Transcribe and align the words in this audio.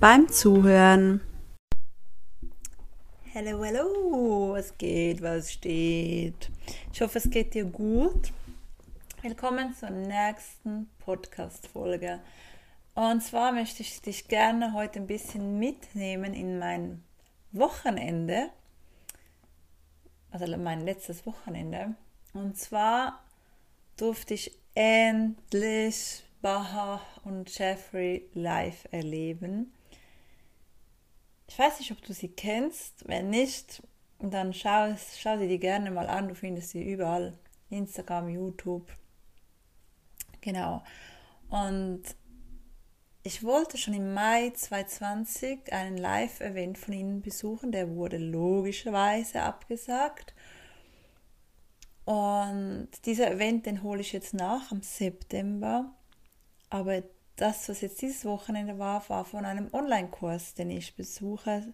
beim 0.00 0.28
Zuhören. 0.28 1.20
Hallo, 3.34 3.64
hallo, 3.64 4.52
was 4.52 4.78
geht, 4.78 5.20
was 5.22 5.52
steht? 5.52 6.50
Ich 6.92 7.00
hoffe, 7.00 7.18
es 7.18 7.28
geht 7.28 7.54
dir 7.54 7.64
gut. 7.64 8.32
Willkommen 9.22 9.74
zur 9.74 9.90
nächsten 9.90 10.88
Podcast-Folge. 11.00 12.20
Und 12.94 13.22
zwar 13.24 13.50
möchte 13.50 13.82
ich 13.82 14.00
dich 14.00 14.28
gerne 14.28 14.72
heute 14.72 15.00
ein 15.00 15.08
bisschen 15.08 15.58
mitnehmen 15.58 16.32
in 16.32 16.60
mein 16.60 17.02
Wochenende, 17.50 18.50
also 20.30 20.56
mein 20.56 20.80
letztes 20.82 21.26
Wochenende. 21.26 21.96
Und 22.34 22.56
zwar 22.56 23.24
durfte 23.96 24.34
ich 24.34 24.56
endlich 24.74 26.22
Baha 26.40 27.00
und 27.24 27.56
Jeffrey 27.58 28.28
live 28.34 28.86
erleben. 28.92 29.72
Ich 31.48 31.58
weiß 31.58 31.80
nicht, 31.80 31.90
ob 31.90 32.02
du 32.02 32.12
sie 32.12 32.28
kennst. 32.28 33.08
Wenn 33.08 33.30
nicht, 33.30 33.82
dann 34.18 34.52
schau, 34.52 34.94
schau 35.18 35.38
sie 35.38 35.48
dir 35.48 35.58
gerne 35.58 35.90
mal 35.90 36.06
an. 36.06 36.28
Du 36.28 36.34
findest 36.34 36.70
sie 36.70 36.84
überall. 36.84 37.38
Instagram, 37.70 38.28
YouTube. 38.28 38.90
Genau. 40.40 40.82
Und 41.50 42.02
ich 43.22 43.42
wollte 43.42 43.76
schon 43.76 43.94
im 43.94 44.14
Mai 44.14 44.50
2020 44.50 45.72
einen 45.72 45.98
Live-Event 45.98 46.78
von 46.78 46.94
Ihnen 46.94 47.20
besuchen, 47.20 47.72
der 47.72 47.90
wurde 47.94 48.16
logischerweise 48.16 49.42
abgesagt. 49.42 50.34
Und 52.04 52.88
dieser 53.04 53.30
Event, 53.30 53.66
den 53.66 53.82
hole 53.82 54.00
ich 54.00 54.12
jetzt 54.12 54.32
nach 54.32 54.72
am 54.72 54.80
September. 54.82 55.94
Aber 56.70 57.02
das, 57.40 57.68
was 57.68 57.80
jetzt 57.80 58.02
dieses 58.02 58.24
Wochenende 58.24 58.78
war, 58.78 59.08
war 59.08 59.24
von 59.24 59.44
einem 59.44 59.68
Online-Kurs, 59.72 60.54
den 60.54 60.70
ich 60.70 60.94
besuche 60.94 61.72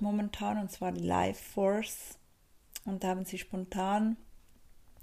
momentan, 0.00 0.58
und 0.58 0.70
zwar 0.70 0.92
die 0.92 1.04
Live 1.04 1.40
Force. 1.40 2.18
Und 2.84 3.04
da 3.04 3.08
haben 3.08 3.24
sie 3.24 3.38
spontan 3.38 4.16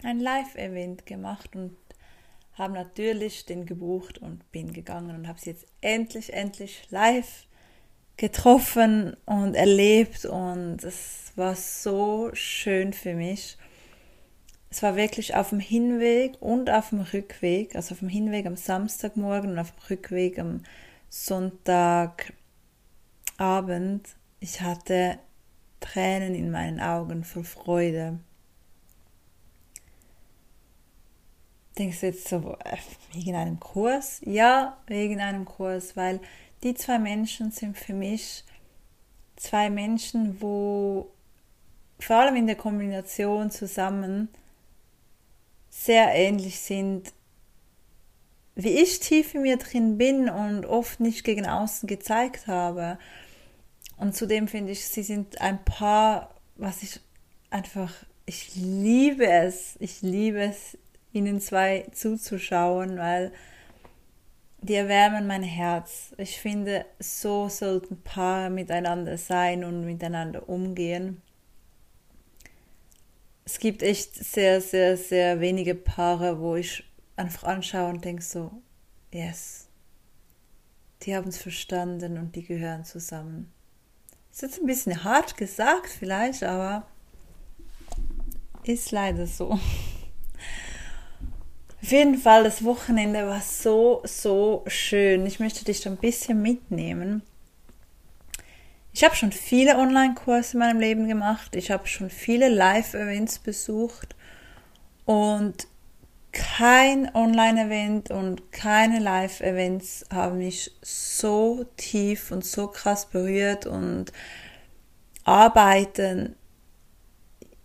ein 0.04 0.20
Live-Event 0.20 1.06
gemacht 1.06 1.56
und 1.56 1.76
habe 2.54 2.74
natürlich 2.74 3.46
den 3.46 3.66
gebucht 3.66 4.18
und 4.18 4.52
bin 4.52 4.74
gegangen 4.74 5.16
und 5.16 5.28
habe 5.28 5.40
sie 5.40 5.52
jetzt 5.52 5.68
endlich, 5.82 6.34
endlich 6.34 6.90
live 6.90 7.46
getroffen 8.18 9.16
und 9.26 9.54
erlebt 9.54 10.26
und 10.26 10.84
es 10.84 11.32
war 11.36 11.56
so 11.56 12.32
schön 12.34 12.94
für 12.94 13.14
mich. 13.14 13.57
Es 14.70 14.84
war 14.84 14.96
wirklich 14.96 15.36
auf 15.36 15.50
dem 15.50 15.60
Hinweg 15.60 16.34
und 16.40 16.70
auf 16.70 16.90
dem 16.90 17.02
Rückweg, 17.02 17.76
also 17.76 17.94
auf 17.94 18.00
dem 18.00 18.10
Hinweg 18.10 18.46
am 18.46 18.58
Samstagmorgen 18.58 19.52
und 19.52 19.60
auf 19.60 19.72
dem 19.72 19.84
Rückweg 19.90 20.40
am 20.40 20.64
Sonntagabend. 21.10 22.34
Ich 24.40 24.62
hatte 24.62 25.20
Tränen 25.80 26.36
in 26.36 26.52
meinen 26.52 26.80
Augen 26.80 27.24
vor 27.24 27.44
Freude. 27.44 28.20
denkst 31.78 32.00
du 32.02 32.08
jetzt 32.08 32.28
so, 32.28 32.58
äh, 32.64 32.78
wegen 33.14 33.36
einem 33.36 33.60
Kurs? 33.60 34.22
Ja, 34.26 34.78
wegen 34.88 35.22
einem 35.22 35.46
Kurs, 35.46 35.96
weil 35.96 36.20
die 36.64 36.74
zwei 36.74 37.00
Menschen 37.00 37.52
sind 37.52 37.78
für 37.78 37.94
mich 37.94 38.44
zwei 39.36 39.70
Menschen, 39.70 40.42
wo 40.42 41.12
vor 42.00 42.18
allem 42.18 42.36
in 42.36 42.48
der 42.48 42.56
Kombination 42.56 43.52
zusammen 43.52 44.30
sehr 45.84 46.14
ähnlich 46.14 46.60
sind, 46.60 47.14
wie 48.56 48.82
ich 48.82 49.00
tief 49.00 49.36
in 49.36 49.44
mir 49.44 49.58
drin 49.58 49.98
bin 49.98 50.30
und 50.30 50.66
oft 50.66 51.00
nicht 51.00 51.24
gegen 51.24 51.46
außen 51.46 51.88
gezeigt 51.88 52.48
habe. 52.48 52.98
Und 53.98 54.16
zudem 54.16 54.48
finde 54.48 54.72
ich, 54.72 54.88
sie 54.88 55.04
sind 55.04 55.40
ein 55.40 55.64
Paar, 55.64 56.34
was 56.56 56.82
ich 56.82 57.00
einfach, 57.52 57.94
ich 58.26 58.56
liebe 58.56 59.28
es, 59.28 59.76
ich 59.80 60.02
liebe 60.02 60.42
es, 60.42 60.78
ihnen 61.14 61.40
zwei 61.40 61.88
zuzuschauen, 61.92 62.98
weil 62.98 63.32
die 64.62 64.76
erwärmen 64.76 65.28
mein 65.28 65.44
Herz. 65.44 66.14
Ich 66.18 66.40
finde, 66.40 66.86
so 67.00 67.50
sollten 67.50 68.02
Paare 68.02 68.50
miteinander 68.50 69.18
sein 69.18 69.64
und 69.64 69.86
miteinander 69.86 70.50
umgehen. 70.50 71.22
Es 73.48 73.60
gibt 73.60 73.82
echt 73.82 74.14
sehr, 74.14 74.60
sehr, 74.60 74.98
sehr 74.98 75.40
wenige 75.40 75.74
Paare, 75.74 76.42
wo 76.42 76.58
ich 76.58 76.84
einfach 77.16 77.46
anschaue 77.46 77.92
und 77.92 78.04
denke 78.04 78.22
so, 78.22 78.52
yes, 79.14 79.70
die 81.04 81.16
haben 81.16 81.30
es 81.30 81.38
verstanden 81.38 82.18
und 82.18 82.36
die 82.36 82.44
gehören 82.44 82.84
zusammen. 82.84 83.54
Ist 84.34 84.42
jetzt 84.42 84.60
ein 84.60 84.66
bisschen 84.66 85.06
hart 85.06 85.38
gesagt 85.38 85.88
vielleicht, 85.88 86.44
aber 86.44 86.88
ist 88.66 88.92
leider 88.92 89.26
so. 89.26 89.52
Auf 91.82 91.90
jeden 91.90 92.18
Fall, 92.18 92.44
das 92.44 92.66
Wochenende 92.66 93.28
war 93.28 93.40
so, 93.40 94.02
so 94.04 94.66
schön. 94.68 95.26
Ich 95.26 95.40
möchte 95.40 95.64
dich 95.64 95.80
da 95.80 95.90
ein 95.90 95.96
bisschen 95.96 96.42
mitnehmen. 96.42 97.22
Ich 98.98 99.04
habe 99.04 99.16
schon 99.16 99.32
viele 99.32 99.78
Online-Kurse 99.78 100.54
in 100.54 100.60
meinem 100.60 100.80
Leben 100.80 101.08
gemacht. 101.08 101.56
Ich 101.56 101.70
habe 101.70 101.86
schon 101.86 102.10
viele 102.10 102.50
Live-Events 102.50 103.38
besucht. 103.38 104.16
Und 105.06 105.68
kein 106.32 107.14
Online-Event 107.14 108.10
und 108.10 108.52
keine 108.52 108.98
Live-Events 108.98 110.06
haben 110.12 110.40
mich 110.40 110.72
so 110.82 111.64
tief 111.78 112.32
und 112.32 112.44
so 112.44 112.70
krass 112.70 113.06
berührt 113.06 113.68
und 113.68 114.12
arbeiten 115.26 116.36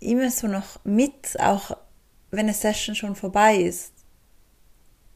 immer 0.00 0.30
so 0.30 0.48
noch 0.48 0.84
mit, 0.84 1.40
auch 1.40 1.78
wenn 2.30 2.40
eine 2.40 2.52
Session 2.52 2.94
schon 2.94 3.16
vorbei 3.16 3.56
ist 3.56 3.92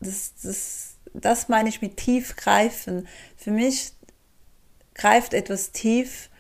das, 0.01 0.35
das, 0.43 0.97
das 1.15 1.49
meine 1.49 1.69
ich 1.69 1.83
mit 1.83 1.97
tief 1.97 2.37
greifen. 2.37 3.07
Für 3.37 3.51
mich 3.51 3.93
greift 4.97 5.35
etwas 5.35 5.73
tief, 5.73 6.31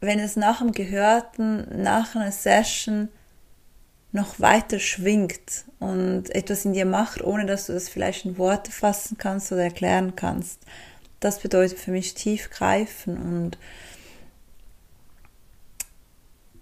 wenn 0.00 0.18
es 0.18 0.36
nach 0.36 0.60
dem 0.60 0.72
Gehörten, 0.72 1.82
nach 1.82 2.14
einer 2.14 2.32
Session 2.32 3.08
noch 4.12 4.40
weiter 4.40 4.78
schwingt 4.78 5.64
und 5.78 6.34
etwas 6.34 6.64
in 6.64 6.72
dir 6.72 6.86
macht, 6.86 7.22
ohne 7.22 7.46
dass 7.46 7.66
du 7.66 7.72
das 7.72 7.88
vielleicht 7.88 8.24
in 8.24 8.38
Worte 8.38 8.70
fassen 8.70 9.18
kannst 9.18 9.52
oder 9.52 9.64
erklären 9.64 10.16
kannst. 10.16 10.60
Das 11.20 11.38
bedeutet 11.38 11.78
für 11.78 11.90
mich 11.90 12.14
tief 12.14 12.50
greifen 12.50 13.16
und 13.16 13.58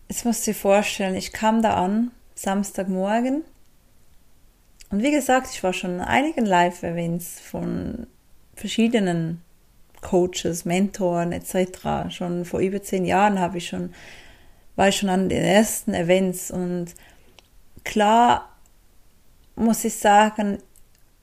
jetzt 0.08 0.24
musst 0.24 0.46
du 0.46 0.50
dir 0.50 0.56
vorstellen, 0.56 1.14
ich 1.14 1.32
kam 1.32 1.62
da 1.62 1.74
an, 1.74 2.10
Samstagmorgen, 2.34 3.44
und 4.90 5.02
wie 5.02 5.10
gesagt, 5.10 5.48
ich 5.52 5.62
war 5.62 5.72
schon 5.72 5.96
in 5.96 6.00
einigen 6.00 6.46
Live-Events 6.46 7.40
von 7.40 8.06
verschiedenen 8.54 9.42
Coaches, 10.00 10.64
Mentoren 10.64 11.32
etc. 11.32 12.10
Schon 12.10 12.44
vor 12.44 12.60
über 12.60 12.82
zehn 12.82 13.04
Jahren 13.04 13.38
habe 13.38 13.58
ich 13.58 13.68
schon, 13.68 13.92
war 14.76 14.88
ich 14.88 14.96
schon 14.96 15.08
an 15.08 15.28
den 15.28 15.42
ersten 15.42 15.94
Events 15.94 16.50
und 16.50 16.94
klar 17.84 18.48
muss 19.56 19.84
ich 19.84 19.96
sagen, 19.96 20.58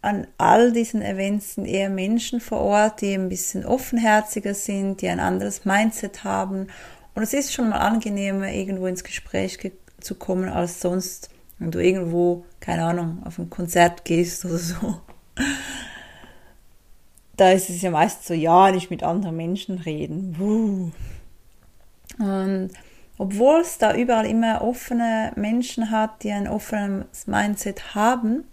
an 0.01 0.27
all 0.37 0.71
diesen 0.71 1.01
Events 1.01 1.55
sind 1.55 1.65
eher 1.65 1.89
Menschen 1.89 2.39
vor 2.39 2.59
Ort, 2.59 3.01
die 3.01 3.13
ein 3.13 3.29
bisschen 3.29 3.65
offenherziger 3.65 4.53
sind, 4.53 5.01
die 5.01 5.07
ein 5.07 5.19
anderes 5.19 5.65
Mindset 5.65 6.23
haben. 6.23 6.67
Und 7.15 7.23
es 7.23 7.33
ist 7.33 7.53
schon 7.53 7.69
mal 7.69 7.79
angenehmer, 7.79 8.51
irgendwo 8.51 8.85
ins 8.85 9.03
Gespräch 9.03 9.57
zu 9.99 10.15
kommen, 10.15 10.49
als 10.49 10.79
sonst 10.79 11.29
wenn 11.57 11.71
du 11.71 11.79
irgendwo, 11.79 12.45
keine 12.59 12.83
Ahnung, 12.83 13.23
auf 13.25 13.39
ein 13.39 13.49
Konzert 13.49 14.05
gehst 14.05 14.45
oder 14.45 14.57
so, 14.57 15.01
da 17.37 17.51
ist 17.51 17.69
es 17.69 17.81
ja 17.81 17.91
meist 17.91 18.25
so, 18.25 18.33
ja, 18.33 18.71
nicht 18.71 18.89
mit 18.89 19.03
anderen 19.03 19.35
Menschen 19.35 19.79
reden. 19.79 20.35
Wuh. 20.39 20.91
Und 22.17 22.71
obwohl 23.17 23.61
es 23.61 23.77
da 23.77 23.95
überall 23.95 24.25
immer 24.25 24.61
offene 24.61 25.31
Menschen 25.35 25.91
hat, 25.91 26.23
die 26.23 26.31
ein 26.31 26.47
offenes 26.47 27.27
Mindset 27.27 27.95
haben, 27.95 28.43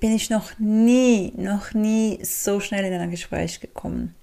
bin 0.00 0.14
ich 0.14 0.30
noch 0.30 0.58
nie, 0.58 1.32
noch 1.36 1.72
nie 1.74 2.18
so 2.22 2.60
schnell 2.60 2.84
in 2.84 3.00
ein 3.00 3.10
Gespräch 3.10 3.60
gekommen. 3.60 4.14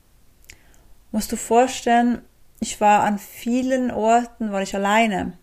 Musst 1.11 1.31
du 1.31 1.35
vorstellen, 1.35 2.21
ich 2.59 2.79
war 2.79 3.03
an 3.03 3.19
vielen 3.19 3.91
Orten, 3.91 4.51
war 4.51 4.61
ich 4.61 4.75
alleine. 4.75 5.33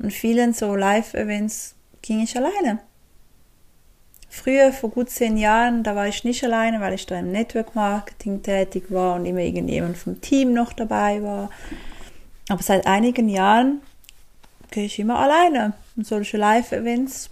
An 0.00 0.10
vielen 0.10 0.54
so 0.54 0.74
Live-Events 0.74 1.76
ging 2.00 2.20
ich 2.20 2.36
alleine. 2.36 2.80
Früher, 4.34 4.72
vor 4.72 4.88
gut 4.88 5.10
zehn 5.10 5.36
Jahren, 5.36 5.82
da 5.82 5.94
war 5.94 6.08
ich 6.08 6.24
nicht 6.24 6.42
alleine, 6.42 6.80
weil 6.80 6.94
ich 6.94 7.04
da 7.04 7.18
im 7.18 7.32
Network 7.32 7.74
Marketing 7.74 8.42
tätig 8.42 8.84
war 8.88 9.16
und 9.16 9.26
immer 9.26 9.40
irgendjemand 9.40 9.98
vom 9.98 10.22
Team 10.22 10.54
noch 10.54 10.72
dabei 10.72 11.22
war. 11.22 11.50
Aber 12.48 12.62
seit 12.62 12.86
einigen 12.86 13.28
Jahren 13.28 13.82
gehe 14.70 14.86
ich 14.86 14.98
immer 14.98 15.18
alleine 15.18 15.74
in 15.96 16.04
solche 16.04 16.38
Live-Events. 16.38 17.28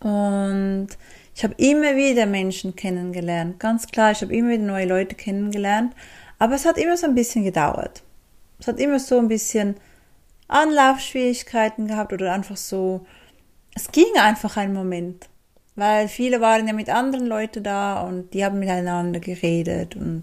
Und 0.00 0.88
ich 1.34 1.44
habe 1.44 1.54
immer 1.58 1.94
wieder 1.94 2.24
Menschen 2.24 2.74
kennengelernt. 2.74 3.60
Ganz 3.60 3.86
klar, 3.86 4.12
ich 4.12 4.22
habe 4.22 4.34
immer 4.34 4.48
wieder 4.48 4.64
neue 4.64 4.86
Leute 4.86 5.14
kennengelernt. 5.14 5.92
Aber 6.38 6.54
es 6.54 6.64
hat 6.64 6.78
immer 6.78 6.96
so 6.96 7.06
ein 7.06 7.14
bisschen 7.14 7.44
gedauert. 7.44 8.02
Es 8.58 8.66
hat 8.66 8.80
immer 8.80 8.98
so 8.98 9.18
ein 9.18 9.28
bisschen 9.28 9.76
Anlaufschwierigkeiten 10.48 11.86
gehabt 11.86 12.14
oder 12.14 12.32
einfach 12.32 12.56
so. 12.56 13.04
Es 13.74 13.92
ging 13.92 14.16
einfach 14.18 14.56
einen 14.56 14.72
Moment. 14.72 15.28
Weil 15.78 16.08
viele 16.08 16.40
waren 16.40 16.66
ja 16.66 16.72
mit 16.72 16.90
anderen 16.90 17.26
Leuten 17.26 17.62
da 17.62 18.00
und 18.00 18.34
die 18.34 18.44
haben 18.44 18.58
miteinander 18.58 19.20
geredet 19.20 19.94
und 19.94 20.22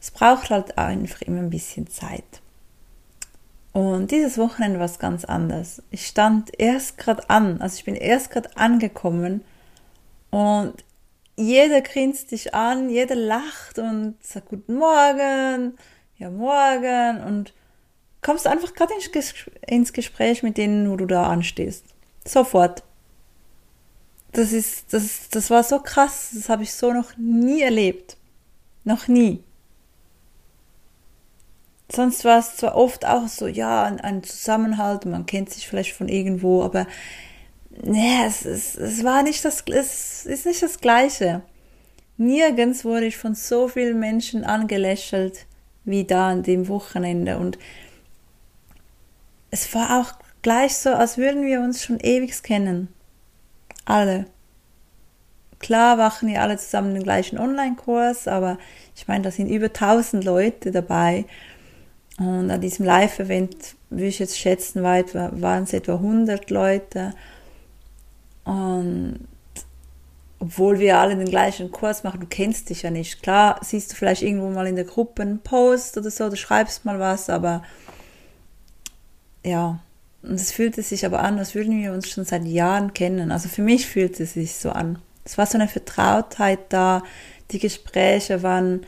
es 0.00 0.12
braucht 0.12 0.50
halt 0.50 0.78
einfach 0.78 1.22
immer 1.22 1.40
ein 1.40 1.50
bisschen 1.50 1.88
Zeit. 1.88 2.40
Und 3.72 4.12
dieses 4.12 4.38
Wochenende 4.38 4.78
war 4.78 4.86
es 4.86 5.00
ganz 5.00 5.24
anders. 5.24 5.82
Ich 5.90 6.06
stand 6.06 6.52
erst 6.56 6.98
gerade 6.98 7.28
an, 7.30 7.60
also 7.60 7.78
ich 7.78 7.84
bin 7.84 7.96
erst 7.96 8.30
gerade 8.30 8.56
angekommen 8.56 9.42
und 10.30 10.74
jeder 11.36 11.80
grinst 11.80 12.30
dich 12.30 12.54
an, 12.54 12.88
jeder 12.88 13.16
lacht 13.16 13.80
und 13.80 14.14
sagt 14.20 14.50
Guten 14.50 14.76
Morgen, 14.76 15.78
ja 16.16 16.30
Morgen 16.30 17.24
und 17.24 17.54
kommst 18.20 18.46
einfach 18.46 18.72
gerade 18.74 18.94
ins 19.66 19.92
Gespräch 19.92 20.44
mit 20.44 20.58
denen, 20.58 20.88
wo 20.88 20.94
du 20.94 21.06
da 21.06 21.24
anstehst. 21.24 21.86
Sofort. 22.24 22.84
Das 24.32 24.52
ist, 24.52 24.92
das, 24.92 25.28
das 25.30 25.50
war 25.50 25.62
so 25.62 25.78
krass, 25.78 26.30
das 26.34 26.48
habe 26.48 26.62
ich 26.62 26.72
so 26.72 26.92
noch 26.92 27.16
nie 27.18 27.60
erlebt. 27.60 28.16
Noch 28.84 29.06
nie. 29.06 29.42
Sonst 31.90 32.24
war 32.24 32.38
es 32.38 32.56
zwar 32.56 32.74
oft 32.74 33.04
auch 33.04 33.28
so, 33.28 33.46
ja, 33.46 33.84
ein, 33.84 34.22
Zusammenhalt, 34.22 35.04
man 35.04 35.26
kennt 35.26 35.50
sich 35.50 35.68
vielleicht 35.68 35.92
von 35.92 36.08
irgendwo, 36.08 36.62
aber 36.62 36.86
nee, 37.82 38.24
es, 38.24 38.46
es, 38.46 38.76
es 38.76 39.04
war 39.04 39.22
nicht 39.22 39.44
das, 39.44 39.62
es 39.68 40.24
ist 40.24 40.46
nicht 40.46 40.62
das 40.62 40.80
Gleiche. 40.80 41.42
Nirgends 42.16 42.86
wurde 42.86 43.06
ich 43.06 43.18
von 43.18 43.34
so 43.34 43.68
vielen 43.68 44.00
Menschen 44.00 44.44
angelächelt 44.44 45.46
wie 45.84 46.04
da 46.04 46.30
an 46.30 46.42
dem 46.42 46.68
Wochenende 46.68 47.38
und 47.38 47.58
es 49.50 49.74
war 49.74 50.00
auch 50.00 50.14
gleich 50.40 50.76
so, 50.76 50.90
als 50.90 51.18
würden 51.18 51.44
wir 51.44 51.60
uns 51.60 51.84
schon 51.84 52.00
ewig 52.00 52.42
kennen. 52.42 52.88
Alle. 53.84 54.26
Klar 55.58 55.96
machen 55.96 56.28
wir 56.28 56.42
alle 56.42 56.56
zusammen 56.56 56.94
den 56.94 57.04
gleichen 57.04 57.38
Online-Kurs, 57.38 58.26
aber 58.26 58.58
ich 58.96 59.06
meine, 59.06 59.22
da 59.22 59.30
sind 59.30 59.48
über 59.48 59.66
1000 59.66 60.24
Leute 60.24 60.72
dabei 60.72 61.24
und 62.18 62.50
an 62.50 62.60
diesem 62.60 62.84
Live-Event, 62.84 63.76
würde 63.88 64.06
ich 64.06 64.18
jetzt 64.18 64.38
schätzen, 64.38 64.82
waren 64.82 65.62
es 65.62 65.72
etwa 65.72 65.94
100 65.94 66.50
Leute. 66.50 67.14
Und 68.44 69.28
obwohl 70.40 70.80
wir 70.80 70.98
alle 70.98 71.16
den 71.16 71.28
gleichen 71.28 71.70
Kurs 71.70 72.02
machen, 72.02 72.20
du 72.20 72.26
kennst 72.26 72.70
dich 72.70 72.82
ja 72.82 72.90
nicht. 72.90 73.22
Klar, 73.22 73.60
siehst 73.62 73.92
du 73.92 73.96
vielleicht 73.96 74.22
irgendwo 74.22 74.48
mal 74.50 74.66
in 74.66 74.74
der 74.74 74.84
Gruppe 74.84 75.22
einen 75.22 75.38
Post 75.38 75.96
oder 75.96 76.10
so, 76.10 76.28
du 76.28 76.36
schreibst 76.36 76.84
mal 76.84 76.98
was, 76.98 77.30
aber 77.30 77.62
ja, 79.44 79.78
und 80.22 80.34
es 80.34 80.52
fühlte 80.52 80.82
sich 80.82 81.04
aber 81.04 81.20
an, 81.20 81.38
als 81.38 81.54
würden 81.54 81.80
wir 81.80 81.92
uns 81.92 82.08
schon 82.08 82.24
seit 82.24 82.44
Jahren 82.44 82.94
kennen. 82.94 83.32
Also 83.32 83.48
für 83.48 83.62
mich 83.62 83.86
fühlte 83.86 84.22
es 84.22 84.34
sich 84.34 84.54
so 84.54 84.70
an. 84.70 84.98
Es 85.24 85.36
war 85.36 85.46
so 85.46 85.58
eine 85.58 85.68
Vertrautheit 85.68 86.60
da, 86.68 87.02
die 87.50 87.58
Gespräche 87.58 88.42
waren 88.42 88.86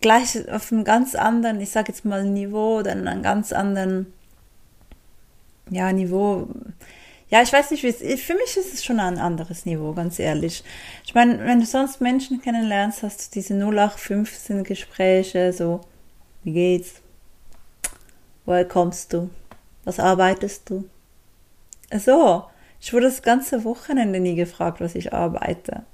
gleich 0.00 0.48
auf 0.50 0.72
einem 0.72 0.84
ganz 0.84 1.14
anderen, 1.14 1.60
ich 1.60 1.70
sage 1.70 1.92
jetzt 1.92 2.04
mal 2.04 2.24
Niveau 2.24 2.78
oder 2.78 2.92
einem 2.92 3.22
ganz 3.22 3.52
anderen, 3.52 4.12
ja, 5.70 5.92
Niveau. 5.92 6.48
Ja, 7.30 7.40
ich 7.42 7.52
weiß 7.52 7.70
nicht, 7.70 7.82
wie 7.82 7.88
es. 7.88 8.20
Für 8.20 8.34
mich 8.34 8.56
ist 8.56 8.74
es 8.74 8.84
schon 8.84 9.00
ein 9.00 9.18
anderes 9.18 9.64
Niveau, 9.64 9.92
ganz 9.92 10.18
ehrlich. 10.18 10.64
Ich 11.06 11.14
meine, 11.14 11.38
wenn 11.46 11.60
du 11.60 11.66
sonst 11.66 12.00
Menschen 12.00 12.42
kennenlernst, 12.42 13.02
hast 13.02 13.26
du 13.26 13.40
diese 13.40 13.54
0815 13.54 14.64
Gespräche, 14.64 15.52
so, 15.52 15.80
wie 16.44 16.52
geht's? 16.52 17.00
Woher 18.44 18.66
kommst 18.66 19.12
du? 19.12 19.30
Was 19.84 19.98
arbeitest 19.98 20.70
du? 20.70 20.88
So, 21.96 22.44
ich 22.80 22.92
wurde 22.92 23.06
das 23.06 23.22
ganze 23.22 23.64
Wochenende 23.64 24.20
nie 24.20 24.34
gefragt, 24.34 24.80
was 24.80 24.94
ich 24.94 25.12
arbeite. 25.12 25.84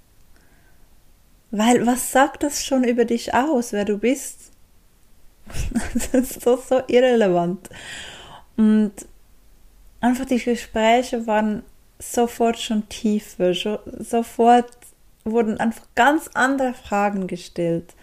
Weil 1.51 1.87
was 1.87 2.13
sagt 2.13 2.43
das 2.43 2.65
schon 2.65 2.85
über 2.85 3.05
dich 3.05 3.35
aus, 3.35 3.73
wer 3.73 3.85
du 3.85 3.99
bist? 3.99 4.53
das 5.95 6.09
ist 6.09 6.43
so, 6.43 6.57
so 6.57 6.83
irrelevant. 6.89 7.69
Und 8.57 8.93
einfach 10.01 10.27
die 10.27 10.39
Gespräche 10.39 11.27
waren 11.27 11.63
sofort 11.99 12.59
schon 12.59 12.89
tiefer, 12.89 13.55
sofort 13.55 14.69
wurden 15.25 15.59
einfach 15.59 15.87
ganz 15.95 16.31
andere 16.35 16.75
Fragen 16.75 17.27
gestellt. 17.27 17.95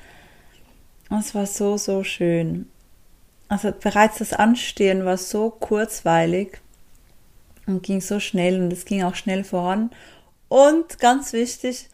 Und 1.10 1.20
es 1.20 1.36
war 1.36 1.46
so, 1.46 1.78
so 1.78 2.04
schön. 2.04 2.70
Also 3.48 3.72
bereits 3.72 4.18
das 4.18 4.34
Anstehen 4.34 5.06
war 5.06 5.18
so 5.18 5.50
kurzweilig 5.50 6.60
und 7.68 7.84
ging 7.84 8.02
so 8.02 8.20
schnell 8.20 8.62
und 8.62 8.74
es 8.74 8.86
ging 8.86 9.04
auch 9.04 9.16
schnell 9.16 9.44
voran. 9.44 9.92
Und 10.48 11.00
ganz 11.00 11.34
wichtig, 11.34 11.90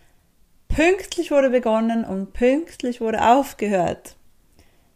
Pünktlich 0.74 1.32
wurde 1.32 1.50
begonnen 1.50 2.06
und 2.06 2.32
pünktlich 2.32 3.02
wurde 3.02 3.28
aufgehört. 3.28 4.16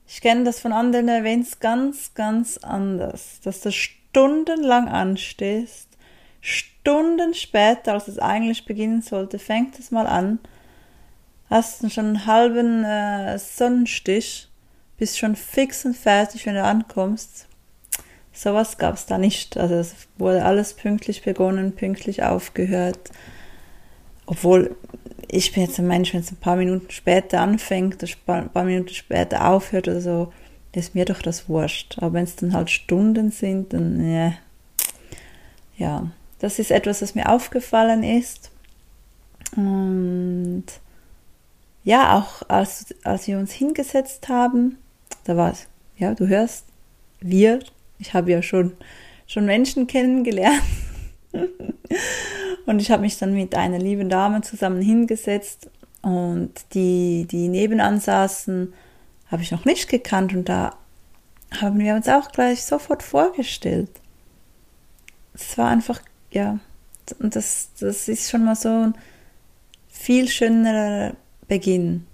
Ich 0.07 0.21
kenne 0.21 0.45
das 0.45 0.61
von 0.61 0.71
anderen 0.71 1.09
Events 1.09 1.59
ganz, 1.59 2.13
ganz 2.13 2.57
anders, 2.59 3.41
dass 3.43 3.59
du 3.59 3.73
stundenlang 3.73 4.87
anstehst, 4.87 5.89
Stunden 6.39 7.33
später, 7.33 7.91
als 7.91 8.07
es 8.07 8.19
eigentlich 8.19 8.65
beginnen 8.65 9.01
sollte, 9.01 9.37
fängt 9.37 9.77
es 9.77 9.91
mal 9.91 10.07
an, 10.07 10.39
hast 11.49 11.83
du 11.83 11.89
schon 11.89 12.05
einen 12.05 12.25
halben 12.25 12.85
äh, 12.85 13.37
Sonnenstich, 13.37 14.47
bist 14.97 15.17
schon 15.17 15.35
fix 15.35 15.85
und 15.85 15.95
fertig, 15.95 16.45
wenn 16.45 16.55
du 16.55 16.63
ankommst. 16.63 17.47
Sowas 18.33 18.77
gab 18.77 18.95
es 18.95 19.05
da 19.05 19.17
nicht. 19.17 19.57
Also 19.57 19.75
es 19.75 19.95
wurde 20.17 20.43
alles 20.43 20.73
pünktlich 20.73 21.23
begonnen, 21.23 21.73
pünktlich 21.73 22.23
aufgehört. 22.23 23.11
Obwohl 24.25 24.75
ich 25.27 25.53
bin 25.53 25.63
jetzt 25.63 25.79
ein 25.79 25.87
Mensch, 25.87 26.13
wenn 26.13 26.21
es 26.21 26.31
ein 26.31 26.37
paar 26.37 26.55
Minuten 26.55 26.91
später 26.91 27.41
anfängt, 27.41 28.03
ein 28.27 28.49
paar 28.49 28.63
Minuten 28.63 28.89
später 28.89 29.47
aufhört 29.47 29.87
oder 29.87 30.01
so, 30.01 30.33
ist 30.73 30.95
mir 30.95 31.05
doch 31.05 31.21
das 31.21 31.47
wurscht. 31.47 31.97
Aber 31.97 32.13
wenn 32.13 32.23
es 32.25 32.35
dann 32.35 32.53
halt 32.53 32.69
Stunden 32.69 33.31
sind, 33.31 33.73
dann, 33.73 34.11
ja. 34.11 34.33
ja, 35.77 36.11
das 36.39 36.59
ist 36.59 36.71
etwas, 36.71 37.01
was 37.01 37.15
mir 37.15 37.29
aufgefallen 37.29 38.03
ist. 38.03 38.51
Und 39.55 40.65
ja, 41.83 42.17
auch 42.17 42.49
als, 42.49 42.93
als 43.03 43.27
wir 43.27 43.37
uns 43.37 43.51
hingesetzt 43.51 44.27
haben, 44.27 44.77
da 45.25 45.35
war 45.35 45.51
es, 45.51 45.67
ja, 45.97 46.15
du 46.15 46.27
hörst, 46.27 46.65
wir, 47.19 47.59
ich 47.99 48.13
habe 48.13 48.31
ja 48.31 48.41
schon, 48.41 48.73
schon 49.27 49.45
Menschen 49.45 49.87
kennengelernt. 49.87 50.61
Und 52.65 52.79
ich 52.79 52.89
habe 52.89 53.01
mich 53.01 53.17
dann 53.17 53.33
mit 53.33 53.53
einer 53.55 53.77
lieben 53.77 54.09
Dame 54.09 54.41
zusammen 54.41 54.81
hingesetzt 54.81 55.69
und 56.01 56.51
die, 56.73 57.27
die 57.29 57.47
nebenan 57.47 57.99
saßen, 57.99 58.73
habe 59.27 59.43
ich 59.43 59.51
noch 59.51 59.65
nicht 59.65 59.89
gekannt 59.89 60.33
und 60.33 60.49
da 60.49 60.75
haben 61.51 61.79
wir 61.79 61.95
uns 61.95 62.07
auch 62.07 62.31
gleich 62.31 62.63
sofort 62.63 63.03
vorgestellt. 63.03 63.89
Es 65.33 65.57
war 65.57 65.69
einfach, 65.69 66.01
ja, 66.31 66.59
und 67.19 67.35
das, 67.35 67.69
das 67.79 68.07
ist 68.07 68.29
schon 68.29 68.45
mal 68.45 68.55
so 68.55 68.69
ein 68.69 68.95
viel 69.89 70.27
schönerer 70.27 71.13
Beginn. 71.47 72.05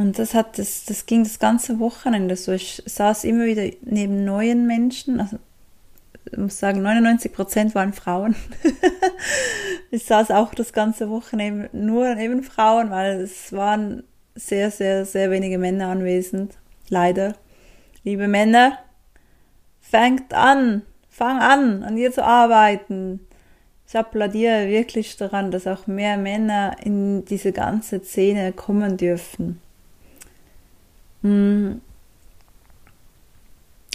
Und 0.00 0.18
das 0.18 0.32
hat 0.32 0.56
das, 0.56 0.86
das 0.86 1.04
ging 1.04 1.24
das 1.24 1.38
ganze 1.38 1.78
Wochenende 1.78 2.34
so. 2.34 2.52
Ich 2.52 2.82
saß 2.86 3.24
immer 3.24 3.44
wieder 3.44 3.70
neben 3.82 4.24
neuen 4.24 4.66
Menschen, 4.66 5.20
also 5.20 5.36
ich 6.32 6.38
muss 6.38 6.58
sagen, 6.58 6.80
99 6.80 7.30
Prozent 7.30 7.74
waren 7.74 7.92
Frauen. 7.92 8.34
ich 9.90 10.04
saß 10.04 10.30
auch 10.30 10.54
das 10.54 10.72
ganze 10.72 11.10
Wochenende 11.10 11.68
nur 11.74 12.14
neben 12.14 12.42
Frauen, 12.42 12.88
weil 12.90 13.20
es 13.20 13.52
waren 13.52 14.02
sehr, 14.34 14.70
sehr, 14.70 15.04
sehr 15.04 15.30
wenige 15.30 15.58
Männer 15.58 15.88
anwesend. 15.88 16.54
Leider. 16.88 17.34
Liebe 18.02 18.26
Männer, 18.26 18.78
fängt 19.82 20.32
an, 20.32 20.80
fang 21.10 21.40
an, 21.40 21.82
an 21.82 21.96
dir 21.96 22.10
zu 22.10 22.24
arbeiten. 22.24 23.20
ich 23.86 23.94
applaudiere 23.94 24.66
wirklich 24.66 25.18
daran, 25.18 25.50
dass 25.50 25.66
auch 25.66 25.86
mehr 25.86 26.16
Männer 26.16 26.76
in 26.82 27.26
diese 27.26 27.52
ganze 27.52 28.02
Szene 28.02 28.52
kommen 28.52 28.96
dürfen. 28.96 29.60
Hm. 31.22 31.80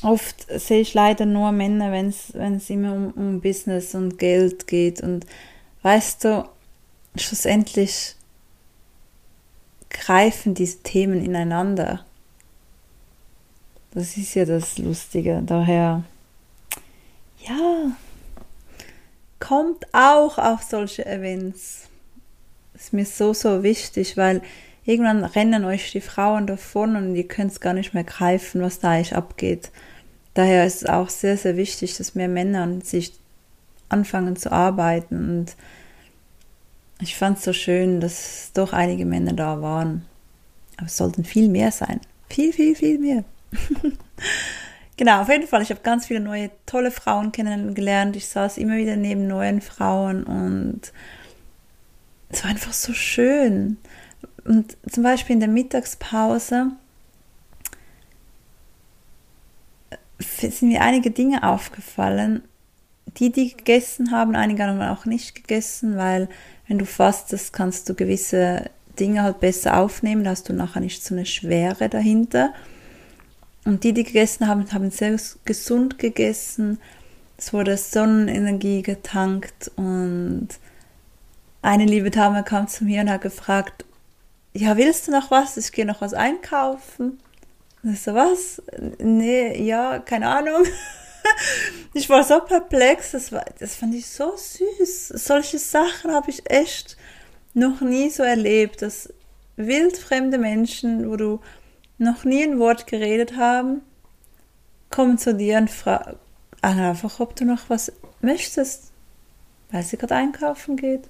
Oft 0.01 0.46
sehe 0.60 0.82
ich 0.82 0.94
leider 0.94 1.25
nur 1.25 1.51
Männer, 1.51 1.91
wenn 1.91 2.10
es 2.10 2.70
immer 2.70 2.94
um, 2.94 3.12
um 3.12 3.41
Business 3.41 3.96
und 3.96 4.20
Geld 4.20 4.67
geht. 4.67 5.01
Und 5.01 5.25
weißt 5.82 6.25
du, 6.25 6.50
schlussendlich 7.15 8.15
greifen 9.89 10.53
diese 10.53 10.79
Themen 10.84 11.24
ineinander. 11.24 12.05
Das 13.91 14.17
ist 14.17 14.36
ja 14.36 14.46
das 14.46 14.77
Lustige. 14.77 15.41
Daher, 15.46 16.03
ja, 17.48 17.91
kommt 19.39 19.88
auch 19.94 20.38
auf 20.38 20.63
solche 20.63 21.05
Events. 21.05 21.88
Ist 22.74 22.91
mir 22.91 23.05
so, 23.05 23.34
so 23.34 23.63
wichtig, 23.63 24.17
weil 24.17 24.41
irgendwann 24.86 25.24
rennen 25.24 25.65
euch 25.65 25.92
die 25.92 26.01
Frauen 26.01 26.48
davon 26.48 26.96
und 26.96 27.15
ihr 27.15 27.27
könnt 27.27 27.51
es 27.51 27.60
gar 27.60 27.74
nicht 27.74 27.94
mehr 27.94 28.04
greifen, 28.04 28.62
was 28.62 28.80
da 28.80 28.92
eigentlich 28.92 29.15
abgeht. 29.15 29.72
Daher 30.36 30.65
ist 30.65 30.84
es 30.84 30.89
auch 30.89 31.10
sehr, 31.10 31.38
sehr 31.38 31.58
wichtig, 31.58 31.98
dass 31.98 32.15
mehr 32.15 32.27
Männer 32.27 32.68
sich 32.84 33.13
anfangen 33.89 34.36
zu 34.36 34.51
arbeiten. 34.51 35.15
Und 35.39 35.56
ich 37.00 37.15
fand 37.15 37.38
es 37.38 37.46
so 37.46 37.54
schön, 37.54 38.00
dass 38.00 38.51
doch 38.54 38.74
einige 38.74 39.06
Männer 39.06 39.34
da 39.34 39.62
waren. 39.62 40.06
Aber 40.77 40.88
es 40.88 40.98
sollten 40.98 41.24
viel 41.24 41.50
mehr 41.50 41.72
sein. 41.72 42.01
Viel, 42.30 42.51
viel, 42.51 42.75
viel 42.75 43.00
mehr. 43.00 43.24
genau, 44.98 45.22
auf 45.22 45.30
jeden 45.30 45.48
Fall. 45.48 45.62
Ich 45.62 45.70
habe 45.70 45.82
ganz 45.82 46.08
viele 46.08 46.20
neue, 46.20 46.51
tolle 46.65 46.92
Frauen 46.92 47.32
kennengelernt. 47.32 48.15
Ich 48.15 48.27
saß 48.27 48.58
immer 48.58 48.75
wieder 48.75 48.98
neben 48.98 49.27
neuen 49.27 49.62
Frauen 49.62 50.25
und 50.25 50.92
es 52.30 52.44
war 52.44 52.51
einfach 52.51 52.74
so 52.74 52.92
schön. 52.94 53.77
Und 54.46 54.78
zum 54.90 55.04
Beispiel 55.04 55.34
in 55.34 55.40
der 55.40 55.50
Mittagspause 55.50 56.72
sind 60.20 60.70
mir 60.70 60.82
einige 60.82 61.12
Dinge 61.12 61.44
aufgefallen. 61.44 62.44
Die, 63.18 63.32
die 63.32 63.56
gegessen 63.56 64.12
haben, 64.12 64.36
einige 64.36 64.64
haben 64.64 64.82
auch 64.82 65.06
nicht 65.06 65.36
gegessen, 65.36 65.98
weil 65.98 66.30
wenn 66.68 66.78
du 66.78 66.86
fastest, 66.86 67.54
kannst 67.54 67.90
du 67.90 67.96
gewisse 67.96 68.70
Dinge 69.00 69.24
halt 69.24 69.40
besser 69.40 69.78
aufnehmen, 69.78 70.24
da 70.24 70.32
hast 70.32 70.48
du 70.48 70.54
nachher 70.54 70.80
nicht 70.80 71.04
so 71.04 71.16
eine 71.16 71.25
Schwere 71.25 71.90
dahinter. 71.90 72.54
Und 73.66 73.84
die, 73.84 73.94
die 73.94 74.04
gegessen 74.04 74.48
haben, 74.48 74.72
haben 74.72 74.92
sehr 74.92 75.18
gesund 75.44 75.98
gegessen. 75.98 76.80
Es 77.38 77.52
wurde 77.52 77.78
Sonnenenergie 77.78 78.84
getankt 78.84 79.72
und 79.75 80.50
eine 81.62 81.86
liebe 81.86 82.12
Dame 82.12 82.44
kam 82.44 82.68
zu 82.68 82.86
mir 82.86 83.02
und 83.02 83.10
hat 83.10 83.22
gefragt, 83.22 83.86
ja, 84.55 84.77
willst 84.77 85.07
du 85.07 85.12
noch 85.12 85.31
was? 85.31 85.57
Ich 85.57 85.71
gehe 85.71 85.85
noch 85.85 86.01
was 86.01 86.13
einkaufen. 86.13 87.19
Ich 87.83 88.01
so, 88.01 88.13
was? 88.13 88.62
Nee, 89.00 89.62
ja, 89.62 90.00
keine 90.00 90.29
Ahnung. 90.29 90.63
ich 91.93 92.09
war 92.09 92.24
so 92.24 92.39
perplex, 92.39 93.12
das, 93.12 93.31
war, 93.31 93.45
das 93.59 93.75
fand 93.75 93.93
ich 93.93 94.07
so 94.07 94.33
süß. 94.35 95.09
Solche 95.09 95.59
Sachen 95.59 96.12
habe 96.12 96.29
ich 96.29 96.50
echt 96.50 96.95
noch 97.53 97.81
nie 97.81 98.09
so 98.09 98.24
erlebt, 98.24 98.81
dass 98.81 99.13
wildfremde 99.57 100.38
Menschen, 100.38 101.09
wo 101.09 101.17
du 101.17 101.41
noch 101.97 102.24
nie 102.24 102.43
ein 102.43 102.57
Wort 102.57 102.88
geredet 102.88 103.35
haben, 103.35 103.81
kommen 104.89 105.17
zu 105.17 105.33
dir 105.33 105.57
und 105.57 105.69
fragen 105.69 106.17
einfach, 106.62 107.19
ob 107.19 107.35
du 107.35 107.45
noch 107.45 107.69
was 107.69 107.91
möchtest, 108.21 108.91
weil 109.69 109.83
sie 109.83 109.97
gerade 109.97 110.15
einkaufen 110.15 110.77
geht. 110.77 111.09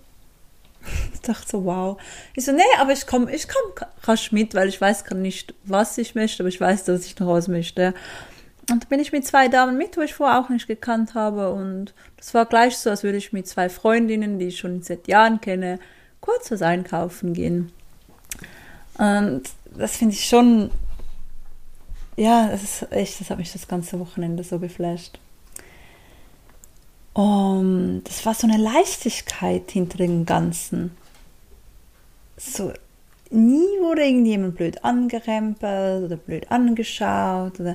Ich 1.13 1.21
dachte 1.21 1.47
so, 1.47 1.65
wow. 1.65 1.97
Ich 2.35 2.45
so, 2.45 2.51
nee, 2.51 2.61
aber 2.79 2.91
ich 2.91 3.07
komme 3.07 3.33
ich 3.33 3.47
komm 3.47 3.87
rasch 4.03 4.31
mit, 4.31 4.53
weil 4.53 4.69
ich 4.69 4.79
weiß 4.79 5.03
gerade 5.03 5.21
nicht, 5.21 5.53
was 5.63 5.97
ich 5.97 6.15
möchte, 6.15 6.43
aber 6.43 6.49
ich 6.49 6.61
weiß, 6.61 6.85
dass 6.85 7.05
ich 7.05 7.19
noch 7.19 7.27
was 7.27 7.47
möchte. 7.47 7.93
Und 8.71 8.83
da 8.83 8.87
bin 8.87 8.99
ich 8.99 9.11
mit 9.11 9.25
zwei 9.25 9.47
Damen 9.47 9.77
mit, 9.77 9.95
wo 9.95 10.01
ich 10.01 10.13
vorher 10.15 10.39
auch 10.39 10.49
nicht 10.49 10.67
gekannt 10.67 11.13
habe. 11.13 11.51
Und 11.51 11.93
das 12.17 12.33
war 12.33 12.45
gleich 12.45 12.77
so, 12.77 12.89
als 12.89 13.03
würde 13.03 13.17
ich 13.17 13.33
mit 13.33 13.47
zwei 13.47 13.69
Freundinnen, 13.69 14.39
die 14.39 14.47
ich 14.47 14.57
schon 14.57 14.81
seit 14.81 15.07
Jahren 15.07 15.39
kenne, 15.39 15.79
kurz 16.19 16.49
was 16.49 16.61
einkaufen 16.61 17.33
gehen. 17.33 17.71
Und 18.97 19.43
das 19.77 19.97
finde 19.97 20.15
ich 20.15 20.25
schon, 20.25 20.71
ja, 22.15 22.47
das 22.49 22.63
ist 22.63 22.91
echt, 22.91 23.19
das 23.19 23.29
hat 23.29 23.37
mich 23.37 23.51
das 23.51 23.67
ganze 23.67 23.99
Wochenende 23.99 24.43
so 24.43 24.57
geflasht. 24.57 25.19
Um, 27.15 28.01
das 28.03 28.25
war 28.25 28.33
so 28.33 28.45
eine 28.45 28.61
Leichtigkeit 28.61 29.71
hinter 29.71 29.97
dem 29.97 30.25
Ganzen. 30.25 30.91
So, 32.35 32.73
nie 33.29 33.79
wurde 33.79 34.03
irgendjemand 34.03 34.57
blöd 34.57 34.83
angerempelt 34.83 36.03
oder 36.03 36.17
blöd 36.17 36.51
angeschaut 36.51 37.57
oder 37.61 37.73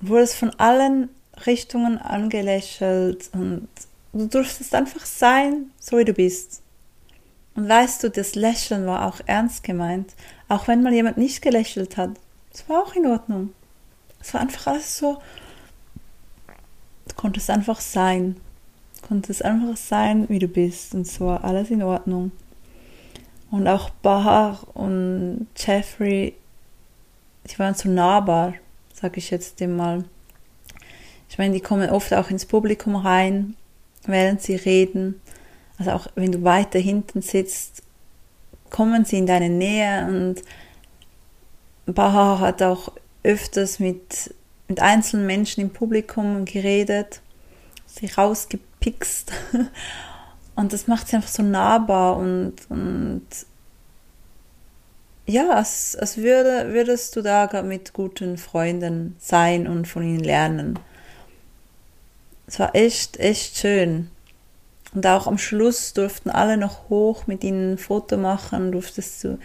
wurde 0.00 0.24
es 0.24 0.34
von 0.34 0.50
allen 0.58 1.08
Richtungen 1.46 1.98
angelächelt 1.98 3.30
und 3.32 3.68
du 4.12 4.26
durftest 4.26 4.74
einfach 4.74 5.06
sein, 5.06 5.70
so 5.78 5.96
wie 5.96 6.04
du 6.04 6.12
bist. 6.12 6.62
Und 7.54 7.68
weißt 7.68 8.02
du, 8.02 8.10
das 8.10 8.34
Lächeln 8.34 8.86
war 8.86 9.06
auch 9.06 9.20
ernst 9.26 9.62
gemeint. 9.62 10.14
Auch 10.48 10.66
wenn 10.66 10.82
mal 10.82 10.92
jemand 10.92 11.16
nicht 11.16 11.42
gelächelt 11.42 11.96
hat. 11.96 12.10
Es 12.52 12.68
war 12.68 12.82
auch 12.82 12.96
in 12.96 13.06
Ordnung. 13.06 13.52
Es 14.20 14.34
war 14.34 14.40
einfach 14.40 14.66
alles 14.66 14.98
so. 14.98 15.18
Du 17.08 17.14
konntest 17.14 17.50
einfach 17.50 17.80
sein. 17.80 18.36
Du 19.00 19.08
konntest 19.08 19.44
einfach 19.44 19.76
sein, 19.76 20.28
wie 20.28 20.38
du 20.38 20.48
bist. 20.48 20.94
Und 20.94 21.02
es 21.02 21.20
war 21.20 21.44
alles 21.44 21.70
in 21.70 21.82
Ordnung. 21.82 22.32
Und 23.50 23.68
auch 23.68 23.90
Bahar 23.90 24.66
und 24.74 25.46
Jeffrey, 25.56 26.34
die 27.48 27.58
waren 27.58 27.74
so 27.74 27.88
nahbar, 27.88 28.54
sag 28.92 29.16
ich 29.16 29.30
jetzt 29.30 29.60
dem 29.60 29.76
mal. 29.76 30.04
Ich 31.28 31.38
meine, 31.38 31.54
die 31.54 31.60
kommen 31.60 31.90
oft 31.90 32.12
auch 32.14 32.30
ins 32.30 32.46
Publikum 32.46 32.96
rein, 32.96 33.56
während 34.04 34.42
sie 34.42 34.56
reden. 34.56 35.20
Also 35.78 35.92
auch 35.92 36.06
wenn 36.14 36.32
du 36.32 36.42
weiter 36.44 36.78
hinten 36.78 37.22
sitzt, 37.22 37.82
kommen 38.70 39.04
sie 39.04 39.18
in 39.18 39.26
deine 39.26 39.50
Nähe 39.50 40.06
und 40.06 40.42
Baha 41.86 42.40
hat 42.40 42.62
auch 42.62 42.92
öfters 43.22 43.78
mit, 43.78 44.34
mit 44.68 44.80
einzelnen 44.80 45.26
Menschen 45.26 45.60
im 45.60 45.70
Publikum 45.70 46.44
geredet, 46.44 47.20
sie 47.86 48.06
rausgepikst 48.06 49.32
und 50.56 50.72
das 50.72 50.86
macht 50.86 51.08
sie 51.08 51.16
einfach 51.16 51.28
so 51.28 51.42
nahbar 51.42 52.16
und, 52.16 52.54
und 52.68 53.26
ja, 55.26 55.50
als, 55.50 55.96
als 55.96 56.18
würde, 56.18 56.72
würdest 56.72 57.16
du 57.16 57.22
da 57.22 57.62
mit 57.62 57.92
guten 57.92 58.38
Freunden 58.38 59.16
sein 59.18 59.66
und 59.66 59.88
von 59.88 60.02
ihnen 60.04 60.22
lernen. 60.22 60.78
Es 62.46 62.60
war 62.60 62.74
echt, 62.76 63.18
echt 63.18 63.56
schön. 63.56 64.08
Und 64.94 65.04
auch 65.06 65.26
am 65.26 65.36
Schluss 65.36 65.92
durften 65.92 66.30
alle 66.30 66.56
noch 66.56 66.88
hoch 66.88 67.26
mit 67.26 67.42
ihnen 67.42 67.72
ein 67.72 67.78
Foto 67.78 68.16
machen, 68.16 68.70
durftest 68.70 69.24
du 69.24 69.38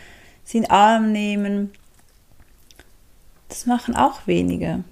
sie 0.43 0.57
in 0.57 0.63
den 0.63 0.71
Arm 0.71 1.11
nehmen. 1.11 1.71
Das 3.49 3.65
machen 3.65 3.95
auch 3.95 4.27
wenige. 4.27 4.83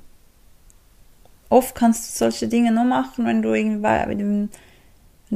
Oft 1.49 1.75
kannst 1.75 2.13
du 2.13 2.17
solche 2.17 2.47
Dinge 2.47 2.71
nur 2.71 2.83
machen, 2.83 3.25
wenn 3.25 3.41
du 3.41 3.53
irgendwie 3.53 3.83
wenn 3.83 4.49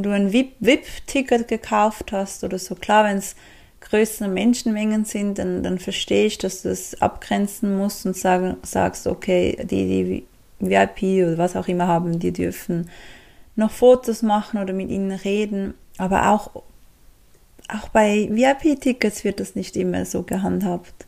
du 0.04 0.10
ein 0.12 0.34
VIP-Ticket 0.34 1.48
gekauft 1.48 2.12
hast 2.12 2.44
oder 2.44 2.58
so. 2.58 2.76
Klar, 2.76 3.06
wenn 3.06 3.18
es 3.18 3.36
größere 3.82 4.28
Menschenmengen 4.28 5.06
sind, 5.06 5.38
dann, 5.38 5.62
dann 5.64 5.78
verstehe 5.80 6.26
ich, 6.26 6.38
dass 6.38 6.62
du 6.62 6.70
das 6.70 7.02
abgrenzen 7.02 7.78
musst 7.78 8.06
und 8.06 8.16
sagen, 8.16 8.58
sagst, 8.64 9.08
okay, 9.08 9.58
die, 9.64 9.86
die 9.86 10.26
VIP 10.60 11.26
oder 11.26 11.38
was 11.38 11.56
auch 11.56 11.68
immer 11.68 11.88
haben, 11.88 12.20
die 12.20 12.32
dürfen 12.32 12.90
noch 13.56 13.72
Fotos 13.72 14.22
machen 14.22 14.60
oder 14.60 14.74
mit 14.74 14.90
ihnen 14.90 15.12
reden. 15.12 15.74
Aber 15.98 16.30
auch, 16.30 16.64
auch 17.68 17.90
bei 17.90 18.30
VIP-Tickets 18.32 19.24
wird 19.24 19.40
das 19.40 19.56
nicht 19.56 19.76
immer 19.76 20.06
so 20.06 20.24
gehandhabt. 20.24 21.06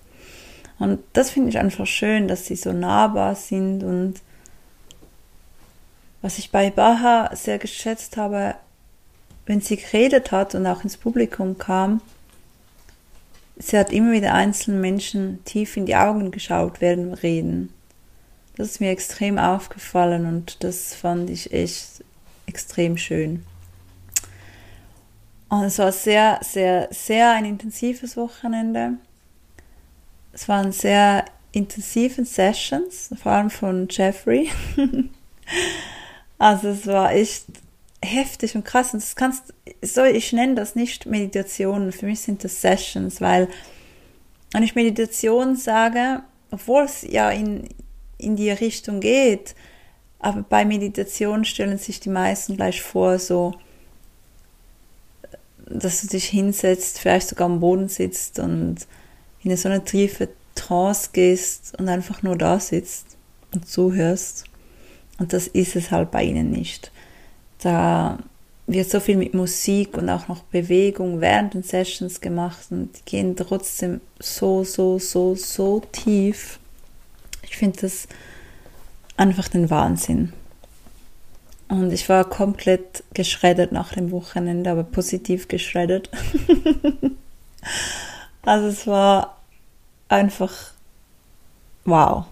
Und 0.77 0.99
das 1.13 1.31
finde 1.31 1.49
ich 1.49 1.57
einfach 1.57 1.87
schön, 1.87 2.27
dass 2.27 2.45
sie 2.45 2.55
so 2.55 2.73
nahbar 2.73 3.35
sind. 3.35 3.83
Und 3.83 4.15
was 6.25 6.39
ich 6.39 6.49
bei 6.49 6.71
Baha 6.71 7.29
sehr 7.35 7.59
geschätzt 7.59 8.17
habe, 8.17 8.55
wenn 9.45 9.61
sie 9.61 9.77
geredet 9.77 10.31
hat 10.31 10.55
und 10.55 10.65
auch 10.65 10.83
ins 10.83 10.97
Publikum 10.97 11.59
kam, 11.59 12.01
sie 13.57 13.77
hat 13.77 13.91
immer 13.91 14.11
wieder 14.11 14.33
einzelnen 14.33 14.81
Menschen 14.81 15.45
tief 15.45 15.77
in 15.77 15.85
die 15.85 15.95
Augen 15.95 16.31
geschaut 16.31 16.81
während 16.81 17.11
wir 17.11 17.21
reden. 17.21 17.71
Das 18.55 18.69
ist 18.69 18.81
mir 18.81 18.89
extrem 18.89 19.37
aufgefallen 19.37 20.25
und 20.25 20.63
das 20.63 20.95
fand 20.95 21.29
ich 21.29 21.53
echt 21.53 22.03
extrem 22.47 22.97
schön. 22.97 23.45
Und 25.49 25.65
es 25.65 25.77
war 25.77 25.91
sehr, 25.91 26.39
sehr, 26.41 26.87
sehr 26.89 27.33
ein 27.33 27.45
intensives 27.45 28.17
Wochenende. 28.17 28.93
Es 30.33 30.49
waren 30.49 30.71
sehr 30.71 31.25
intensive 31.51 32.25
Sessions, 32.25 33.11
vor 33.21 33.31
allem 33.31 33.51
von 33.51 33.87
Jeffrey. 33.91 34.49
also 36.37 36.69
es 36.69 36.87
war 36.87 37.13
echt 37.13 37.45
heftig 38.03 38.55
und 38.55 38.65
krass. 38.65 38.93
Und 38.93 39.01
das 39.01 39.15
kannst, 39.15 39.53
so, 39.81 40.03
ich 40.03 40.33
nenne 40.33 40.55
das 40.55 40.75
nicht 40.75 41.05
Meditation. 41.05 41.91
Für 41.91 42.05
mich 42.05 42.21
sind 42.21 42.43
das 42.43 42.61
Sessions, 42.61 43.21
weil 43.21 43.47
wenn 44.53 44.63
ich 44.63 44.75
Meditation 44.75 45.55
sage, 45.55 46.21
obwohl 46.51 46.83
es 46.83 47.01
ja 47.01 47.29
in, 47.29 47.67
in 48.17 48.35
die 48.35 48.51
Richtung 48.51 48.99
geht, 48.99 49.55
aber 50.19 50.43
bei 50.43 50.65
Meditation 50.65 51.45
stellen 51.45 51.77
sich 51.77 51.99
die 51.99 52.09
meisten 52.09 52.55
gleich 52.55 52.81
vor, 52.81 53.19
so, 53.19 53.53
dass 55.67 56.01
du 56.01 56.07
dich 56.07 56.25
hinsetzt, 56.25 56.99
vielleicht 56.99 57.27
sogar 57.27 57.45
am 57.45 57.59
Boden 57.59 57.89
sitzt 57.89 58.39
und 58.39 58.87
in 59.43 59.57
so 59.57 59.69
eine 59.69 59.83
tiefe 59.83 60.29
Trance 60.55 61.09
gehst 61.11 61.77
und 61.77 61.89
einfach 61.89 62.23
nur 62.23 62.37
da 62.37 62.59
sitzt 62.59 63.17
und 63.53 63.67
zuhörst. 63.67 64.45
Und 65.17 65.33
das 65.33 65.47
ist 65.47 65.75
es 65.75 65.91
halt 65.91 66.11
bei 66.11 66.23
ihnen 66.23 66.51
nicht. 66.51 66.91
Da 67.59 68.19
wird 68.67 68.89
so 68.89 68.99
viel 68.99 69.17
mit 69.17 69.33
Musik 69.33 69.97
und 69.97 70.09
auch 70.09 70.27
noch 70.27 70.43
Bewegung 70.43 71.21
während 71.21 71.53
den 71.53 71.63
Sessions 71.63 72.19
gemacht 72.19 72.67
und 72.71 72.97
die 72.97 73.05
gehen 73.05 73.35
trotzdem 73.35 74.01
so, 74.19 74.63
so, 74.63 74.97
so, 74.99 75.35
so 75.35 75.81
tief. 75.91 76.59
Ich 77.43 77.57
finde 77.57 77.81
das 77.81 78.07
einfach 79.17 79.47
den 79.47 79.69
Wahnsinn. 79.69 80.33
Und 81.67 81.91
ich 81.91 82.09
war 82.09 82.25
komplett 82.25 83.03
geschreddert 83.13 83.71
nach 83.71 83.93
dem 83.93 84.11
Wochenende, 84.11 84.69
aber 84.69 84.83
positiv 84.83 85.47
geschreddert. 85.47 86.09
also 88.43 88.67
es 88.67 88.85
war 88.85 89.41
einfach 90.09 90.71
wow. 91.85 92.25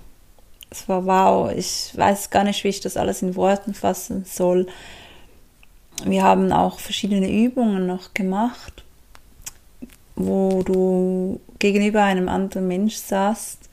Es 0.74 0.90
war 0.90 1.06
wow. 1.06 1.52
Ich 1.56 1.96
weiß 1.96 2.32
gar 2.32 2.44
nicht, 2.44 2.64
wie 2.64 2.70
ich 2.70 2.80
das 2.80 2.98
alles 2.98 3.22
in 3.22 3.36
Worten 3.36 3.76
fassen 3.76 4.26
soll. 4.26 4.66
Wir 6.04 6.24
haben 6.24 6.52
auch 6.52 6.80
verschiedene 6.80 7.32
Übungen 7.32 7.86
noch 7.86 8.16
gemacht, 8.16 8.84
wo 10.16 10.64
du 10.64 11.40
gegenüber 11.60 12.02
einem 12.04 12.28
anderen 12.28 12.68
Mensch 12.68 12.96
saßt. 12.96 13.70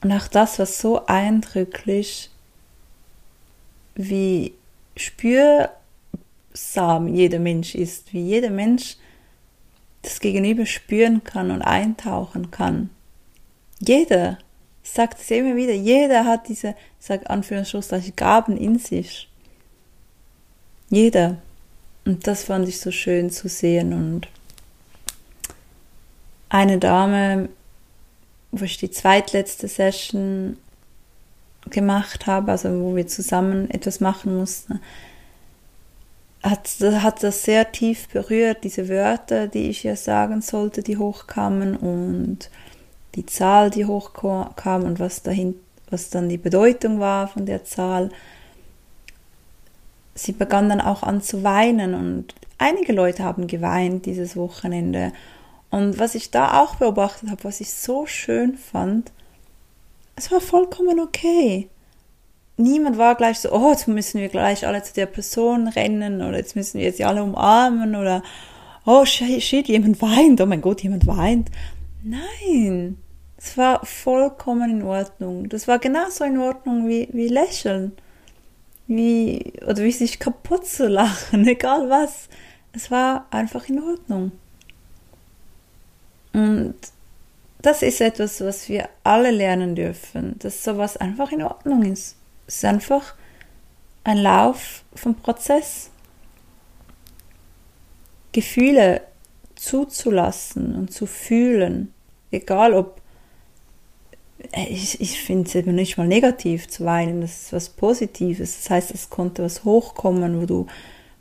Und 0.00 0.12
auch 0.12 0.28
das 0.28 0.58
war 0.58 0.64
so 0.64 1.04
eindrücklich, 1.04 2.30
wie 3.96 4.54
spürsam 4.96 5.68
jeder 7.08 7.38
Mensch 7.38 7.74
ist, 7.74 8.14
wie 8.14 8.22
jeder 8.22 8.48
Mensch 8.48 8.96
das 10.00 10.20
Gegenüber 10.20 10.64
spüren 10.64 11.22
kann 11.22 11.50
und 11.50 11.60
eintauchen 11.60 12.50
kann. 12.50 12.88
Jeder, 13.78 14.38
ich 14.86 14.92
sage 14.92 15.16
das 15.18 15.28
immer 15.32 15.56
wieder, 15.56 15.72
jeder 15.72 16.24
hat 16.24 16.46
diese, 16.46 16.68
ich 17.00 17.06
sage 17.06 17.28
Anführungsschlusszeichen, 17.28 18.14
Gaben 18.14 18.56
in 18.56 18.78
sich. 18.78 19.28
Jeder. 20.88 21.38
Und 22.04 22.28
das 22.28 22.44
fand 22.44 22.68
ich 22.68 22.78
so 22.78 22.92
schön 22.92 23.30
zu 23.30 23.48
sehen. 23.48 23.92
Und 23.92 24.28
eine 26.48 26.78
Dame, 26.78 27.48
wo 28.52 28.64
ich 28.64 28.78
die 28.78 28.92
zweitletzte 28.92 29.66
Session 29.66 30.56
gemacht 31.68 32.28
habe, 32.28 32.52
also 32.52 32.68
wo 32.80 32.94
wir 32.94 33.08
zusammen 33.08 33.68
etwas 33.70 33.98
machen 33.98 34.38
mussten, 34.38 34.78
hat, 36.44 36.68
hat 36.80 37.24
das 37.24 37.42
sehr 37.42 37.72
tief 37.72 38.08
berührt, 38.10 38.62
diese 38.62 38.88
Wörter, 38.88 39.48
die 39.48 39.68
ich 39.68 39.84
ihr 39.84 39.96
sagen 39.96 40.42
sollte, 40.42 40.84
die 40.84 40.96
hochkamen 40.96 41.76
und 41.76 42.50
die 43.16 43.26
Zahl, 43.26 43.70
die 43.70 43.86
hochkam 43.86 44.84
und 44.84 45.00
was, 45.00 45.22
dahin, 45.22 45.54
was 45.90 46.10
dann 46.10 46.28
die 46.28 46.38
Bedeutung 46.38 47.00
war 47.00 47.28
von 47.28 47.46
der 47.46 47.64
Zahl 47.64 48.10
sie 50.16 50.32
begann 50.32 50.68
dann 50.68 50.80
auch 50.80 51.02
an 51.02 51.22
zu 51.22 51.44
weinen 51.44 51.94
und 51.94 52.34
einige 52.58 52.92
Leute 52.92 53.22
haben 53.22 53.46
geweint 53.46 54.06
dieses 54.06 54.36
Wochenende. 54.36 55.12
Und 55.70 55.98
was 55.98 56.14
ich 56.14 56.30
da 56.30 56.62
auch 56.62 56.76
beobachtet 56.76 57.30
habe, 57.30 57.44
was 57.44 57.60
ich 57.60 57.72
so 57.72 58.06
schön 58.06 58.56
fand, 58.56 59.12
es 60.16 60.32
war 60.32 60.40
vollkommen 60.40 60.98
okay. 61.00 61.68
Niemand 62.56 62.96
war 62.96 63.14
gleich 63.14 63.40
so, 63.40 63.52
oh, 63.52 63.70
jetzt 63.70 63.86
müssen 63.86 64.20
wir 64.20 64.28
gleich 64.28 64.66
alle 64.66 64.82
zu 64.82 64.94
der 64.94 65.06
Person 65.06 65.68
rennen 65.68 66.22
oder 66.22 66.38
jetzt 66.38 66.56
müssen 66.56 66.78
wir 66.78 66.86
jetzt 66.86 67.02
alle 67.02 67.22
umarmen 67.22 67.94
oder 67.94 68.22
oh 68.86 69.04
shit, 69.04 69.68
jemand 69.68 70.00
weint, 70.00 70.40
oh 70.40 70.46
mein 70.46 70.62
Gott, 70.62 70.82
jemand 70.82 71.06
weint. 71.06 71.50
Nein, 72.02 72.96
es 73.38 73.56
war 73.56 73.84
vollkommen 73.84 74.70
in 74.70 74.82
Ordnung. 74.82 75.48
Das 75.48 75.68
war 75.68 75.78
genauso 75.78 76.24
in 76.24 76.38
Ordnung 76.38 76.88
wie, 76.88 77.08
wie 77.12 77.28
lächeln 77.28 77.92
wie, 78.86 79.52
oder 79.66 79.82
wie 79.82 79.92
sich 79.92 80.18
kaputt 80.18 80.66
zu 80.66 80.88
lachen, 80.88 81.46
egal 81.46 81.88
was. 81.90 82.28
Es 82.72 82.90
war 82.90 83.26
einfach 83.30 83.68
in 83.68 83.82
Ordnung. 83.82 84.32
Und 86.32 86.74
das 87.62 87.82
ist 87.82 88.00
etwas, 88.00 88.40
was 88.42 88.68
wir 88.68 88.88
alle 89.02 89.30
lernen 89.30 89.74
dürfen, 89.74 90.38
dass 90.38 90.62
sowas 90.62 90.96
einfach 90.96 91.32
in 91.32 91.42
Ordnung 91.42 91.82
ist. 91.82 92.16
Es 92.46 92.56
ist 92.56 92.64
einfach 92.64 93.14
ein 94.04 94.18
Lauf 94.18 94.84
vom 94.94 95.14
Prozess. 95.14 95.90
Gefühle 98.32 99.00
zuzulassen 99.54 100.76
und 100.76 100.92
zu 100.92 101.06
fühlen, 101.06 101.94
egal 102.30 102.74
ob 102.74 103.00
ich, 104.38 105.00
ich 105.00 105.20
finde 105.20 105.48
es 105.48 105.54
eben 105.54 105.74
nicht 105.74 105.96
mal 105.96 106.06
negativ 106.06 106.68
zu 106.68 106.84
weinen, 106.84 107.20
das 107.20 107.42
ist 107.42 107.52
was 107.52 107.68
Positives. 107.70 108.56
Das 108.62 108.70
heißt, 108.70 108.90
es 108.92 109.10
konnte 109.10 109.42
was 109.42 109.64
hochkommen, 109.64 110.40
wo 110.40 110.46
du, 110.46 110.66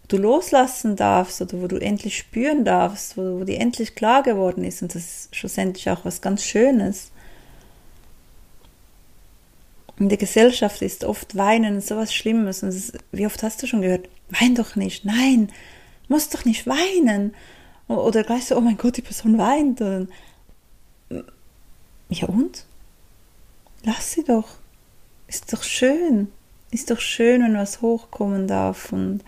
du 0.08 0.18
loslassen 0.18 0.96
darfst 0.96 1.42
oder 1.42 1.62
wo 1.62 1.68
du 1.68 1.78
endlich 1.78 2.18
spüren 2.18 2.66
darfst, 2.66 3.18
wo, 3.18 3.40
wo 3.40 3.44
dir 3.44 3.60
endlich 3.60 3.96
klar 3.96 4.24
geworden 4.24 4.64
ist. 4.64 4.82
Und 4.82 4.96
das 4.96 5.04
ist 5.04 5.36
schlussendlich 5.36 5.90
auch 5.90 6.04
was 6.06 6.22
ganz 6.22 6.44
Schönes. 6.44 7.12
In 9.98 10.10
der 10.10 10.18
Gesellschaft 10.18 10.82
ist 10.82 11.06
oft 11.06 11.38
Weinen 11.38 11.80
so 11.80 11.96
was 11.96 12.14
Schlimmes. 12.14 12.64
Und 12.64 12.70
ist, 12.70 12.98
wie 13.14 13.26
oft 13.26 13.42
hast 13.44 13.64
du 13.64 13.68
schon 13.68 13.82
gehört, 13.82 14.10
wein 14.30 14.56
doch 14.56 14.76
nicht, 14.76 15.06
nein, 15.06 15.50
musst 16.10 16.34
doch 16.34 16.44
nicht 16.44 16.68
weinen. 16.68 17.34
Oder 17.88 18.24
gleich 18.24 18.46
so, 18.46 18.58
oh 18.58 18.62
mein 18.62 18.78
Gott, 18.78 18.98
die 18.98 19.02
Person 19.02 19.38
weint. 19.38 19.80
ja 22.10 22.28
und? 22.28 22.66
Lass 23.86 24.12
sie 24.12 24.24
doch. 24.24 24.48
Ist 25.28 25.54
doch 25.54 25.64
schön. 25.64 26.32
Ist 26.72 26.92
doch 26.92 27.00
schön, 27.00 27.42
wenn 27.44 27.56
was 27.56 27.82
hochkommen 27.82 28.48
darf 28.48 28.92
und 28.92 29.22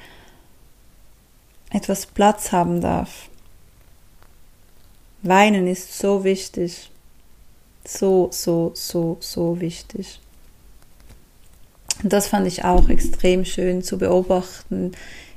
etwas 1.71 2.05
Platz 2.05 2.51
haben 2.51 2.81
darf. 2.81 3.29
Weinen 5.21 5.67
ist 5.67 5.97
so 5.97 6.23
wichtig. 6.23 6.91
So, 7.85 8.29
so, 8.31 8.71
so, 8.73 9.17
so 9.21 9.59
wichtig. 9.61 10.19
Und 12.03 12.13
das 12.13 12.27
fand 12.27 12.47
ich 12.47 12.63
auch 12.63 12.89
extrem 12.89 13.45
schön 13.45 13.81
zu 13.81 13.97
beobachten, 13.97 14.91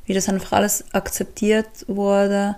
wie 0.04 0.14
das 0.14 0.28
einfach 0.28 0.52
alles 0.52 0.84
akzeptiert 0.92 1.68
wurde 1.86 2.56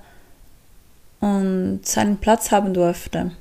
und 1.20 1.80
seinen 1.84 2.16
Platz 2.16 2.50
haben 2.50 2.74
durfte. 2.74 3.32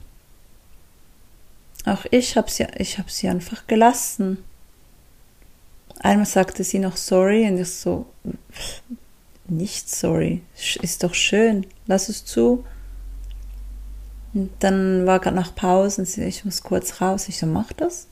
Auch 1.86 2.06
ich 2.12 2.38
habe 2.38 2.50
sie, 2.50 2.68
ich 2.78 3.00
hab 3.00 3.10
sie 3.10 3.28
einfach 3.28 3.68
gelassen. 3.68 4.38
Einmal 6.00 6.26
sagte 6.26 6.64
sie 6.64 6.80
noch 6.80 6.98
sorry 6.98 7.48
und 7.48 7.58
ich 7.58 7.70
so, 7.70 8.06
nicht 9.48 9.90
sorry, 9.90 10.42
ist 10.82 11.04
doch 11.04 11.14
schön, 11.14 11.66
lass 11.88 12.10
es 12.10 12.26
zu. 12.26 12.64
Und 14.34 14.52
dann 14.60 15.06
war 15.06 15.20
gerade 15.20 15.36
nach 15.36 15.54
Pause 15.54 16.02
und 16.02 16.08
sie, 16.08 16.24
ich 16.24 16.46
muss 16.46 16.64
kurz 16.64 17.02
raus. 17.02 17.28
Ich 17.28 17.38
so, 17.38 17.46
mach 17.46 17.74
das. 17.74 18.08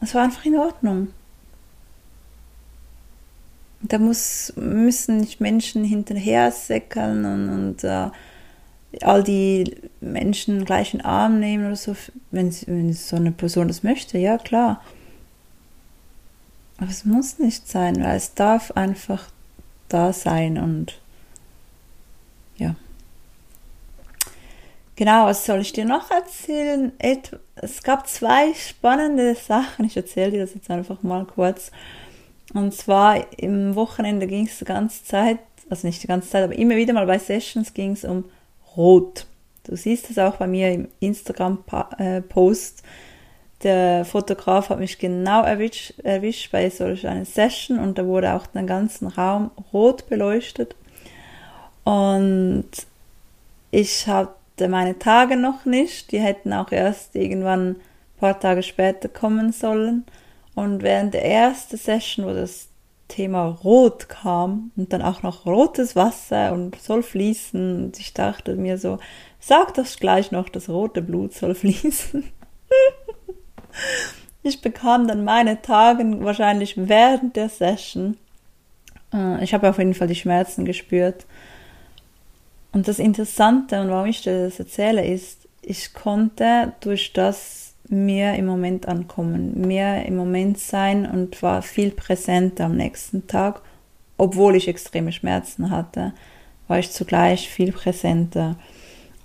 Es 0.00 0.14
war 0.14 0.22
einfach 0.22 0.44
in 0.44 0.56
Ordnung. 0.56 1.08
Da 3.80 3.98
muss, 3.98 4.52
müssen 4.56 5.18
nicht 5.18 5.40
Menschen 5.40 5.84
hinterher 5.84 6.52
säckeln 6.52 7.24
und, 7.24 7.48
und 7.48 7.84
uh, 7.84 8.10
all 9.02 9.22
die 9.22 9.76
Menschen 10.00 10.64
gleich 10.64 10.94
in 10.94 11.00
den 11.00 11.06
Arm 11.06 11.40
nehmen 11.40 11.66
oder 11.66 11.76
so, 11.76 11.96
wenn, 12.30 12.54
wenn 12.66 12.92
so 12.92 13.16
eine 13.16 13.32
Person 13.32 13.68
das 13.68 13.82
möchte, 13.82 14.18
ja 14.18 14.38
klar. 14.38 14.82
Aber 16.78 16.90
es 16.90 17.04
muss 17.04 17.38
nicht 17.38 17.68
sein, 17.68 18.02
weil 18.02 18.16
es 18.16 18.34
darf 18.34 18.72
einfach 18.72 19.28
da 19.88 20.12
sein 20.12 20.58
und 20.58 21.00
ja. 22.56 22.74
Genau, 24.96 25.26
was 25.26 25.44
soll 25.44 25.60
ich 25.60 25.72
dir 25.72 25.84
noch 25.84 26.10
erzählen? 26.10 26.92
Es 27.56 27.82
gab 27.82 28.06
zwei 28.06 28.54
spannende 28.54 29.34
Sachen. 29.34 29.86
Ich 29.86 29.96
erzähle 29.96 30.32
dir 30.32 30.40
das 30.40 30.54
jetzt 30.54 30.70
einfach 30.70 31.02
mal 31.02 31.24
kurz. 31.24 31.72
Und 32.52 32.74
zwar 32.74 33.32
im 33.38 33.74
Wochenende 33.74 34.26
ging 34.26 34.46
es 34.46 34.58
die 34.58 34.64
ganze 34.64 35.04
Zeit, 35.04 35.38
also 35.68 35.86
nicht 35.86 36.02
die 36.02 36.06
ganze 36.06 36.30
Zeit, 36.30 36.44
aber 36.44 36.56
immer 36.56 36.76
wieder 36.76 36.92
mal 36.92 37.06
bei 37.06 37.18
Sessions 37.18 37.74
ging 37.74 37.92
es 37.92 38.04
um 38.04 38.24
rot. 38.76 39.26
Du 39.64 39.76
siehst 39.76 40.10
es 40.10 40.18
auch 40.18 40.36
bei 40.36 40.46
mir 40.46 40.72
im 40.72 40.88
Instagram-Post. 41.00 42.82
der 43.62 44.04
Fotograf 44.04 44.68
hat 44.68 44.78
mich 44.78 44.98
genau 44.98 45.42
erwischt, 45.42 45.98
erwischt 46.00 46.52
bei 46.52 46.68
solch 46.68 47.06
einer 47.06 47.24
Session 47.24 47.78
und 47.78 47.96
da 47.96 48.04
wurde 48.04 48.34
auch 48.34 48.46
den 48.46 48.66
ganzen 48.66 49.08
Raum 49.08 49.50
rot 49.72 50.06
beleuchtet. 50.08 50.76
Und 51.84 52.68
ich 53.70 54.06
hatte 54.06 54.68
meine 54.68 54.98
Tage 54.98 55.36
noch 55.36 55.64
nicht, 55.64 56.12
die 56.12 56.20
hätten 56.20 56.52
auch 56.52 56.72
erst 56.72 57.14
irgendwann 57.16 57.70
ein 57.70 57.76
paar 58.18 58.38
Tage 58.38 58.62
später 58.62 59.08
kommen 59.08 59.52
sollen. 59.52 60.04
Und 60.54 60.82
während 60.82 61.14
der 61.14 61.24
ersten 61.24 61.76
Session, 61.76 62.26
wo 62.26 62.32
das 62.32 62.68
Thema 63.08 63.46
Rot 63.46 64.08
kam 64.08 64.70
und 64.76 64.92
dann 64.92 65.02
auch 65.02 65.22
noch 65.22 65.46
rotes 65.46 65.94
Wasser 65.94 66.52
und 66.52 66.80
soll 66.80 67.02
fließen, 67.02 67.84
und 67.84 68.00
ich 68.00 68.14
dachte 68.14 68.56
mir 68.56 68.78
so, 68.78 68.98
sag 69.40 69.74
das 69.74 69.98
gleich 69.98 70.30
noch, 70.32 70.48
das 70.48 70.68
rote 70.68 71.02
Blut 71.02 71.34
soll 71.34 71.54
fließen. 71.54 72.24
ich 74.42 74.60
bekam 74.60 75.06
dann 75.06 75.24
meine 75.24 75.62
Tage 75.62 76.04
wahrscheinlich 76.20 76.74
während 76.76 77.36
der 77.36 77.48
Session. 77.48 78.16
Äh, 79.12 79.42
ich 79.44 79.54
habe 79.54 79.68
auf 79.68 79.78
jeden 79.78 79.94
Fall 79.94 80.08
die 80.08 80.14
Schmerzen 80.14 80.64
gespürt. 80.64 81.26
Und 82.72 82.88
das 82.88 82.98
Interessante 82.98 83.80
und 83.80 83.88
warum 83.88 84.08
ich 84.08 84.22
dir 84.22 84.46
das 84.46 84.58
erzähle, 84.58 85.06
ist, 85.06 85.48
ich 85.62 85.94
konnte 85.94 86.72
durch 86.80 87.12
das 87.12 87.63
mehr 87.88 88.36
im 88.36 88.46
Moment 88.46 88.88
ankommen, 88.88 89.66
mehr 89.66 90.06
im 90.06 90.16
Moment 90.16 90.58
sein 90.58 91.08
und 91.08 91.42
war 91.42 91.62
viel 91.62 91.90
präsenter 91.90 92.66
am 92.66 92.76
nächsten 92.76 93.26
Tag. 93.26 93.60
Obwohl 94.16 94.56
ich 94.56 94.68
extreme 94.68 95.12
Schmerzen 95.12 95.70
hatte, 95.70 96.12
war 96.68 96.78
ich 96.78 96.90
zugleich 96.90 97.48
viel 97.48 97.72
präsenter. 97.72 98.56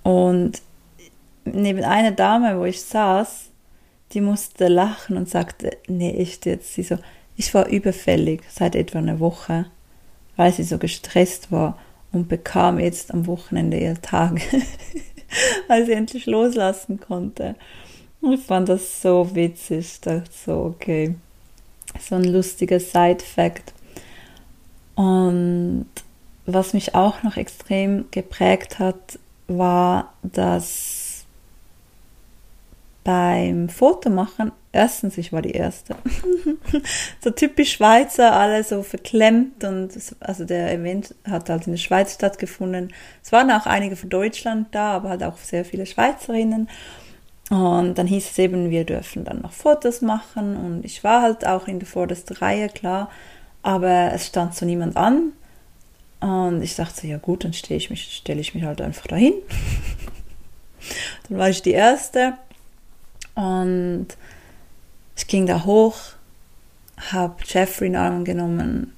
Und 0.02 0.60
neben 1.44 1.84
einer 1.84 2.12
Dame, 2.12 2.58
wo 2.58 2.64
ich 2.64 2.82
saß, 2.82 3.50
die 4.12 4.20
musste 4.20 4.68
lachen 4.68 5.16
und 5.16 5.28
sagte, 5.28 5.76
nee, 5.86 6.10
echt 6.10 6.46
jetzt. 6.46 6.74
Sie 6.74 6.82
so, 6.82 6.98
ich 7.36 7.54
war 7.54 7.68
überfällig 7.68 8.42
seit 8.50 8.74
etwa 8.74 8.98
einer 8.98 9.20
Woche, 9.20 9.66
weil 10.36 10.52
sie 10.52 10.64
so 10.64 10.78
gestresst 10.78 11.52
war 11.52 11.78
und 12.12 12.28
bekam 12.28 12.78
jetzt 12.78 13.14
am 13.14 13.26
Wochenende 13.26 13.78
ihr 13.78 14.00
Tag, 14.02 14.40
weil 15.68 15.86
sie 15.86 15.92
endlich 15.92 16.26
loslassen 16.26 16.98
konnte. 16.98 17.54
Ich 18.22 18.40
fand 18.40 18.68
das 18.68 19.00
so 19.00 19.34
witzig. 19.34 19.78
Ich 19.78 20.00
dachte 20.00 20.30
so, 20.32 20.74
okay, 20.76 21.14
so 21.98 22.16
ein 22.16 22.24
lustiger 22.24 22.78
Side-Fact. 22.78 23.72
Und 24.94 25.86
was 26.46 26.74
mich 26.74 26.94
auch 26.94 27.22
noch 27.22 27.36
extrem 27.36 28.06
geprägt 28.10 28.78
hat, 28.78 29.18
war, 29.48 30.12
dass 30.22 31.24
beim 33.02 33.68
Fotomachen, 33.68 34.52
erstens, 34.72 35.16
ich 35.16 35.32
war 35.32 35.40
die 35.40 35.52
Erste. 35.52 35.96
so 37.24 37.30
typisch 37.30 37.72
Schweizer, 37.72 38.32
alle 38.34 38.62
so 38.62 38.82
verklemmt 38.82 39.64
und 39.64 39.90
also 40.20 40.44
der 40.44 40.72
Event 40.72 41.14
hat 41.28 41.48
halt 41.48 41.66
in 41.66 41.72
der 41.72 41.78
Schweiz 41.78 42.14
stattgefunden. 42.14 42.92
Es 43.22 43.32
waren 43.32 43.50
auch 43.50 43.66
einige 43.66 43.96
von 43.96 44.10
Deutschland 44.10 44.68
da, 44.72 44.92
aber 44.92 45.08
halt 45.08 45.22
auch 45.22 45.38
sehr 45.38 45.64
viele 45.64 45.86
Schweizerinnen. 45.86 46.68
Und 47.50 47.96
dann 47.96 48.06
hieß 48.06 48.30
es 48.30 48.38
eben, 48.38 48.70
wir 48.70 48.84
dürfen 48.84 49.24
dann 49.24 49.42
noch 49.42 49.52
Fotos 49.52 50.02
machen 50.02 50.56
und 50.56 50.84
ich 50.84 51.02
war 51.02 51.20
halt 51.20 51.44
auch 51.44 51.66
in 51.66 51.80
der 51.80 51.88
vordersten 51.88 52.36
Reihe, 52.36 52.68
klar, 52.68 53.10
aber 53.62 54.12
es 54.14 54.28
stand 54.28 54.54
so 54.54 54.64
niemand 54.64 54.96
an. 54.96 55.32
Und 56.20 56.62
ich 56.62 56.76
dachte 56.76 57.08
ja 57.08 57.18
gut, 57.18 57.44
dann 57.44 57.52
stelle 57.52 57.78
ich 57.78 57.90
mich, 57.90 58.16
stelle 58.16 58.40
ich 58.40 58.54
mich 58.54 58.62
halt 58.62 58.80
einfach 58.80 59.08
dahin. 59.08 59.34
dann 61.28 61.38
war 61.38 61.50
ich 61.50 61.60
die 61.60 61.72
Erste 61.72 62.34
und 63.34 64.06
ich 65.16 65.26
ging 65.26 65.46
da 65.46 65.64
hoch, 65.64 65.96
habe 67.10 67.36
Jeffrey 67.44 67.88
in 67.88 67.96
Arm 67.96 68.24
genommen 68.24 68.94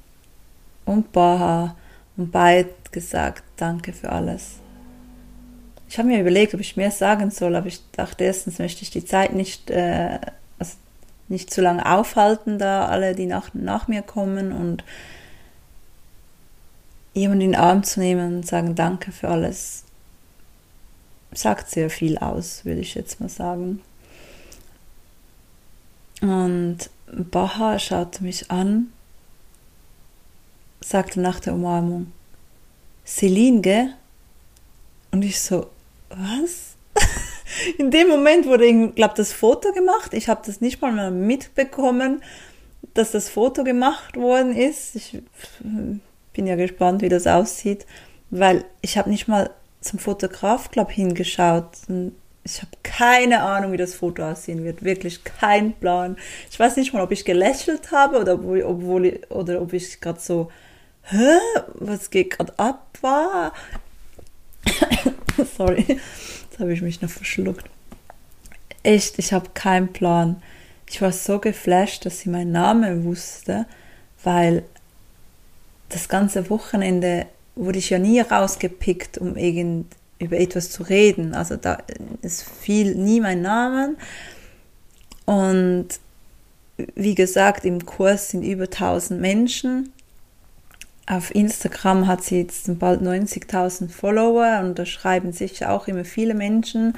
und 0.85 1.11
Baha 1.13 1.75
und 2.19 2.31
beide 2.31 2.69
gesagt, 2.91 3.45
danke 3.57 3.95
für 3.95 4.11
alles. 4.11 4.62
Ich 5.93 5.99
habe 5.99 6.09
mir 6.09 6.23
überlegt, 6.23 6.55
ob 6.55 6.61
ich 6.61 6.79
mehr 6.79 6.91
sagen 6.91 7.31
soll, 7.31 7.55
aber 7.55 7.67
ich 7.67 7.83
dachte, 7.93 8.25
erstens 8.25 8.59
möchte 8.59 8.81
ich 8.81 8.89
die 8.89 9.05
Zeit 9.05 9.35
nicht, 9.35 9.71
äh, 9.71 10.21
also 10.59 10.77
nicht 11.29 11.53
zu 11.53 11.61
lange 11.61 11.85
aufhalten, 11.85 12.59
da 12.59 12.87
alle, 12.87 13.15
die 13.15 13.27
nach, 13.27 13.53
nach 13.53 13.89
mir 13.89 14.01
kommen 14.01 14.53
und 14.53 14.85
jemanden 17.13 17.43
in 17.43 17.53
den 17.53 17.61
Arm 17.61 17.83
zu 17.83 18.01
nehmen 18.01 18.37
und 18.37 18.47
sagen, 18.47 18.75
danke 18.75 19.13
für 19.13 19.29
alles, 19.29 19.85
sagt 21.31 21.69
sehr 21.69 21.91
viel 21.91 22.17
aus, 22.17 22.65
würde 22.65 22.81
ich 22.81 22.95
jetzt 22.95 23.21
mal 23.21 23.29
sagen. 23.29 23.83
Und 26.23 26.79
Baha 27.07 27.79
schaute 27.79 28.25
mich 28.25 28.51
an, 28.51 28.91
sagte 30.81 31.21
nach 31.21 31.39
der 31.39 31.53
Umarmung, 31.53 32.13
Celine, 33.05 33.61
gell? 33.61 33.95
Und 35.11 35.23
ich 35.23 35.39
so, 35.39 35.69
was? 36.17 36.77
In 37.79 37.91
dem 37.91 38.09
Moment 38.09 38.47
wurde, 38.47 38.89
glaube 38.91 39.15
das 39.17 39.33
Foto 39.33 39.73
gemacht. 39.73 40.15
Ich 40.15 40.29
habe 40.29 40.43
das 40.45 40.61
nicht 40.61 40.81
mal 40.81 40.93
mehr 40.93 41.11
mitbekommen, 41.11 42.23
dass 42.95 43.13
das 43.13 43.29
Foto 43.29 43.65
gemacht 43.65 44.17
worden 44.17 44.55
ist. 44.55 44.97
Ich 44.97 45.19
bin 46.33 46.47
ja 46.47 46.57
gespannt, 46.57 47.03
wie 47.03 47.09
das 47.09 47.27
aussieht, 47.27 47.87
weil 48.31 48.65
ich 48.81 48.97
habe 48.97 49.11
nicht 49.11 49.29
mal 49.29 49.51
zum 49.81 49.99
Fotograf, 49.99 50.71
glaube 50.71 50.93
hingeschaut. 50.93 51.71
Ich 52.45 52.59
habe 52.59 52.73
keine 52.83 53.43
Ahnung, 53.43 53.73
wie 53.73 53.77
das 53.77 53.95
Foto 53.95 54.23
aussehen 54.25 54.65
wird. 54.65 54.83
Wirklich 54.83 55.25
kein 55.25 55.75
Plan. 55.75 56.17
Ich 56.51 56.59
weiß 56.59 56.77
nicht 56.77 56.93
mal, 56.93 57.03
ob 57.03 57.13
ich 57.13 57.25
gelächelt 57.25 57.91
habe 57.91 58.21
oder, 58.21 58.35
obwohl, 58.35 59.21
oder 59.29 59.61
ob 59.61 59.73
ich 59.73 60.01
gerade 60.01 60.21
so, 60.21 60.51
hä, 61.05 61.39
was 61.75 62.11
geht 62.11 62.31
gerade 62.31 62.59
ab 62.59 62.99
war. 63.01 63.53
Sorry, 65.57 65.85
jetzt 65.89 66.59
habe 66.59 66.73
ich 66.73 66.83
mich 66.83 67.01
noch 67.01 67.11
verschluckt. 67.11 67.65
Echt, 68.83 69.19
ich 69.19 69.33
habe 69.33 69.51
keinen 69.55 69.93
Plan. 69.93 70.43
Ich 70.89 71.01
war 71.01 71.13
so 71.13 71.39
geflasht, 71.39 72.05
dass 72.05 72.21
sie 72.21 72.29
meinen 72.29 72.53
Namen 72.53 73.05
wusste, 73.05 73.67
weil 74.23 74.63
das 75.89 76.09
ganze 76.09 76.51
Wochenende 76.51 77.27
wurde 77.55 77.79
ich 77.79 77.91
ja 77.91 77.99
nie 77.99 78.21
rausgepickt, 78.21 79.19
um 79.19 79.37
irgend 79.37 79.87
über 80.19 80.39
etwas 80.39 80.71
zu 80.71 80.83
reden. 80.83 81.35
Also 81.35 81.57
da 81.57 81.79
ist 82.23 82.45
viel 82.45 82.95
nie 82.95 83.21
mein 83.21 83.43
Name. 83.43 83.97
Und 85.27 85.89
wie 86.95 87.15
gesagt, 87.15 87.65
im 87.65 87.85
Kurs 87.85 88.31
sind 88.31 88.43
über 88.43 88.65
1000 88.65 89.21
Menschen. 89.21 89.93
Auf 91.07 91.35
Instagram 91.35 92.07
hat 92.07 92.23
sie 92.23 92.41
jetzt 92.41 92.79
bald 92.79 93.03
90.000 93.03 93.89
Follower 93.89 94.61
und 94.63 94.79
da 94.79 94.87
schreiben 94.87 95.33
sich 95.33 95.67
auch 95.67 95.89
immer 95.89 96.05
viele 96.05 96.35
Menschen. 96.35 96.97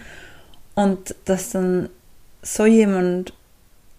Und 0.75 1.15
dass 1.25 1.51
dann 1.51 1.89
so 2.43 2.67
jemand, 2.67 3.33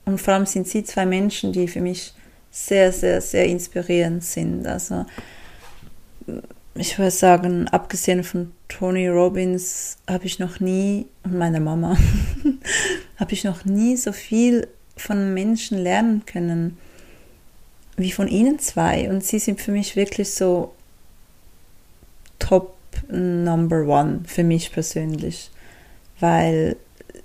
und 0.05 0.21
vor 0.21 0.35
allem 0.35 0.45
sind 0.45 0.67
sie 0.67 0.83
zwei 0.83 1.05
Menschen, 1.05 1.53
die 1.53 1.67
für 1.67 1.81
mich 1.81 2.13
sehr, 2.51 2.91
sehr, 2.91 3.19
sehr 3.19 3.45
inspirierend 3.47 4.23
sind. 4.23 4.67
Also 4.67 5.05
ich 6.75 6.99
würde 6.99 7.11
sagen, 7.11 7.67
abgesehen 7.69 8.23
von 8.23 8.51
Tony 8.67 9.07
Robbins 9.07 9.97
habe 10.07 10.25
ich 10.25 10.37
noch 10.37 10.59
nie, 10.59 11.07
und 11.23 11.37
meiner 11.37 11.59
Mama, 11.59 11.97
habe 13.17 13.33
ich 13.33 13.43
noch 13.43 13.65
nie 13.65 13.97
so 13.97 14.11
viel 14.11 14.67
von 14.95 15.33
Menschen 15.33 15.77
lernen 15.79 16.25
können 16.25 16.77
wie 17.97 18.12
von 18.12 18.27
ihnen 18.27 18.60
zwei. 18.60 19.10
Und 19.10 19.23
sie 19.23 19.39
sind 19.39 19.62
für 19.62 19.71
mich 19.71 19.95
wirklich 19.95 20.31
so 20.31 20.73
top 22.39 22.75
number 23.10 23.86
one 23.86 24.21
für 24.27 24.43
mich 24.43 24.71
persönlich, 24.71 25.51
weil 26.19 26.75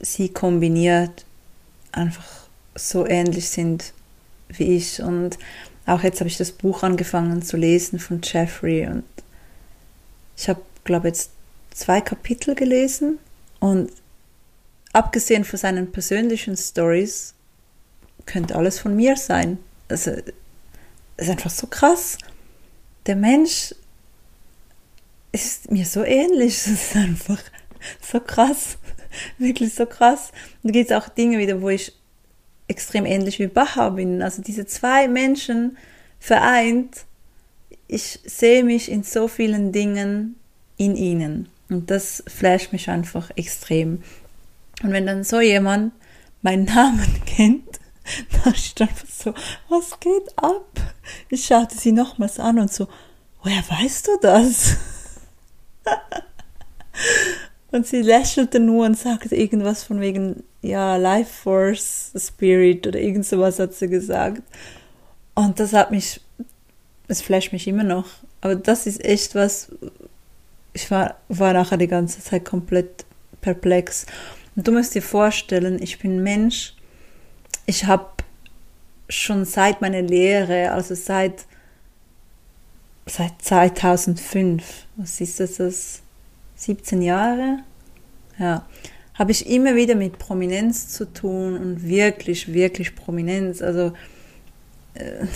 sie 0.01 0.29
kombiniert 0.29 1.25
einfach 1.93 2.27
so 2.75 3.07
ähnlich 3.07 3.49
sind 3.49 3.93
wie 4.49 4.77
ich. 4.77 5.03
Und 5.03 5.39
auch 5.87 6.03
jetzt 6.03 6.21
habe 6.21 6.29
ich 6.29 6.37
das 6.37 6.53
Buch 6.53 6.83
angefangen 6.83 7.43
zu 7.43 7.57
lesen 7.57 7.99
von 7.99 8.21
Jeffrey 8.23 8.87
und 8.87 9.05
ich 10.37 10.49
habe, 10.49 10.63
glaube 10.85 11.09
jetzt 11.09 11.31
zwei 11.73 12.01
Kapitel 12.01 12.55
gelesen 12.55 13.19
und 13.59 13.91
abgesehen 14.93 15.45
von 15.45 15.59
seinen 15.59 15.93
persönlichen 15.93 16.57
Stories 16.57 17.35
könnte 18.27 18.57
alles 18.57 18.79
von 18.79 18.97
mir 18.97 19.17
sein. 19.17 19.59
Also 19.89 20.13
ist 21.21 21.31
einfach 21.31 21.51
so 21.51 21.67
krass. 21.67 22.19
Der 23.07 23.17
Mensch 23.17 23.75
ist 25.33 25.71
mir 25.71 25.87
so 25.87 26.05
ähnlich. 26.05 26.55
Es 26.57 26.67
ist 26.67 26.97
einfach 26.97 27.41
so 28.01 28.21
krass. 28.21 28.79
Wirklich 29.39 29.75
so 29.75 29.87
krass. 29.87 30.33
Und 30.63 30.69
da 30.69 30.73
gibt 30.73 30.91
es 30.91 30.97
auch 30.97 31.09
Dinge 31.09 31.39
wieder, 31.39 31.61
wo 31.63 31.71
ich 31.71 31.93
extrem 32.69 33.07
ähnlich 33.07 33.39
wie 33.39 33.47
Baha 33.49 33.91
bin. 33.91 34.23
Also 34.23 34.43
diese 34.43 34.67
zwei 34.67 35.09
Menschen 35.09 35.77
vereint 36.19 37.05
ich 37.91 38.21
sehe 38.25 38.63
mich 38.63 38.91
in 38.91 39.03
so 39.03 39.27
vielen 39.27 39.73
Dingen 39.73 40.37
in 40.77 40.95
ihnen. 40.95 41.49
Und 41.69 41.91
das 41.91 42.23
flasht 42.29 42.73
mich 42.73 42.89
einfach 42.89 43.31
extrem. 43.37 44.03
Und 44.83 44.93
wenn 44.93 45.07
dann 45.07 45.25
so 45.25 45.41
jemand 45.41 45.93
meinen 46.43 46.65
Namen 46.65 47.09
kennt, 47.27 47.80
da 48.45 48.51
einfach 48.85 49.09
so, 49.09 49.35
was 49.69 49.99
geht 50.01 50.29
ab? 50.37 50.81
Ich 51.29 51.47
schaute 51.47 51.77
sie 51.77 51.93
nochmals 51.93 52.39
an 52.39 52.59
und 52.59 52.73
so, 52.73 52.89
woher 53.43 53.63
weißt 53.69 54.09
du 54.09 54.11
das? 54.21 54.77
und 57.71 57.87
sie 57.87 58.03
lächelte 58.03 58.61
nur 58.61 58.87
und 58.87 58.99
sagte 58.99 59.35
irgendwas 59.35 59.85
von 59.85 60.01
wegen, 60.01 60.43
ja, 60.63 60.97
Life 60.97 61.43
Force 61.43 62.13
Spirit 62.17 62.87
oder 62.87 63.01
irgend 63.01 63.27
sowas 63.27 63.59
hat 63.59 63.75
sie 63.75 63.89
gesagt. 63.89 64.43
Und 65.35 65.59
das 65.61 65.73
hat 65.73 65.91
mich, 65.91 66.21
es 67.09 67.23
flasht 67.23 67.53
mich 67.53 67.67
immer 67.67 67.85
noch. 67.85 68.07
Aber 68.41 68.57
das 68.57 68.87
ist 68.87 69.05
echt 69.05 69.35
was, 69.35 69.71
ich 70.73 70.91
war, 70.91 71.17
war 71.29 71.53
nachher 71.53 71.77
die 71.77 71.89
ganze 71.89 72.23
Zeit 72.23 72.45
komplett 72.45 73.05
perplex. 73.41 74.07
Und 74.57 74.67
du 74.67 74.73
musst 74.73 74.95
dir 74.95 75.03
vorstellen, 75.03 75.81
ich 75.81 75.99
bin 75.99 76.23
Mensch, 76.23 76.75
ich 77.67 77.85
habe 77.85 78.07
schon 79.09 79.45
seit 79.45 79.81
meiner 79.81 80.03
Lehre, 80.03 80.73
also 80.73 80.95
seit, 80.95 81.45
seit 83.07 83.43
2005, 83.43 84.87
was 84.97 85.21
ist 85.21 85.41
das, 85.41 85.57
das 85.57 86.03
17 86.57 87.03
Jahre? 87.03 87.59
Ja, 88.39 88.67
habe 89.15 89.33
ich 89.33 89.51
immer 89.51 89.75
wieder 89.75 89.95
mit 89.95 90.19
Prominenz 90.19 90.89
zu 90.89 91.05
tun 91.13 91.57
und 91.57 91.83
wirklich, 91.87 92.53
wirklich 92.53 92.95
Prominenz. 92.95 93.61
Also 93.61 93.93
äh, 94.95 95.27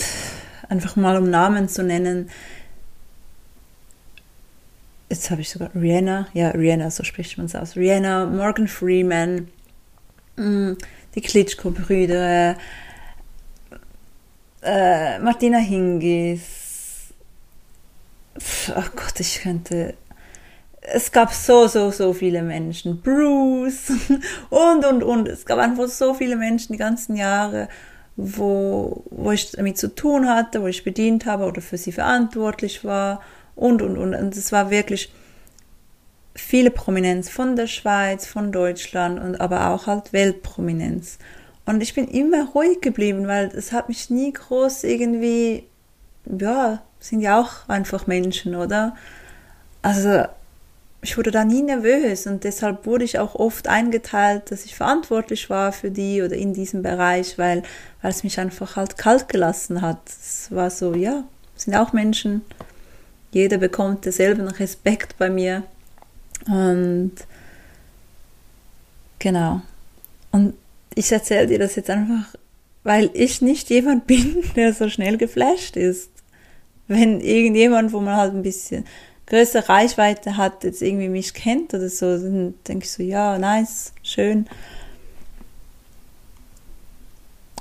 einfach 0.69 0.95
mal 0.95 1.17
um 1.17 1.29
Namen 1.29 1.69
zu 1.69 1.83
nennen. 1.83 2.29
Jetzt 5.09 5.29
habe 5.29 5.41
ich 5.41 5.49
sogar 5.49 5.69
Rihanna, 5.75 6.27
ja, 6.33 6.49
Rihanna, 6.49 6.89
so 6.89 7.03
spricht 7.03 7.37
man 7.37 7.45
es 7.45 7.55
aus. 7.55 7.75
Rihanna, 7.75 8.25
Morgan 8.25 8.67
Freeman, 8.67 9.49
mm, 10.35 10.73
die 11.15 11.21
Klitschko-Brüder, 11.21 12.57
äh, 14.61 15.19
Martina 15.19 15.57
Hingis. 15.57 17.13
Ach 18.75 18.89
oh 18.89 18.95
Gott, 18.95 19.19
ich 19.19 19.41
könnte 19.41 19.95
es 20.93 21.11
gab 21.11 21.33
so, 21.33 21.67
so, 21.67 21.91
so 21.91 22.13
viele 22.13 22.41
Menschen. 22.41 23.01
Bruce 23.01 23.91
und, 24.49 24.85
und, 24.85 25.03
und. 25.03 25.27
Es 25.27 25.45
gab 25.45 25.59
einfach 25.59 25.87
so 25.87 26.13
viele 26.13 26.35
Menschen 26.35 26.73
die 26.73 26.79
ganzen 26.79 27.15
Jahre, 27.15 27.69
wo, 28.15 29.03
wo 29.09 29.31
ich 29.31 29.51
damit 29.51 29.77
zu 29.77 29.93
tun 29.93 30.27
hatte, 30.29 30.61
wo 30.61 30.67
ich 30.67 30.83
bedient 30.83 31.25
habe 31.25 31.45
oder 31.45 31.61
für 31.61 31.77
sie 31.77 31.91
verantwortlich 31.91 32.83
war 32.83 33.21
und, 33.55 33.81
und, 33.81 33.97
und. 33.97 34.13
Und 34.13 34.35
es 34.35 34.51
war 34.51 34.69
wirklich 34.69 35.11
viele 36.35 36.69
Prominenz 36.69 37.29
von 37.29 37.55
der 37.55 37.67
Schweiz, 37.67 38.25
von 38.27 38.51
Deutschland 38.51 39.19
und 39.19 39.39
aber 39.39 39.69
auch 39.69 39.87
halt 39.87 40.13
Weltprominenz. 40.13 41.17
Und 41.65 41.81
ich 41.81 41.95
bin 41.95 42.07
immer 42.07 42.49
ruhig 42.49 42.81
geblieben, 42.81 43.27
weil 43.27 43.47
es 43.47 43.71
hat 43.71 43.87
mich 43.89 44.09
nie 44.09 44.31
groß 44.31 44.83
irgendwie, 44.83 45.63
ja, 46.25 46.83
sind 46.99 47.21
ja 47.21 47.39
auch 47.39 47.67
einfach 47.67 48.05
Menschen, 48.05 48.55
oder? 48.55 48.95
Also 49.81 50.25
ich 51.01 51.17
wurde 51.17 51.31
da 51.31 51.45
nie 51.45 51.61
nervös 51.61 52.27
und 52.27 52.43
deshalb 52.43 52.85
wurde 52.85 53.05
ich 53.05 53.19
auch 53.19 53.35
oft 53.35 53.67
eingeteilt, 53.67 54.51
dass 54.51 54.65
ich 54.65 54.75
verantwortlich 54.75 55.49
war 55.49 55.71
für 55.71 55.91
die 55.91 56.21
oder 56.21 56.35
in 56.35 56.53
diesem 56.53 56.81
Bereich, 56.81 57.37
weil, 57.37 57.63
weil 58.01 58.11
es 58.11 58.23
mich 58.23 58.39
einfach 58.39 58.75
halt 58.75 58.97
kalt 58.97 59.29
gelassen 59.29 59.81
hat. 59.81 59.99
Es 60.07 60.47
war 60.51 60.69
so, 60.69 60.93
ja, 60.95 61.23
sind 61.55 61.75
auch 61.75 61.93
Menschen. 61.93 62.41
Jeder 63.31 63.57
bekommt 63.57 64.05
denselben 64.05 64.47
Respekt 64.47 65.17
bei 65.17 65.29
mir. 65.29 65.63
Und 66.47 67.13
genau. 69.19 69.61
Und 70.31 70.53
ich 70.95 71.11
erzähle 71.11 71.47
dir 71.47 71.59
das 71.59 71.75
jetzt 71.75 71.89
einfach, 71.89 72.35
weil 72.83 73.09
ich 73.13 73.41
nicht 73.41 73.69
jemand 73.69 74.07
bin, 74.07 74.43
der 74.55 74.73
so 74.73 74.89
schnell 74.89 75.17
geflasht 75.17 75.75
ist. 75.75 76.09
Wenn 76.87 77.19
irgendjemand, 77.19 77.93
wo 77.93 77.99
man 77.99 78.15
halt 78.15 78.33
ein 78.33 78.43
bisschen 78.43 78.85
größere 79.25 79.69
Reichweite 79.69 80.37
hat, 80.37 80.63
jetzt 80.63 80.83
irgendwie 80.83 81.09
mich 81.09 81.33
kennt 81.33 81.73
oder 81.73 81.89
so, 81.89 82.17
dann 82.17 82.53
denke 82.67 82.85
ich 82.85 82.91
so, 82.91 83.01
ja, 83.01 83.39
nice, 83.39 83.91
schön. 84.03 84.45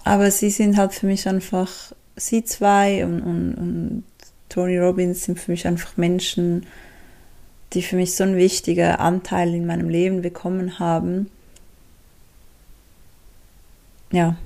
Aber 0.04 0.30
sie 0.30 0.50
sind 0.50 0.76
halt 0.76 0.92
für 0.92 1.06
mich 1.06 1.26
einfach, 1.26 1.70
sie 2.16 2.44
zwei 2.44 3.04
und, 3.06 3.22
und, 3.22 3.54
und 3.54 4.04
Tony 4.50 4.78
Robbins 4.78 5.24
sind 5.24 5.40
für 5.40 5.50
mich 5.50 5.66
einfach 5.66 5.96
Menschen, 5.96 6.66
die 7.74 7.82
für 7.82 7.96
mich 7.96 8.14
so 8.14 8.24
einen 8.24 8.36
wichtigen 8.36 8.96
Anteil 8.96 9.54
in 9.54 9.66
meinem 9.66 9.88
Leben 9.88 10.22
bekommen 10.22 10.78
haben. 10.78 11.30
Ja, 14.12 14.36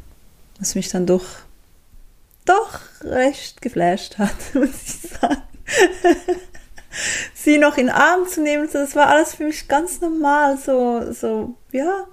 was 0.58 0.74
mich 0.74 0.88
dann 0.88 1.06
doch, 1.06 1.26
doch 2.44 2.80
recht 3.02 3.60
geflasht 3.60 4.18
hat, 4.18 4.34
muss 4.54 4.70
ich 4.70 5.10
sagen. 5.10 5.42
sie 7.34 7.58
noch 7.58 7.76
in 7.76 7.86
den 7.86 7.94
Arm 7.94 8.26
zu 8.26 8.42
nehmen, 8.42 8.68
das 8.72 8.96
war 8.96 9.08
alles 9.08 9.34
für 9.34 9.44
mich 9.44 9.68
ganz 9.68 10.00
normal, 10.00 10.58
so, 10.58 11.12
so, 11.12 11.54
ja, 11.70 12.06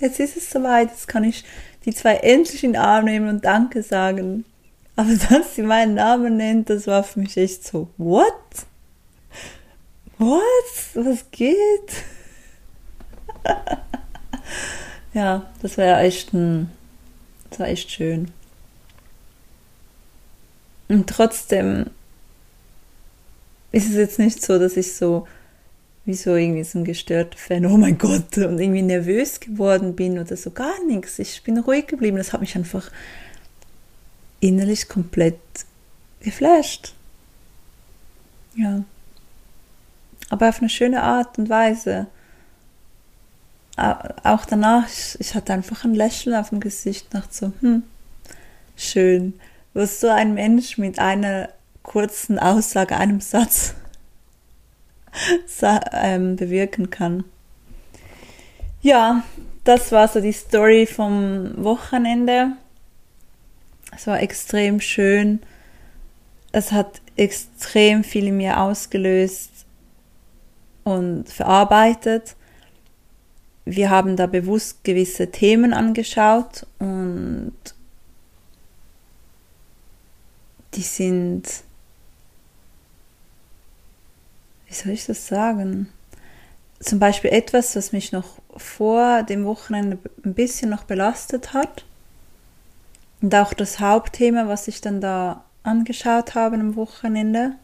jetzt 0.00 0.20
ist 0.20 0.36
es 0.36 0.50
soweit, 0.50 0.90
jetzt 0.90 1.08
kann 1.08 1.24
ich 1.24 1.44
die 1.84 1.94
zwei 1.94 2.16
endlich 2.16 2.64
in 2.64 2.72
den 2.72 2.82
Arm 2.82 3.04
nehmen 3.04 3.28
und 3.28 3.44
Danke 3.44 3.82
sagen. 3.82 4.44
Aber 4.96 5.14
dass 5.30 5.54
sie 5.54 5.62
meinen 5.62 5.94
Namen 5.94 6.36
nennt, 6.36 6.68
das 6.68 6.86
war 6.86 7.04
für 7.04 7.20
mich 7.20 7.36
echt 7.36 7.66
so, 7.66 7.88
what? 7.96 8.34
What? 10.18 10.42
Was 10.94 11.30
geht? 11.30 12.04
ja, 15.14 15.50
das 15.62 15.78
war 15.78 16.00
echt 16.02 16.32
ein, 16.32 16.70
das 17.50 17.60
war 17.60 17.68
echt 17.68 17.90
schön. 17.90 18.30
Und 20.88 21.08
trotzdem 21.08 21.90
ist 23.72 23.88
es 23.88 23.94
jetzt 23.94 24.18
nicht 24.18 24.42
so, 24.42 24.58
dass 24.58 24.76
ich 24.76 24.94
so 24.94 25.26
wie 26.06 26.14
so 26.14 26.36
irgendwie 26.36 26.62
so 26.62 26.78
ein 26.78 26.84
gestörter 26.84 27.36
Fan, 27.36 27.66
oh 27.66 27.76
mein 27.76 27.98
Gott, 27.98 28.38
und 28.38 28.60
irgendwie 28.60 28.82
nervös 28.82 29.40
geworden 29.40 29.96
bin 29.96 30.18
oder 30.20 30.36
so 30.36 30.52
gar 30.52 30.82
nichts. 30.86 31.18
Ich 31.18 31.42
bin 31.42 31.58
ruhig 31.58 31.88
geblieben. 31.88 32.16
Das 32.16 32.32
hat 32.32 32.40
mich 32.40 32.54
einfach 32.54 32.90
innerlich 34.38 34.88
komplett 34.88 35.40
geflasht. 36.20 36.94
Ja. 38.54 38.84
Aber 40.30 40.48
auf 40.48 40.60
eine 40.60 40.68
schöne 40.68 41.02
Art 41.02 41.38
und 41.38 41.48
Weise. 41.48 42.06
Auch 43.76 44.46
danach, 44.46 44.86
ich, 45.18 45.34
hatte 45.34 45.52
einfach 45.52 45.84
ein 45.84 45.94
Lächeln 45.94 46.34
auf 46.34 46.48
dem 46.48 46.60
Gesicht, 46.60 47.12
nach 47.12 47.30
so, 47.30 47.52
hm, 47.60 47.82
schön, 48.74 49.34
was 49.74 50.00
so 50.00 50.08
ein 50.08 50.32
Mensch 50.32 50.78
mit 50.78 50.98
einer 50.98 51.50
kurzen 51.82 52.38
Aussage, 52.38 52.96
einem 52.96 53.20
Satz 53.20 53.74
ähm, 55.92 56.36
bewirken 56.36 56.88
kann. 56.88 57.24
Ja, 58.80 59.22
das 59.64 59.92
war 59.92 60.08
so 60.08 60.20
die 60.20 60.32
Story 60.32 60.86
vom 60.86 61.62
Wochenende. 61.62 62.52
Es 63.94 64.06
war 64.06 64.20
extrem 64.20 64.80
schön. 64.80 65.40
Es 66.52 66.72
hat 66.72 67.02
extrem 67.16 68.04
viel 68.04 68.28
in 68.28 68.38
mir 68.38 68.60
ausgelöst 68.60 69.55
und 70.86 71.28
verarbeitet. 71.28 72.36
Wir 73.64 73.90
haben 73.90 74.14
da 74.14 74.28
bewusst 74.28 74.84
gewisse 74.84 75.32
Themen 75.32 75.74
angeschaut 75.74 76.64
und 76.78 77.56
die 80.74 80.82
sind 80.82 81.64
wie 84.68 84.74
soll 84.74 84.92
ich 84.92 85.06
das 85.06 85.26
sagen? 85.26 85.88
Zum 86.78 87.00
Beispiel 87.00 87.30
etwas, 87.32 87.74
was 87.74 87.90
mich 87.90 88.12
noch 88.12 88.38
vor 88.56 89.24
dem 89.24 89.44
Wochenende 89.44 89.98
ein 90.24 90.34
bisschen 90.34 90.70
noch 90.70 90.84
belastet 90.84 91.52
hat. 91.52 91.84
Und 93.20 93.34
auch 93.34 93.54
das 93.54 93.80
Hauptthema, 93.80 94.46
was 94.46 94.68
ich 94.68 94.80
dann 94.80 95.00
da 95.00 95.44
angeschaut 95.64 96.36
habe 96.36 96.56
am 96.56 96.76
Wochenende, 96.76 97.56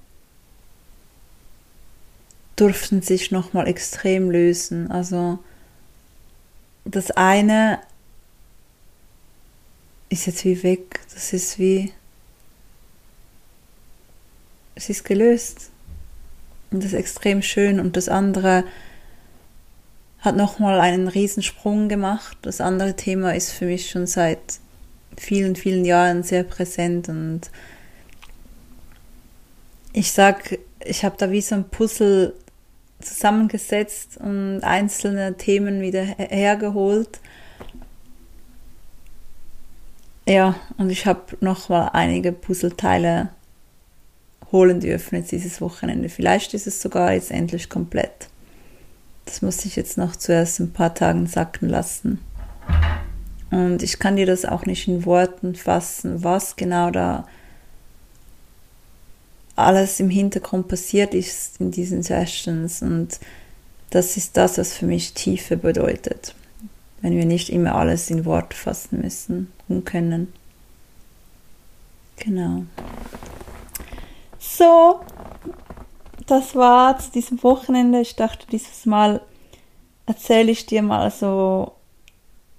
durften 2.57 3.03
sich 3.03 3.31
nochmal 3.31 3.69
extrem 3.69 4.31
lösen. 4.31 4.91
Also 4.91 5.39
das 6.85 7.11
eine 7.11 7.81
ist 10.09 10.27
jetzt 10.27 10.45
wie 10.45 10.63
weg, 10.63 11.01
das 11.15 11.33
ist 11.33 11.59
wie, 11.59 11.93
es 14.75 14.91
ist 14.91 15.05
gelöst. 15.05 15.71
Und 16.71 16.83
das 16.83 16.93
ist 16.93 16.99
extrem 16.99 17.43
schön. 17.43 17.79
Und 17.81 17.97
das 17.97 18.09
andere 18.09 18.65
hat 20.21 20.37
nochmal 20.37 20.81
einen 20.81 21.09
Riesensprung 21.09 21.89
gemacht. 21.89 22.37
Das 22.43 22.61
andere 22.61 22.97
Thema 22.97 23.35
ist 23.35 23.51
für 23.53 23.67
mich 23.67 23.91
schon 23.91 24.07
seit 24.07 24.41
vielen, 25.19 25.57
vielen 25.57 25.85
Jahren 25.85 26.23
sehr 26.23 26.45
präsent. 26.45 27.09
Und 27.09 27.51
ich 29.93 30.13
sag, 30.13 30.59
ich 30.85 31.05
habe 31.05 31.17
da 31.19 31.31
wie 31.31 31.43
so 31.43 31.55
ein 31.55 31.69
Puzzle 31.69 32.35
zusammengesetzt 33.03 34.17
und 34.19 34.61
einzelne 34.63 35.37
Themen 35.37 35.81
wieder 35.81 36.03
hergeholt. 36.03 37.21
ja, 40.27 40.55
und 40.79 40.91
ich 40.91 41.07
habe 41.07 41.37
noch 41.41 41.69
mal 41.69 41.89
einige 41.89 42.33
Puzzleteile 42.33 43.31
holen 44.53 44.81
dürfen 44.81 45.17
jetzt 45.17 45.33
dieses 45.33 45.61
Wochenende. 45.61 46.09
Vielleicht 46.09 46.55
ist 46.55 46.67
es 46.67 46.81
sogar 46.81 47.13
jetzt 47.13 47.31
endlich 47.31 47.69
komplett. 47.69 48.29
Das 49.25 49.43
muss 49.43 49.65
ich 49.65 49.77
jetzt 49.77 49.99
noch 49.99 50.15
zuerst 50.15 50.61
ein 50.61 50.73
paar 50.73 50.95
Tagen 50.95 51.27
sacken 51.27 51.69
lassen. 51.69 52.21
Und 53.51 53.83
ich 53.83 53.99
kann 53.99 54.17
dir 54.17 54.27
das 54.27 54.45
auch 54.45 54.67
nicht 54.67 54.89
in 54.89 55.05
Worten 55.05 55.55
fassen, 55.55 56.23
was 56.23 56.57
genau 56.57 56.91
da 56.91 57.27
alles 59.57 60.01
im 60.01 60.11
Hintergrund 60.11 60.69
passiert 60.69 61.15
ist 61.15 61.61
in 61.61 61.71
diesen 61.71 62.03
Sessions. 62.03 62.83
Und 62.83 63.21
das 63.91 64.17
ist 64.17 64.37
das, 64.37 64.59
was 64.59 64.73
für 64.73 64.87
mich 64.87 65.15
Tiefe 65.15 65.57
bedeutet. 65.57 66.35
Wenn 67.01 67.17
wir 67.17 67.27
nicht 67.27 67.51
immer 67.51 67.75
alles 67.75 68.11
in 68.11 68.25
Worte 68.25 68.57
fassen 68.57 69.01
müssen 69.01 69.53
und 69.69 69.85
können. 69.85 70.33
Genau. 72.17 72.65
So, 74.39 75.01
das 76.27 76.55
war 76.55 76.99
zu 76.99 77.11
diesem 77.11 77.43
Wochenende. 77.43 78.01
Ich 78.01 78.17
dachte, 78.17 78.47
dieses 78.51 78.87
Mal 78.87 79.21
erzähle 80.07 80.53
ich 80.53 80.67
dir 80.67 80.83
mal 80.83 81.11
so 81.11 81.73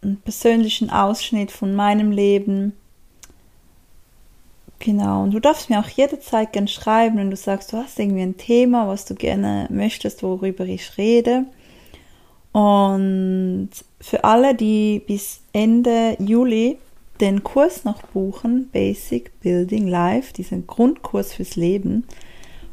einen 0.02 0.18
persönlichen 0.18 0.90
Ausschnitt 0.90 1.52
von 1.52 1.76
meinem 1.76 2.12
Leben. 2.12 2.74
Genau, 4.86 5.24
und 5.24 5.34
du 5.34 5.40
darfst 5.40 5.70
mir 5.70 5.80
auch 5.80 5.88
jederzeit 5.88 6.52
gerne 6.52 6.68
schreiben, 6.68 7.18
wenn 7.18 7.30
du 7.30 7.38
sagst, 7.38 7.72
du 7.72 7.78
hast 7.78 7.98
irgendwie 7.98 8.24
ein 8.24 8.36
Thema, 8.36 8.86
was 8.86 9.06
du 9.06 9.16
gerne 9.16 9.66
möchtest, 9.70 10.24
worüber 10.24 10.66
ich 10.66 10.98
rede. 10.98 11.46
Und 12.52 13.70
für 14.02 14.26
alle, 14.26 14.56
die 14.56 15.02
bis 15.08 15.40
Ende 15.54 16.18
Juli 16.20 16.80
den 17.22 17.46
Kurs 17.46 17.86
noch 17.86 18.02
buchen, 18.08 18.70
Basic 18.74 19.40
Building 19.40 19.88
Life, 19.88 20.34
diesen 20.34 20.68
Grundkurs 20.68 21.34
fürs 21.34 21.56
Leben, 21.56 22.06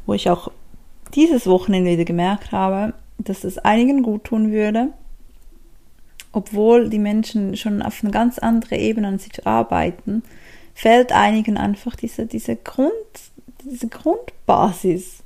wo 0.05 0.13
ich 0.13 0.29
auch 0.29 0.51
dieses 1.13 1.47
Wochenende 1.47 1.91
wieder 1.91 2.03
gemerkt 2.03 2.51
habe, 2.51 2.93
dass 3.19 3.45
es 3.45 3.57
einigen 3.57 4.03
gut 4.03 4.25
tun 4.25 4.51
würde, 4.51 4.89
obwohl 6.33 6.89
die 6.89 6.99
Menschen 6.99 7.55
schon 7.55 7.81
auf 7.81 8.03
eine 8.03 8.11
ganz 8.11 8.37
andere 8.37 8.75
Ebene 8.75 9.07
an 9.07 9.17
sich 9.19 9.47
arbeiten, 9.47 10.23
fällt 10.73 11.11
einigen 11.11 11.57
einfach 11.57 11.95
diese, 11.95 12.25
diese, 12.25 12.55
Grund, 12.55 12.91
diese 13.63 13.87
Grundbasis. 13.87 15.23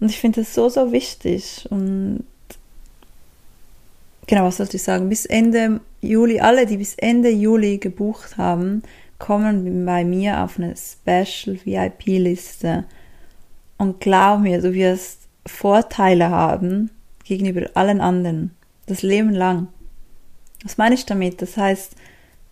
Und 0.00 0.10
ich 0.10 0.18
finde 0.18 0.42
das 0.42 0.54
so, 0.54 0.68
so 0.68 0.92
wichtig. 0.92 1.66
Und 1.70 2.24
genau, 4.26 4.44
was 4.44 4.58
sollte 4.58 4.76
ich 4.76 4.82
sagen? 4.82 5.08
Bis 5.08 5.26
Ende 5.26 5.80
Juli, 6.00 6.40
alle, 6.40 6.66
die 6.66 6.76
bis 6.76 6.94
Ende 6.96 7.30
Juli 7.30 7.78
gebucht 7.78 8.36
haben, 8.36 8.82
kommen 9.18 9.86
bei 9.86 10.04
mir 10.04 10.42
auf 10.42 10.58
eine 10.58 10.74
Special 10.76 11.58
VIP-Liste. 11.64 12.84
Und 13.78 14.00
glaub 14.00 14.40
mir, 14.40 14.60
du 14.60 14.72
wirst 14.72 15.20
Vorteile 15.46 16.30
haben 16.30 16.90
gegenüber 17.24 17.68
allen 17.74 18.00
anderen. 18.00 18.54
Das 18.86 19.02
Leben 19.02 19.30
lang. 19.30 19.68
Was 20.62 20.78
meine 20.78 20.94
ich 20.94 21.06
damit? 21.06 21.42
Das 21.42 21.56
heißt, 21.56 21.96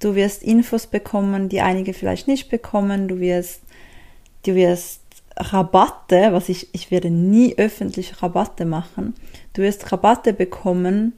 du 0.05 0.14
wirst 0.14 0.43
Infos 0.43 0.87
bekommen, 0.87 1.49
die 1.49 1.62
einige 1.62 1.95
vielleicht 1.95 2.29
nicht 2.29 2.51
bekommen. 2.51 3.09
Du 3.09 3.21
wirst, 3.21 3.62
du 4.45 4.55
wirst 4.55 5.01
Rabatte, 5.37 6.33
was 6.33 6.49
ich, 6.51 6.69
ich 6.73 6.90
werde 6.90 7.11
nie 7.11 7.57
öffentlich 7.57 8.23
Rabatte 8.23 8.67
machen. 8.67 9.14
Du 9.55 9.62
wirst 9.62 9.90
Rabatte 9.90 10.35
bekommen, 10.35 11.14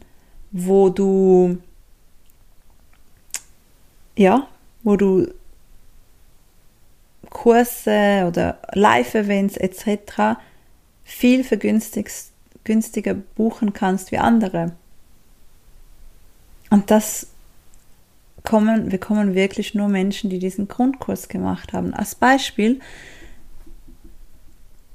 wo 0.53 0.89
du, 0.89 1.59
ja, 4.17 4.47
wo 4.85 4.97
du 4.97 5.27
Kurse 7.29 8.25
oder 8.29 8.59
Live-Events 8.73 9.57
etc. 9.57 10.39
viel 11.03 11.43
vergünstiger 11.43 13.15
buchen 13.35 13.73
kannst 13.73 14.13
wie 14.13 14.19
andere. 14.19 14.77
Und 16.71 16.91
das 16.91 17.27
kommen, 18.47 18.89
bekommen 18.89 19.35
wirklich 19.35 19.75
nur 19.75 19.89
Menschen, 19.89 20.31
die 20.31 20.39
diesen 20.39 20.69
Grundkurs 20.69 21.29
gemacht 21.29 21.75
haben. 21.75 21.93
Als 21.93 22.15
Beispiel, 22.15 22.81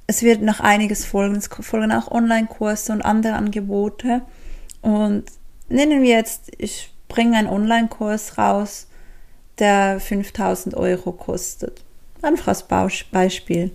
es 0.08 0.24
wird 0.24 0.42
noch 0.42 0.60
einiges 0.60 1.06
folgen, 1.06 1.36
es 1.36 1.48
folgen 1.48 1.92
auch 1.92 2.10
Online-Kurse 2.10 2.92
und 2.92 3.04
andere 3.04 3.34
Angebote. 3.34 4.22
Und 4.82 5.26
nennen 5.70 6.02
wir 6.02 6.10
jetzt, 6.10 6.52
ich 6.58 6.92
bringe 7.08 7.38
einen 7.38 7.48
Online-Kurs 7.48 8.38
raus, 8.38 8.88
der 9.60 10.00
5000 10.00 10.76
Euro 10.76 11.12
kostet. 11.12 11.84
Einfach 12.22 12.48
als 12.48 12.64
Beispiel. 13.12 13.72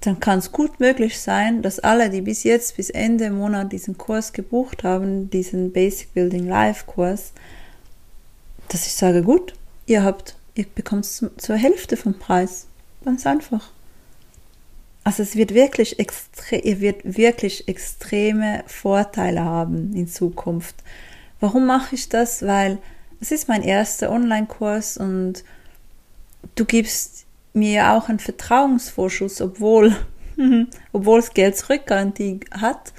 Dann 0.00 0.20
kann 0.20 0.38
es 0.38 0.52
gut 0.52 0.80
möglich 0.80 1.20
sein, 1.20 1.62
dass 1.62 1.78
alle, 1.78 2.10
die 2.10 2.22
bis 2.22 2.44
jetzt, 2.44 2.76
bis 2.76 2.90
Ende 2.90 3.30
Monat 3.30 3.72
diesen 3.72 3.96
Kurs 3.96 4.32
gebucht 4.32 4.84
haben, 4.84 5.30
diesen 5.30 5.72
Basic 5.72 6.12
Building 6.12 6.48
Live 6.48 6.86
Kurs, 6.86 7.32
dass 8.72 8.86
ich 8.86 8.94
sage, 8.94 9.22
gut, 9.22 9.52
ihr 9.86 10.02
habt, 10.02 10.34
ihr 10.54 10.64
bekommt 10.74 11.04
es 11.04 11.24
zur 11.36 11.56
Hälfte 11.56 11.96
vom 11.96 12.18
Preis. 12.18 12.66
Ganz 13.04 13.26
einfach. 13.26 13.70
Also 15.04 15.22
es 15.22 15.36
wird 15.36 15.52
wirklich 15.52 15.98
extre 15.98 16.56
ihr 16.56 16.80
wird 16.80 17.16
wirklich 17.16 17.68
extreme 17.68 18.62
Vorteile 18.66 19.44
haben 19.44 19.94
in 19.94 20.06
Zukunft. 20.06 20.76
Warum 21.40 21.66
mache 21.66 21.96
ich 21.96 22.08
das? 22.08 22.46
Weil 22.46 22.78
es 23.20 23.32
ist 23.32 23.48
mein 23.48 23.62
erster 23.62 24.10
Online-Kurs 24.10 24.96
und 24.96 25.44
du 26.54 26.64
gibst 26.64 27.26
mir 27.52 27.92
auch 27.92 28.08
einen 28.08 28.20
Vertrauensvorschuss, 28.20 29.40
obwohl, 29.42 29.94
obwohl 30.92 31.18
es 31.18 31.34
Geld 31.34 31.56
zurückgarantie 31.56 32.40
hat. 32.52 32.92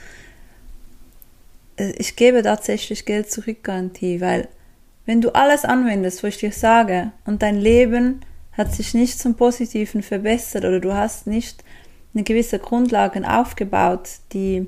Äh, 1.77 1.93
ich 1.97 2.15
gebe 2.15 2.43
tatsächlich 2.43 3.05
Geld 3.05 3.31
zurückgarantie, 3.31 4.21
weil 4.21 4.49
wenn 5.05 5.21
du 5.21 5.35
alles 5.35 5.65
anwendest, 5.65 6.23
wo 6.23 6.27
ich 6.27 6.37
dir 6.37 6.51
sage, 6.51 7.11
und 7.25 7.41
dein 7.41 7.57
Leben 7.57 8.21
hat 8.53 8.73
sich 8.73 8.93
nicht 8.93 9.19
zum 9.19 9.35
Positiven 9.35 10.03
verbessert 10.03 10.63
oder 10.63 10.79
du 10.79 10.93
hast 10.93 11.27
nicht 11.27 11.63
eine 12.13 12.23
gewisse 12.23 12.59
Grundlage 12.59 13.27
aufgebaut, 13.27 14.09
die 14.31 14.67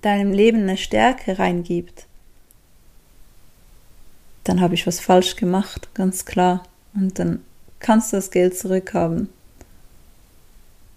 deinem 0.00 0.32
Leben 0.32 0.62
eine 0.62 0.76
Stärke 0.76 1.38
reingibt, 1.38 2.06
dann 4.44 4.60
habe 4.60 4.74
ich 4.74 4.86
was 4.86 5.00
falsch 5.00 5.36
gemacht, 5.36 5.92
ganz 5.94 6.24
klar. 6.24 6.62
Und 6.94 7.18
dann 7.18 7.42
kannst 7.80 8.12
du 8.12 8.16
das 8.16 8.30
Geld 8.30 8.56
zurückhaben. 8.56 9.28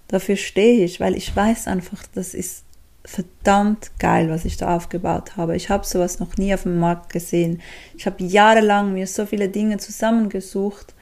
Dafür 0.08 0.38
stehe 0.38 0.86
ich, 0.86 1.00
weil 1.00 1.16
ich 1.16 1.36
weiß 1.36 1.68
einfach, 1.68 2.04
das 2.14 2.34
ist 2.34 2.64
verdammt 3.06 3.92
geil, 4.00 4.30
was 4.30 4.46
ich 4.46 4.58
da 4.58 4.76
aufgebaut 4.76 5.38
habe. 5.38 5.56
Ich 5.56 5.70
habe 5.70 5.86
sowas 5.86 6.20
noch 6.20 6.38
nie 6.38 6.54
auf 6.54 6.64
dem 6.64 6.80
Markt 6.80 7.12
gesehen. 7.12 7.62
Ich 7.98 8.06
habe 8.06 8.24
jahrelang 8.24 8.94
mir 8.94 9.08
so 9.08 9.26
viele 9.26 9.50
Dinge 9.50 9.78
zusammengesucht, 9.78 10.94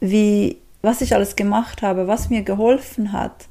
wie 0.00 0.58
was 0.82 1.00
ich 1.00 1.14
alles 1.14 1.34
gemacht 1.34 1.82
habe, 1.82 2.06
was 2.06 2.30
mir 2.30 2.42
geholfen 2.42 3.12
hat, 3.12 3.48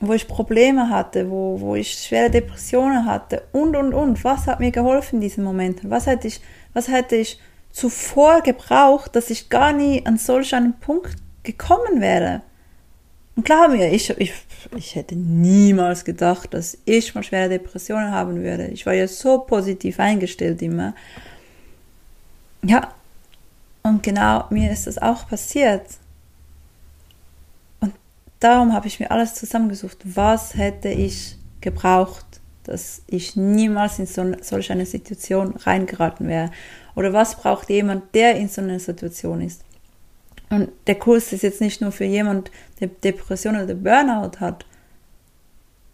wo 0.00 0.12
ich 0.12 0.26
Probleme 0.26 0.88
hatte, 0.88 1.30
wo, 1.30 1.60
wo 1.60 1.76
ich 1.76 1.92
schwere 1.92 2.30
Depressionen 2.30 3.06
hatte 3.06 3.42
und 3.52 3.76
und 3.76 3.94
und. 3.94 4.24
Was 4.24 4.48
hat 4.48 4.58
mir 4.58 4.72
geholfen 4.72 5.16
in 5.16 5.20
diesen 5.20 5.44
Momenten? 5.44 5.90
Was 5.90 6.06
hätte 6.06 6.26
ich, 6.26 6.40
was 6.72 6.88
hätte 6.88 7.14
ich 7.14 7.38
zuvor 7.70 8.40
gebraucht, 8.40 9.14
dass 9.14 9.30
ich 9.30 9.48
gar 9.48 9.72
nie 9.72 10.04
an 10.04 10.18
solch 10.18 10.54
einen 10.54 10.74
Punkt 10.80 11.16
gekommen 11.44 12.00
wäre? 12.00 12.42
Und 13.34 13.44
klar 13.44 13.68
mir, 13.68 13.90
ich, 13.90 14.10
ich, 14.10 14.32
ich 14.76 14.94
hätte 14.94 15.16
niemals 15.16 16.04
gedacht, 16.04 16.52
dass 16.52 16.76
ich 16.84 17.14
mal 17.14 17.22
schwere 17.22 17.48
Depressionen 17.48 18.10
haben 18.10 18.42
würde. 18.42 18.66
Ich 18.68 18.84
war 18.84 18.92
ja 18.92 19.08
so 19.08 19.38
positiv 19.38 19.98
eingestellt 19.98 20.60
immer. 20.60 20.94
Ja, 22.62 22.92
und 23.82 24.02
genau 24.02 24.44
mir 24.50 24.70
ist 24.70 24.86
das 24.86 24.98
auch 24.98 25.26
passiert. 25.26 25.86
Und 27.80 27.94
darum 28.38 28.72
habe 28.74 28.86
ich 28.86 29.00
mir 29.00 29.10
alles 29.10 29.34
zusammengesucht. 29.34 29.98
Was 30.04 30.54
hätte 30.54 30.88
ich 30.88 31.36
gebraucht, 31.60 32.26
dass 32.64 33.02
ich 33.06 33.34
niemals 33.34 33.98
in 33.98 34.06
so, 34.06 34.30
solch 34.42 34.70
eine 34.70 34.86
Situation 34.86 35.56
reingeraten 35.56 36.28
wäre? 36.28 36.50
Oder 36.94 37.14
was 37.14 37.36
braucht 37.36 37.70
jemand, 37.70 38.14
der 38.14 38.36
in 38.36 38.48
so 38.48 38.60
einer 38.60 38.78
Situation 38.78 39.40
ist? 39.40 39.62
Und 40.52 40.68
der 40.86 40.96
Kurs 40.96 41.32
ist 41.32 41.42
jetzt 41.42 41.62
nicht 41.62 41.80
nur 41.80 41.92
für 41.92 42.04
jemand, 42.04 42.50
der 42.78 42.88
Depression 42.88 43.56
oder 43.56 43.74
Burnout 43.74 44.38
hat. 44.38 44.66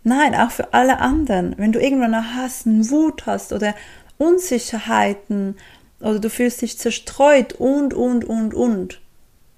Nein, 0.02 0.34
auch 0.34 0.50
für 0.50 0.74
alle 0.74 0.98
anderen. 0.98 1.54
Wenn 1.58 1.70
du 1.70 1.80
irgendwann 1.80 2.12
einen 2.12 2.34
Hass, 2.34 2.66
Wut 2.66 3.24
hast 3.26 3.52
oder 3.52 3.76
Unsicherheiten 4.16 5.54
oder 6.00 6.18
du 6.18 6.28
fühlst 6.28 6.60
dich 6.60 6.76
zerstreut 6.76 7.52
und, 7.52 7.94
und, 7.94 8.24
und, 8.24 8.52
und. 8.52 9.00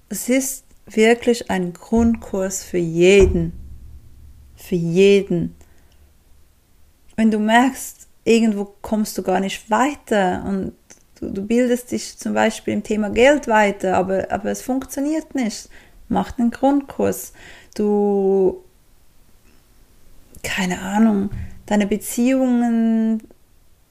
Es 0.09 0.29
ist 0.29 0.65
wirklich 0.85 1.49
ein 1.49 1.73
Grundkurs 1.73 2.63
für 2.63 2.77
jeden. 2.77 3.53
Für 4.55 4.75
jeden. 4.75 5.55
Wenn 7.15 7.31
du 7.31 7.39
merkst, 7.39 8.07
irgendwo 8.23 8.65
kommst 8.83 9.17
du 9.17 9.23
gar 9.23 9.39
nicht 9.39 9.71
weiter 9.71 10.45
und 10.47 10.73
Du, 11.21 11.29
du 11.29 11.41
bildest 11.43 11.91
dich 11.91 12.17
zum 12.17 12.33
Beispiel 12.33 12.73
im 12.73 12.83
Thema 12.83 13.09
Geld 13.09 13.47
weiter, 13.47 13.95
aber, 13.95 14.31
aber 14.31 14.49
es 14.49 14.61
funktioniert 14.61 15.35
nicht. 15.35 15.69
Mach 16.09 16.31
den 16.31 16.51
Grundkurs. 16.51 17.33
Du, 17.75 18.63
keine 20.43 20.81
Ahnung, 20.81 21.29
deine 21.67 21.87
Beziehungen, 21.87 23.23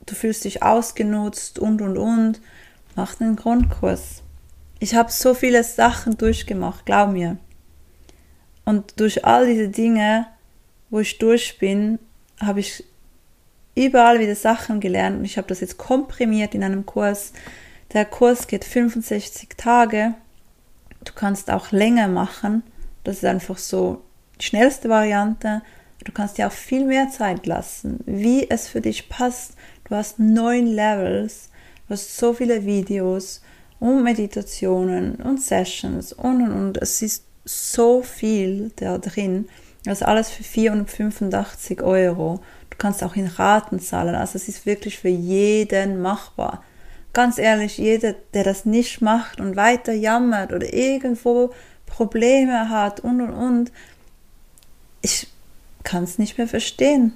du 0.04 0.14
fühlst 0.14 0.44
dich 0.44 0.62
ausgenutzt 0.62 1.58
und 1.58 1.80
und 1.80 1.96
und. 1.96 2.40
Mach 2.96 3.14
den 3.14 3.36
Grundkurs. 3.36 4.22
Ich 4.80 4.94
habe 4.94 5.12
so 5.12 5.32
viele 5.32 5.62
Sachen 5.62 6.18
durchgemacht, 6.18 6.84
glaub 6.84 7.12
mir. 7.12 7.38
Und 8.64 8.98
durch 9.00 9.24
all 9.24 9.46
diese 9.46 9.68
Dinge, 9.68 10.26
wo 10.90 10.98
ich 10.98 11.18
durch 11.18 11.58
bin, 11.58 11.98
habe 12.40 12.60
ich 12.60 12.84
überall 13.86 14.20
wieder 14.20 14.34
Sachen 14.34 14.80
gelernt 14.80 15.18
und 15.18 15.24
ich 15.24 15.38
habe 15.38 15.48
das 15.48 15.60
jetzt 15.60 15.78
komprimiert 15.78 16.54
in 16.54 16.62
einem 16.62 16.86
Kurs. 16.86 17.32
Der 17.92 18.04
Kurs 18.04 18.46
geht 18.46 18.64
65 18.64 19.50
Tage. 19.56 20.14
Du 21.04 21.12
kannst 21.14 21.50
auch 21.50 21.72
länger 21.72 22.08
machen. 22.08 22.62
Das 23.04 23.16
ist 23.16 23.24
einfach 23.24 23.58
so 23.58 24.02
die 24.40 24.44
schnellste 24.44 24.88
Variante. 24.88 25.62
Du 26.04 26.12
kannst 26.12 26.38
dir 26.38 26.46
auch 26.46 26.52
viel 26.52 26.86
mehr 26.86 27.08
Zeit 27.10 27.46
lassen, 27.46 28.00
wie 28.06 28.48
es 28.48 28.68
für 28.68 28.80
dich 28.80 29.08
passt. 29.08 29.54
Du 29.88 29.96
hast 29.96 30.18
neun 30.18 30.66
Levels, 30.66 31.50
du 31.86 31.94
hast 31.94 32.16
so 32.16 32.32
viele 32.32 32.64
Videos 32.64 33.42
und 33.80 34.02
Meditationen 34.02 35.16
und 35.16 35.42
Sessions 35.42 36.12
und 36.12 36.42
und 36.42 36.52
und. 36.52 36.78
Es 36.78 37.02
ist 37.02 37.24
so 37.44 38.02
viel 38.02 38.70
da 38.76 38.98
drin. 38.98 39.48
Das 39.84 40.02
alles 40.02 40.30
für 40.30 40.44
485 40.44 41.82
Euro. 41.82 42.40
Du 42.80 42.86
kannst 42.86 43.04
auch 43.04 43.14
in 43.14 43.26
Raten 43.26 43.78
zahlen. 43.78 44.14
Also 44.14 44.36
es 44.36 44.48
ist 44.48 44.64
wirklich 44.64 44.98
für 44.98 45.10
jeden 45.10 46.00
machbar. 46.00 46.64
Ganz 47.12 47.36
ehrlich, 47.36 47.76
jeder, 47.76 48.14
der 48.32 48.42
das 48.42 48.64
nicht 48.64 49.02
macht 49.02 49.38
und 49.38 49.54
weiter 49.54 49.92
jammert 49.92 50.50
oder 50.50 50.72
irgendwo 50.72 51.52
Probleme 51.84 52.70
hat 52.70 53.00
und 53.00 53.20
und 53.20 53.34
und, 53.34 53.72
ich 55.02 55.26
kann 55.82 56.04
es 56.04 56.16
nicht 56.18 56.38
mehr 56.38 56.48
verstehen. 56.48 57.12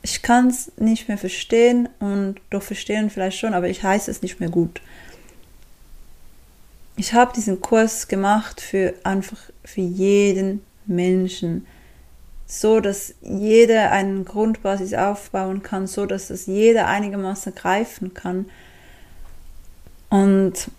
Ich 0.00 0.22
kann 0.22 0.48
es 0.48 0.72
nicht 0.78 1.08
mehr 1.08 1.18
verstehen 1.18 1.90
und 2.00 2.36
doch 2.48 2.62
verstehen 2.62 3.10
vielleicht 3.10 3.38
schon, 3.38 3.52
aber 3.52 3.68
ich 3.68 3.82
heiße 3.82 4.10
es 4.10 4.22
nicht 4.22 4.40
mehr 4.40 4.48
gut. 4.48 4.80
Ich 6.96 7.12
habe 7.12 7.34
diesen 7.34 7.60
Kurs 7.60 8.08
gemacht 8.08 8.62
für 8.62 8.94
einfach 9.04 9.50
für 9.66 9.82
jeden 9.82 10.64
Menschen, 10.86 11.66
so 12.46 12.80
dass 12.80 13.14
jeder 13.22 13.90
einen 13.90 14.24
Grundbasis 14.24 14.94
aufbauen 14.94 15.62
kann, 15.62 15.86
so 15.86 16.06
dass 16.06 16.30
es 16.30 16.46
jeder 16.46 16.86
einigermaßen 16.86 17.54
greifen 17.54 18.14
kann. 18.14 18.46
Und 20.08 20.70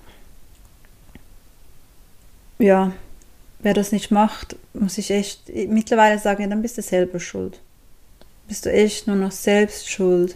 ja, 2.58 2.94
wer 3.60 3.74
das 3.74 3.92
nicht 3.92 4.12
macht, 4.12 4.56
muss 4.74 4.98
ich 4.98 5.12
echt 5.12 5.50
mittlerweile 5.50 6.20
sagen, 6.20 6.50
dann 6.50 6.62
bist 6.62 6.78
du 6.78 6.82
selber 6.82 7.20
schuld. 7.20 7.60
Bist 8.48 8.66
du 8.66 8.72
echt 8.72 9.08
nur 9.08 9.18
noch 9.18 9.32
selbst 9.32 9.90
schuld. 9.90 10.36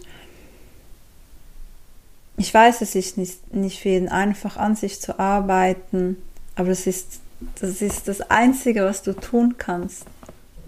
Ich 2.36 2.52
weiß, 2.52 2.82
es 2.82 2.94
ist 2.94 3.16
nicht, 3.16 3.54
nicht 3.54 3.80
für 3.80 3.90
jeden 3.90 4.08
einfach, 4.08 4.56
an 4.58 4.76
sich 4.76 5.00
zu 5.00 5.18
arbeiten, 5.18 6.16
aber 6.56 6.68
das 6.68 6.86
ist, 6.86 7.20
das 7.60 7.80
ist 7.80 8.08
das 8.08 8.20
Einzige, 8.20 8.84
was 8.84 9.02
du 9.02 9.14
tun 9.14 9.56
kannst, 9.56 10.04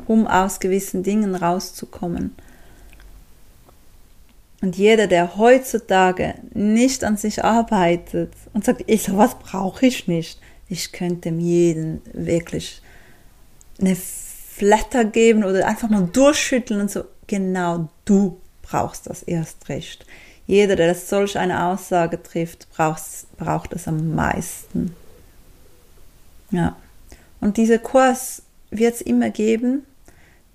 um 0.06 0.26
aus 0.26 0.60
gewissen 0.60 1.02
Dingen 1.02 1.34
rauszukommen. 1.34 2.34
Und 4.60 4.76
jeder, 4.76 5.06
der 5.06 5.36
heutzutage 5.36 6.34
nicht 6.54 7.04
an 7.04 7.16
sich 7.16 7.44
arbeitet 7.44 8.32
und 8.54 8.64
sagt, 8.64 8.84
ich 8.86 9.02
sowas 9.02 9.36
brauche 9.38 9.84
ich 9.86 10.08
nicht, 10.08 10.40
ich 10.68 10.92
könnte 10.92 11.28
jedem 11.28 12.00
wirklich 12.12 12.80
eine 13.78 13.96
Flatter 13.96 15.04
geben 15.04 15.44
oder 15.44 15.66
einfach 15.66 15.90
mal 15.90 16.08
durchschütteln 16.10 16.80
und 16.80 16.90
so, 16.90 17.04
genau 17.26 17.88
du 18.04 18.40
brauchst 18.62 19.06
das 19.08 19.22
erst 19.22 19.68
recht. 19.68 20.06
Jeder, 20.46 20.76
der 20.76 20.94
solch 20.94 21.38
eine 21.38 21.66
Aussage 21.66 22.22
trifft, 22.22 22.68
braucht, 22.70 23.02
braucht 23.36 23.72
es 23.72 23.88
am 23.88 24.14
meisten. 24.14 24.94
Ja. 26.50 26.76
Und 27.40 27.56
dieser 27.56 27.78
Kurs 27.78 28.42
wird 28.70 28.94
es 28.94 29.00
immer 29.00 29.30
geben. 29.30 29.84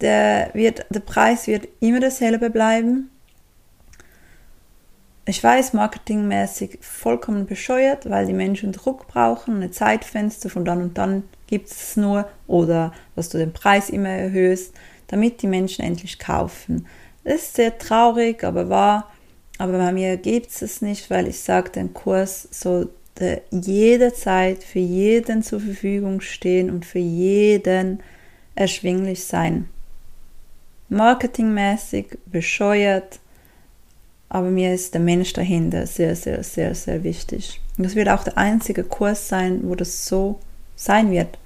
Der, 0.02 0.52
wird, 0.54 0.86
der 0.89 1.02
Preis 1.02 1.47
wird 1.47 1.68
immer 1.80 2.00
dasselbe 2.00 2.50
bleiben. 2.50 3.10
Ich 5.26 5.43
weiß, 5.43 5.74
marketingmäßig 5.74 6.80
vollkommen 6.82 7.45
bescheuert, 7.45 8.10
weil 8.10 8.26
die 8.26 8.34
Menschen 8.34 8.72
Druck 8.72 9.08
brauchen, 9.08 9.62
ein 9.62 9.72
Zeitfenster 9.72 10.50
von 10.50 10.66
dann 10.66 10.82
und 10.82 10.97
dann 10.97 11.24
gibt 11.45 11.68
es 11.68 11.95
nur 11.97 12.28
oder 12.47 12.93
dass 13.16 13.30
du 13.30 13.38
den 13.38 13.54
Preis 13.54 13.89
immer 13.89 14.10
erhöhst, 14.10 14.74
damit 15.08 15.41
die 15.41 15.47
Menschen 15.47 15.86
endlich 15.86 16.18
kaufen. 16.18 16.88
Das 17.24 17.36
ist 17.36 17.56
sehr 17.58 17.78
traurig, 17.78 18.43
aber 18.43 18.70
wahr. 18.70 19.12
Aber 19.60 19.78
bei 19.78 19.91
mir 19.91 20.18
gibt 20.18 20.50
es 20.50 20.62
es 20.62 20.82
nicht, 20.82 21.10
weil 21.12 21.28
ich 21.28 21.39
sage, 21.41 21.70
den 21.70 21.93
Kurs 21.93 22.47
soll 22.50 22.89
jederzeit 23.52 24.64
für 24.64 24.80
jeden 24.80 25.43
zur 25.43 25.60
Verfügung 25.60 26.22
stehen 26.22 26.70
und 26.70 26.86
für 26.86 27.00
jeden 27.00 28.00
erschwinglich 28.56 29.26
sein. 29.26 29.70
Marketingmäßig 30.90 32.18
bescheuert, 32.26 33.20
aber 34.28 34.50
mir 34.50 34.74
ist 34.74 34.94
der 34.94 35.02
Mensch 35.02 35.34
dahinter 35.34 35.88
sehr, 35.88 36.16
sehr, 36.16 36.44
sehr, 36.44 36.76
sehr 36.76 37.04
wichtig. 37.04 37.62
Und 37.78 37.86
das 37.86 37.96
wird 37.96 38.10
auch 38.10 38.24
der 38.24 38.38
einzige 38.38 38.84
Kurs 38.84 39.28
sein, 39.28 39.62
wo 39.64 39.76
das 39.76 40.06
so 40.06 40.40
sein 40.76 41.12
wird. 41.12 41.38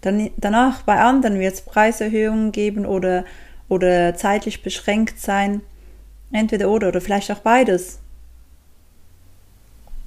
Dann, 0.00 0.30
danach 0.36 0.82
bei 0.82 1.00
anderen 1.00 1.40
wird 1.40 1.54
es 1.54 1.60
Preiserhöhungen 1.60 2.52
geben 2.52 2.86
oder, 2.86 3.24
oder 3.68 4.14
zeitlich 4.14 4.62
beschränkt 4.62 5.20
sein. 5.20 5.60
Entweder 6.30 6.68
oder 6.68 6.88
oder 6.88 7.00
vielleicht 7.00 7.30
auch 7.32 7.38
beides. 7.38 7.98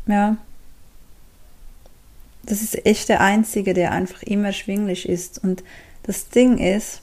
Ja. 0.06 0.38
Das 2.43 2.62
ist 2.62 2.86
echt 2.86 3.10
der 3.10 3.22
einzige, 3.22 3.74
der 3.74 3.91
einfach 3.91 4.24
immer 4.24 4.47
erschwinglich 4.47 5.08
ist. 5.10 5.43
Und 5.43 5.64
das 6.04 6.30
Ding 6.30 6.58
ist, 6.58 7.02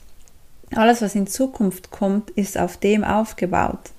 alles, 0.74 1.02
was 1.02 1.14
in 1.14 1.26
Zukunft 1.26 1.90
kommt, 1.90 2.30
ist 2.30 2.58
auf 2.58 2.76
dem 2.76 3.04
aufgebaut. 3.04 3.90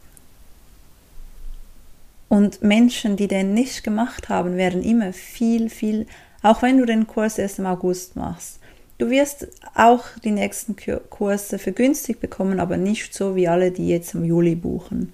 Und 2.27 2.61
Menschen, 2.61 3.17
die 3.17 3.27
den 3.27 3.53
nicht 3.53 3.83
gemacht 3.83 4.29
haben, 4.29 4.55
werden 4.55 4.83
immer 4.83 5.13
viel, 5.13 5.69
viel, 5.69 6.05
auch 6.43 6.61
wenn 6.61 6.77
du 6.77 6.85
den 6.85 7.07
Kurs 7.07 7.39
erst 7.39 7.59
im 7.59 7.65
August 7.65 8.15
machst. 8.15 8.59
Du 8.99 9.09
wirst 9.09 9.47
auch 9.73 10.05
die 10.23 10.31
nächsten 10.31 10.75
Kurse 11.09 11.57
vergünstigt 11.57 12.19
bekommen, 12.19 12.59
aber 12.59 12.77
nicht 12.77 13.13
so 13.13 13.35
wie 13.35 13.47
alle, 13.47 13.71
die 13.71 13.87
jetzt 13.87 14.13
im 14.13 14.25
Juli 14.25 14.55
buchen. 14.55 15.13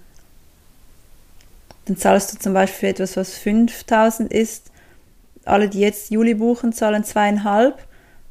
Dann 1.86 1.96
zahlst 1.96 2.34
du 2.34 2.40
zum 2.40 2.54
Beispiel 2.54 2.80
für 2.80 2.88
etwas, 2.88 3.16
was 3.16 3.36
5000 3.36 4.34
ist. 4.34 4.72
Alle, 5.46 5.70
die 5.70 5.80
jetzt 5.80 6.10
Juli 6.10 6.34
buchen, 6.34 6.74
zahlen 6.74 7.04
zweieinhalb. 7.04 7.78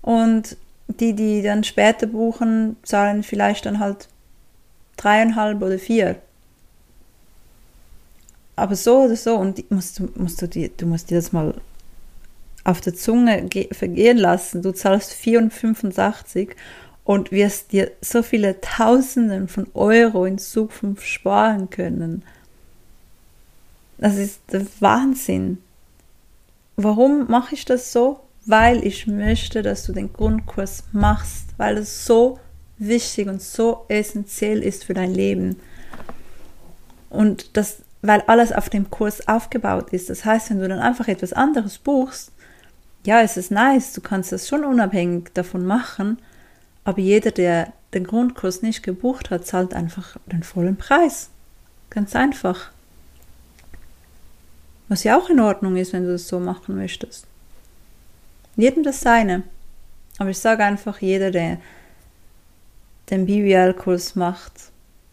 Und 0.03 0.57
die, 0.89 1.15
die 1.15 1.43
dann 1.43 1.65
später 1.65 2.07
buchen, 2.07 2.77
zahlen 2.83 3.23
vielleicht 3.23 3.67
dann 3.67 3.79
halt 3.79 4.09
dreieinhalb 4.97 5.63
oder 5.63 5.79
vier 5.79 6.17
aber 8.57 8.77
so 8.77 9.03
oder 9.03 9.17
so, 9.17 9.37
und 9.37 9.71
musst, 9.71 10.01
musst 10.17 10.41
du, 10.43 10.49
dir, 10.49 10.69
du 10.69 10.87
musst 10.87 11.11
dir 11.11 11.17
das 11.17 11.33
mal 11.33 11.55
auf 12.63 12.81
der 12.81 12.95
Zunge 12.95 13.49
vergehen 13.73 14.17
lassen. 14.17 14.63
Du 14.63 14.73
zahlst 14.73 15.13
485 15.13 16.57
und 17.05 17.31
wirst 17.31 17.73
dir 17.73 17.91
so 18.01 18.23
viele 18.23 18.61
Tausenden 18.61 19.49
von 19.49 19.67
Euro 19.75 20.25
in 20.25 20.39
Zukunft 20.39 21.07
sparen 21.07 21.69
können. 21.69 22.23
Das 23.99 24.17
ist 24.17 24.41
der 24.53 24.67
Wahnsinn. 24.81 25.59
Warum 26.77 27.31
mache 27.31 27.55
ich 27.55 27.65
das 27.65 27.93
so? 27.93 28.21
Weil 28.47 28.85
ich 28.85 29.07
möchte, 29.07 29.63
dass 29.63 29.85
du 29.85 29.93
den 29.93 30.13
Grundkurs 30.13 30.85
machst, 30.93 31.47
weil 31.57 31.79
es 31.79 32.05
so 32.05 32.39
wichtig 32.79 33.29
und 33.29 33.41
so 33.41 33.85
essentiell 33.89 34.63
ist 34.63 34.85
für 34.85 34.95
dein 34.95 35.15
Leben. 35.15 35.57
Und 37.09 37.57
das 37.57 37.79
weil 38.07 38.21
alles 38.27 38.53
auf 38.53 38.69
dem 38.69 38.91
Kurs 38.91 39.27
aufgebaut 39.29 39.91
ist. 39.95 40.11
Das 40.11 40.27
heißt, 40.27 40.51
wenn 40.51 40.61
du 40.61 40.69
dann 40.69 40.79
einfach 40.79 41.09
etwas 41.09 41.33
anderes 41.33 41.79
buchst, 41.79 42.33
ja, 43.07 43.23
es 43.23 43.39
ist 43.39 43.51
nice, 43.51 43.95
du 43.95 44.03
kannst 44.03 44.31
das 44.31 44.47
schon 44.47 44.63
unabhängig 44.63 45.33
davon 45.33 45.65
machen, 45.65 46.19
aber 46.85 47.01
jeder, 47.01 47.31
der 47.31 47.73
den 47.95 48.05
Grundkurs 48.05 48.61
nicht 48.61 48.83
gebucht 48.83 49.31
hat, 49.31 49.47
zahlt 49.47 49.73
einfach 49.73 50.19
den 50.27 50.43
vollen 50.43 50.77
Preis. 50.77 51.31
Ganz 51.89 52.15
einfach. 52.15 52.71
Was 54.89 55.03
ja 55.05 55.17
auch 55.17 55.31
in 55.31 55.41
Ordnung 55.41 55.77
ist, 55.77 55.95
wenn 55.95 56.05
du 56.05 56.13
das 56.13 56.29
so 56.29 56.41
machen 56.41 56.77
möchtest. 56.77 57.27
Jedem 58.57 58.83
das 58.83 59.01
seine. 59.01 59.43
Aber 60.19 60.31
ich 60.31 60.39
sage 60.39 60.65
einfach, 60.65 61.01
jeder, 61.01 61.31
der 61.31 61.59
den 63.11 63.27
BWL-Kurs 63.27 64.15
macht, 64.15 64.53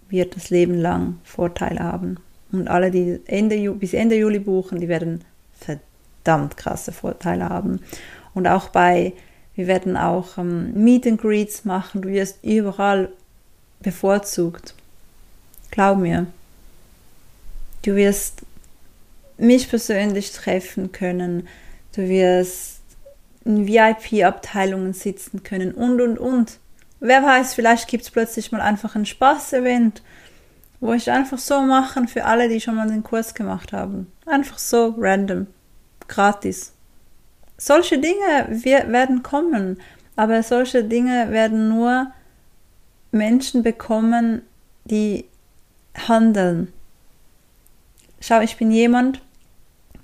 wird 0.09 0.35
das 0.35 0.49
Leben 0.49 0.75
lang 0.75 1.19
Vorteile 1.23 1.79
haben 1.79 2.17
Und 2.51 2.67
alle, 2.67 2.91
die 2.91 3.19
Ende, 3.25 3.71
bis 3.71 3.93
Ende 3.93 4.15
Juli 4.17 4.39
buchen, 4.39 4.79
die 4.79 4.87
werden 4.87 5.23
verdammt 5.57 6.57
krasse 6.57 6.91
Vorteile 6.91 7.49
haben. 7.49 7.79
Und 8.33 8.47
auch 8.47 8.69
bei, 8.69 9.13
wir 9.55 9.67
werden 9.67 9.97
auch 9.97 10.37
ähm, 10.37 10.73
Meet 10.73 11.07
and 11.07 11.21
Greets 11.21 11.65
machen. 11.65 12.01
Du 12.01 12.09
wirst 12.09 12.43
überall 12.43 13.09
bevorzugt. 13.79 14.75
Glaub 15.71 15.97
mir. 15.97 16.27
Du 17.83 17.95
wirst 17.95 18.41
mich 19.37 19.69
persönlich 19.69 20.31
treffen 20.31 20.91
können. 20.91 21.47
Du 21.95 22.07
wirst 22.07 22.80
in 23.45 23.67
VIP-Abteilungen 23.67 24.93
sitzen 24.93 25.43
können 25.43 25.73
und, 25.73 26.01
und, 26.01 26.17
und. 26.17 26.59
Wer 26.99 27.23
weiß, 27.23 27.55
vielleicht 27.55 27.87
gibt 27.87 28.03
es 28.03 28.11
plötzlich 28.11 28.51
mal 28.51 28.61
einfach 28.61 28.95
ein 28.95 29.05
Spaß-Event, 29.05 30.03
wo 30.79 30.93
ich 30.93 31.09
einfach 31.09 31.39
so 31.39 31.61
machen 31.61 32.07
für 32.07 32.25
alle, 32.25 32.49
die 32.49 32.61
schon 32.61 32.75
mal 32.75 32.87
den 32.87 33.03
Kurs 33.03 33.33
gemacht 33.33 33.73
haben. 33.73 34.11
Einfach 34.25 34.59
so 34.59 34.95
random, 34.97 35.47
gratis. 36.07 36.73
Solche 37.57 37.99
Dinge 37.99 38.61
werden 38.61 39.23
kommen, 39.23 39.79
aber 40.15 40.43
solche 40.43 40.83
Dinge 40.83 41.31
werden 41.31 41.69
nur 41.69 42.11
Menschen 43.11 43.63
bekommen, 43.63 44.41
die 44.85 45.25
handeln. 45.95 46.71
Schau, 48.19 48.41
ich 48.41 48.57
bin 48.57 48.71
jemand, 48.71 49.21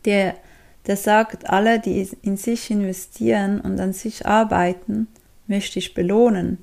der, 0.05 0.35
der 0.87 0.97
sagt, 0.97 1.49
alle, 1.49 1.79
die 1.79 2.09
in 2.21 2.37
sich 2.37 2.71
investieren 2.71 3.59
und 3.59 3.79
an 3.79 3.93
sich 3.93 4.25
arbeiten, 4.25 5.07
möchte 5.47 5.79
ich 5.79 5.93
belohnen. 5.93 6.57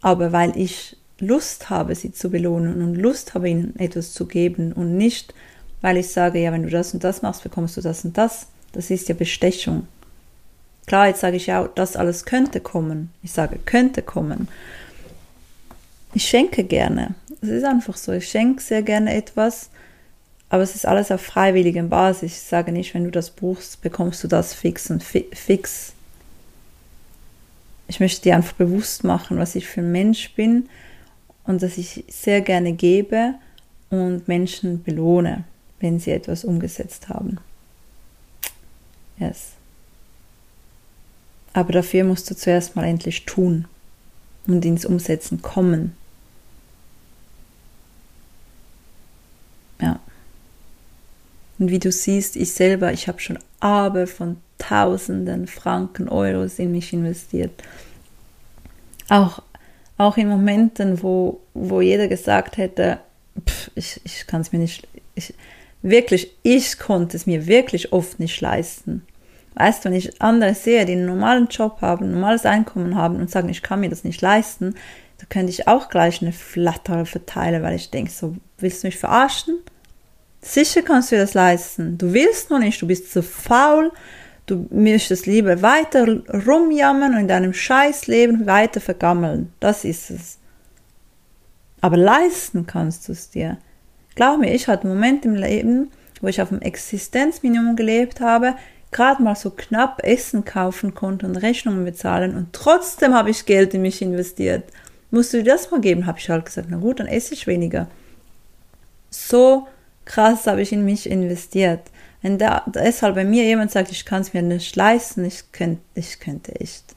Aber 0.00 0.32
weil 0.32 0.56
ich 0.56 0.96
Lust 1.18 1.70
habe, 1.70 1.94
sie 1.94 2.12
zu 2.12 2.30
belohnen 2.30 2.82
und 2.82 2.94
Lust 2.96 3.34
habe, 3.34 3.48
ihnen 3.48 3.78
etwas 3.78 4.12
zu 4.12 4.26
geben 4.26 4.72
und 4.72 4.96
nicht, 4.96 5.34
weil 5.80 5.96
ich 5.96 6.08
sage, 6.08 6.40
ja, 6.40 6.52
wenn 6.52 6.62
du 6.62 6.70
das 6.70 6.92
und 6.92 7.04
das 7.04 7.22
machst, 7.22 7.42
bekommst 7.42 7.76
du 7.76 7.80
das 7.80 8.04
und 8.04 8.18
das. 8.18 8.48
Das 8.72 8.90
ist 8.90 9.08
ja 9.08 9.14
Bestechung. 9.14 9.86
Klar, 10.86 11.08
jetzt 11.08 11.20
sage 11.20 11.36
ich 11.36 11.46
ja, 11.46 11.68
das 11.74 11.96
alles 11.96 12.24
könnte 12.24 12.60
kommen. 12.60 13.10
Ich 13.22 13.32
sage, 13.32 13.58
könnte 13.64 14.02
kommen. 14.02 14.48
Ich 16.14 16.24
schenke 16.24 16.64
gerne. 16.64 17.14
Es 17.40 17.48
ist 17.48 17.64
einfach 17.64 17.96
so. 17.96 18.12
Ich 18.12 18.28
schenke 18.28 18.62
sehr 18.62 18.82
gerne 18.82 19.14
etwas, 19.14 19.70
aber 20.50 20.64
es 20.64 20.74
ist 20.74 20.84
alles 20.86 21.12
auf 21.12 21.20
freiwilliger 21.20 21.84
Basis. 21.84 22.32
Ich 22.32 22.42
sage 22.42 22.72
nicht, 22.72 22.92
wenn 22.92 23.04
du 23.04 23.10
das 23.10 23.30
buchst, 23.30 23.80
bekommst 23.80 24.22
du 24.24 24.28
das 24.28 24.52
fix 24.52 24.90
und 24.90 25.02
fi 25.02 25.26
fix. 25.32 25.92
Ich 27.86 28.00
möchte 28.00 28.22
dir 28.22 28.36
einfach 28.36 28.52
bewusst 28.52 29.04
machen, 29.04 29.38
was 29.38 29.54
ich 29.54 29.66
für 29.66 29.80
ein 29.80 29.92
Mensch 29.92 30.34
bin 30.34 30.68
und 31.44 31.62
dass 31.62 31.78
ich 31.78 32.04
sehr 32.08 32.40
gerne 32.40 32.72
gebe 32.72 33.34
und 33.90 34.28
Menschen 34.28 34.82
belohne, 34.82 35.44
wenn 35.78 35.98
sie 35.98 36.10
etwas 36.10 36.44
umgesetzt 36.44 37.08
haben. 37.08 37.38
Yes. 39.18 39.52
Aber 41.52 41.72
dafür 41.72 42.04
musst 42.04 42.30
du 42.30 42.36
zuerst 42.36 42.76
mal 42.76 42.84
endlich 42.84 43.24
tun 43.24 43.66
und 44.46 44.64
ins 44.64 44.84
Umsetzen 44.84 45.42
kommen. 45.42 45.96
Und 51.60 51.70
wie 51.70 51.78
du 51.78 51.92
siehst, 51.92 52.36
ich 52.36 52.54
selber, 52.54 52.90
ich 52.92 53.06
habe 53.06 53.20
schon 53.20 53.38
aber 53.60 54.06
von 54.06 54.38
tausenden 54.56 55.46
Franken, 55.46 56.08
Euros 56.08 56.58
in 56.58 56.72
mich 56.72 56.92
investiert. 56.94 57.62
Auch, 59.10 59.42
auch 59.98 60.16
in 60.16 60.28
Momenten, 60.28 61.02
wo, 61.02 61.40
wo 61.52 61.82
jeder 61.82 62.08
gesagt 62.08 62.56
hätte, 62.56 62.98
pff, 63.46 63.70
ich, 63.74 64.00
ich 64.04 64.26
kann 64.26 64.40
es 64.40 64.52
mir 64.52 64.58
nicht, 64.58 64.88
ich, 65.14 65.34
wirklich, 65.82 66.34
ich 66.42 66.78
konnte 66.78 67.18
es 67.18 67.26
mir 67.26 67.46
wirklich 67.46 67.92
oft 67.92 68.18
nicht 68.20 68.40
leisten. 68.40 69.04
Weißt 69.54 69.84
du, 69.84 69.90
wenn 69.90 69.98
ich 69.98 70.22
andere 70.22 70.54
sehe, 70.54 70.86
die 70.86 70.92
einen 70.92 71.04
normalen 71.04 71.48
Job 71.48 71.82
haben, 71.82 72.06
ein 72.06 72.12
normales 72.12 72.46
Einkommen 72.46 72.94
haben 72.94 73.16
und 73.16 73.30
sagen, 73.30 73.50
ich 73.50 73.62
kann 73.62 73.80
mir 73.80 73.90
das 73.90 74.04
nicht 74.04 74.22
leisten, 74.22 74.76
da 75.18 75.26
könnte 75.28 75.50
ich 75.50 75.68
auch 75.68 75.90
gleich 75.90 76.22
eine 76.22 76.32
Flatter 76.32 77.04
verteilen, 77.04 77.62
weil 77.62 77.74
ich 77.74 77.90
denke, 77.90 78.10
so, 78.10 78.36
willst 78.56 78.82
du 78.82 78.86
mich 78.86 78.96
verarschen? 78.96 79.58
Sicher 80.42 80.82
kannst 80.82 81.12
du 81.12 81.16
das 81.16 81.34
leisten. 81.34 81.98
Du 81.98 82.12
willst 82.12 82.50
noch 82.50 82.58
nicht, 82.58 82.80
du 82.80 82.86
bist 82.86 83.12
zu 83.12 83.22
faul, 83.22 83.92
du 84.46 84.66
möchtest 84.70 85.26
lieber 85.26 85.62
weiter 85.62 86.06
rumjammern 86.46 87.14
und 87.14 87.20
in 87.20 87.28
deinem 87.28 87.52
Scheißleben 87.52 88.46
weiter 88.46 88.80
vergammeln. 88.80 89.52
Das 89.60 89.84
ist 89.84 90.10
es. 90.10 90.38
Aber 91.80 91.96
leisten 91.96 92.66
kannst 92.66 93.08
du 93.08 93.12
es 93.12 93.30
dir. 93.30 93.58
Glaub 94.14 94.40
mir, 94.40 94.54
ich 94.54 94.66
hatte 94.66 94.84
einen 94.84 94.94
Moment 94.94 95.24
im 95.24 95.34
Leben, 95.34 95.90
wo 96.20 96.28
ich 96.28 96.42
auf 96.42 96.48
dem 96.48 96.60
Existenzminimum 96.60 97.76
gelebt 97.76 98.20
habe, 98.20 98.54
gerade 98.90 99.22
mal 99.22 99.36
so 99.36 99.50
knapp 99.50 100.02
Essen 100.02 100.44
kaufen 100.44 100.94
konnte 100.94 101.26
und 101.26 101.36
Rechnungen 101.36 101.84
bezahlen 101.84 102.36
und 102.36 102.52
trotzdem 102.52 103.14
habe 103.14 103.30
ich 103.30 103.46
Geld 103.46 103.72
in 103.74 103.82
mich 103.82 104.02
investiert. 104.02 104.64
Musst 105.10 105.32
du 105.32 105.38
dir 105.38 105.52
das 105.52 105.70
mal 105.70 105.80
geben? 105.80 106.06
Habe 106.06 106.18
ich 106.18 106.28
halt 106.28 106.44
gesagt, 106.44 106.68
na 106.70 106.76
gut, 106.76 107.00
dann 107.00 107.06
esse 107.06 107.34
ich 107.34 107.46
weniger. 107.46 107.88
So 109.10 109.66
krass 110.10 110.48
habe 110.48 110.60
ich 110.60 110.72
in 110.72 110.84
mich 110.84 111.08
investiert. 111.08 111.82
Wenn 112.20 112.36
da 112.36 112.64
deshalb 112.66 113.14
bei 113.14 113.24
mir 113.24 113.44
jemand 113.44 113.70
sagt, 113.70 113.92
ich 113.92 114.04
kann 114.04 114.22
es 114.22 114.34
mir 114.34 114.42
nicht 114.42 114.74
leisten, 114.74 115.24
ich 115.24 115.52
könnte, 115.52 115.82
ich 115.94 116.18
könnte 116.18 116.60
echt. 116.60 116.96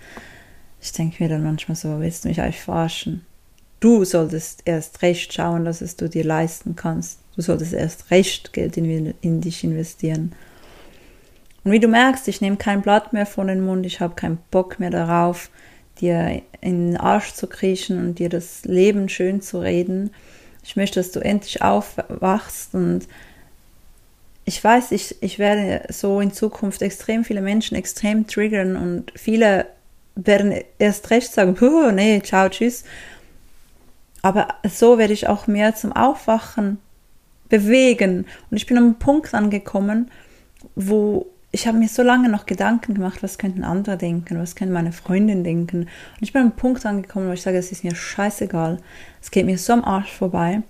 Ich 0.81 0.91
denke 0.91 1.23
mir 1.23 1.29
dann 1.29 1.43
manchmal 1.43 1.75
so, 1.75 1.99
willst 1.99 2.25
du 2.25 2.29
mich 2.29 2.41
eigentlich 2.41 2.59
verarschen? 2.59 3.23
Du 3.79 4.03
solltest 4.03 4.63
erst 4.65 5.01
recht 5.03 5.31
schauen, 5.31 5.63
dass 5.63 5.81
es 5.81 5.95
du 5.95 6.09
dir 6.09 6.23
leisten 6.23 6.75
kannst. 6.75 7.19
Du 7.35 7.41
solltest 7.41 7.73
erst 7.73 8.09
recht 8.11 8.51
Geld 8.51 8.77
in, 8.77 9.13
in 9.21 9.41
dich 9.41 9.63
investieren. 9.63 10.33
Und 11.63 11.71
wie 11.71 11.79
du 11.79 11.87
merkst, 11.87 12.27
ich 12.27 12.41
nehme 12.41 12.57
kein 12.57 12.81
Blatt 12.81 13.13
mehr 13.13 13.27
von 13.27 13.47
den 13.47 13.63
Mund, 13.63 13.85
ich 13.85 13.99
habe 13.99 14.15
keinen 14.15 14.39
Bock 14.49 14.79
mehr 14.79 14.89
darauf, 14.89 15.51
dir 16.01 16.41
in 16.61 16.91
den 16.91 16.97
Arsch 16.97 17.33
zu 17.33 17.47
kriechen 17.47 17.99
und 17.99 18.19
dir 18.19 18.29
das 18.29 18.65
Leben 18.65 19.07
schön 19.07 19.41
zu 19.41 19.59
reden. 19.59 20.11
Ich 20.63 20.75
möchte, 20.75 20.99
dass 20.99 21.11
du 21.11 21.19
endlich 21.19 21.61
aufwachst 21.61 22.73
und 22.73 23.07
ich 24.45 24.61
weiß, 24.61 24.91
ich, 24.91 25.21
ich 25.21 25.39
werde 25.39 25.85
so 25.91 26.19
in 26.19 26.33
Zukunft 26.33 26.81
extrem 26.81 27.23
viele 27.23 27.41
Menschen 27.41 27.75
extrem 27.75 28.27
triggern 28.27 28.75
und 28.75 29.11
viele 29.15 29.67
werden 30.15 30.53
erst 30.79 31.09
recht 31.09 31.31
sagen, 31.31 31.57
oh, 31.61 31.91
nee, 31.91 32.21
ciao, 32.21 32.49
tschüss. 32.49 32.83
Aber 34.21 34.47
so 34.69 34.97
werde 34.97 35.13
ich 35.13 35.27
auch 35.27 35.47
mehr 35.47 35.75
zum 35.75 35.91
Aufwachen 35.91 36.79
bewegen. 37.49 38.25
Und 38.49 38.57
ich 38.57 38.65
bin 38.65 38.77
am 38.77 38.99
Punkt 38.99 39.33
angekommen, 39.33 40.11
wo 40.75 41.27
ich 41.55 41.67
habe 41.67 41.77
mir 41.77 41.87
so 41.87 42.01
lange 42.01 42.29
noch 42.29 42.47
Gedanken 42.47 42.95
gemacht, 42.95 43.21
was 43.21 43.37
könnten 43.37 43.63
andere 43.63 43.95
denken, 43.95 44.39
was 44.39 44.55
könnte 44.55 44.73
meine 44.73 44.91
Freundin 44.91 45.43
denken. 45.43 45.81
Und 45.81 45.89
ich 46.19 46.33
bin 46.33 46.41
an 46.41 46.47
einem 46.47 46.55
Punkt 46.55 46.83
angekommen, 46.83 47.29
wo 47.29 47.33
ich 47.33 47.43
sage, 47.43 47.59
es 47.59 47.71
ist 47.71 47.83
mir 47.83 47.93
scheißegal. 47.93 48.79
Es 49.21 49.29
geht 49.29 49.45
mir 49.45 49.59
so 49.59 49.73
am 49.73 49.85
Arsch 49.85 50.11
vorbei. 50.11 50.63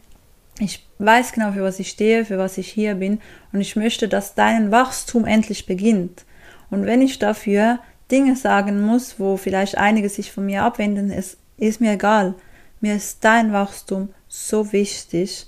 Ich 0.59 0.85
weiß 0.99 1.31
genau, 1.31 1.53
für 1.53 1.63
was 1.63 1.79
ich 1.79 1.89
stehe, 1.89 2.25
für 2.25 2.37
was 2.37 2.57
ich 2.57 2.67
hier 2.67 2.95
bin. 2.95 3.21
Und 3.53 3.61
ich 3.61 3.77
möchte, 3.77 4.09
dass 4.09 4.35
dein 4.35 4.71
Wachstum 4.71 5.23
endlich 5.23 5.65
beginnt. 5.65 6.25
Und 6.69 6.85
wenn 6.85 7.01
ich 7.01 7.17
dafür 7.17 7.79
Dinge 8.11 8.35
sagen 8.35 8.81
muss, 8.81 9.21
wo 9.21 9.37
vielleicht 9.37 9.77
einige 9.77 10.09
sich 10.09 10.33
von 10.33 10.45
mir 10.45 10.63
abwenden, 10.63 11.11
ist, 11.11 11.37
ist 11.55 11.79
mir 11.79 11.93
egal. 11.93 12.35
Mir 12.81 12.95
ist 12.95 13.23
dein 13.23 13.53
Wachstum 13.53 14.09
so 14.27 14.73
wichtig. 14.73 15.47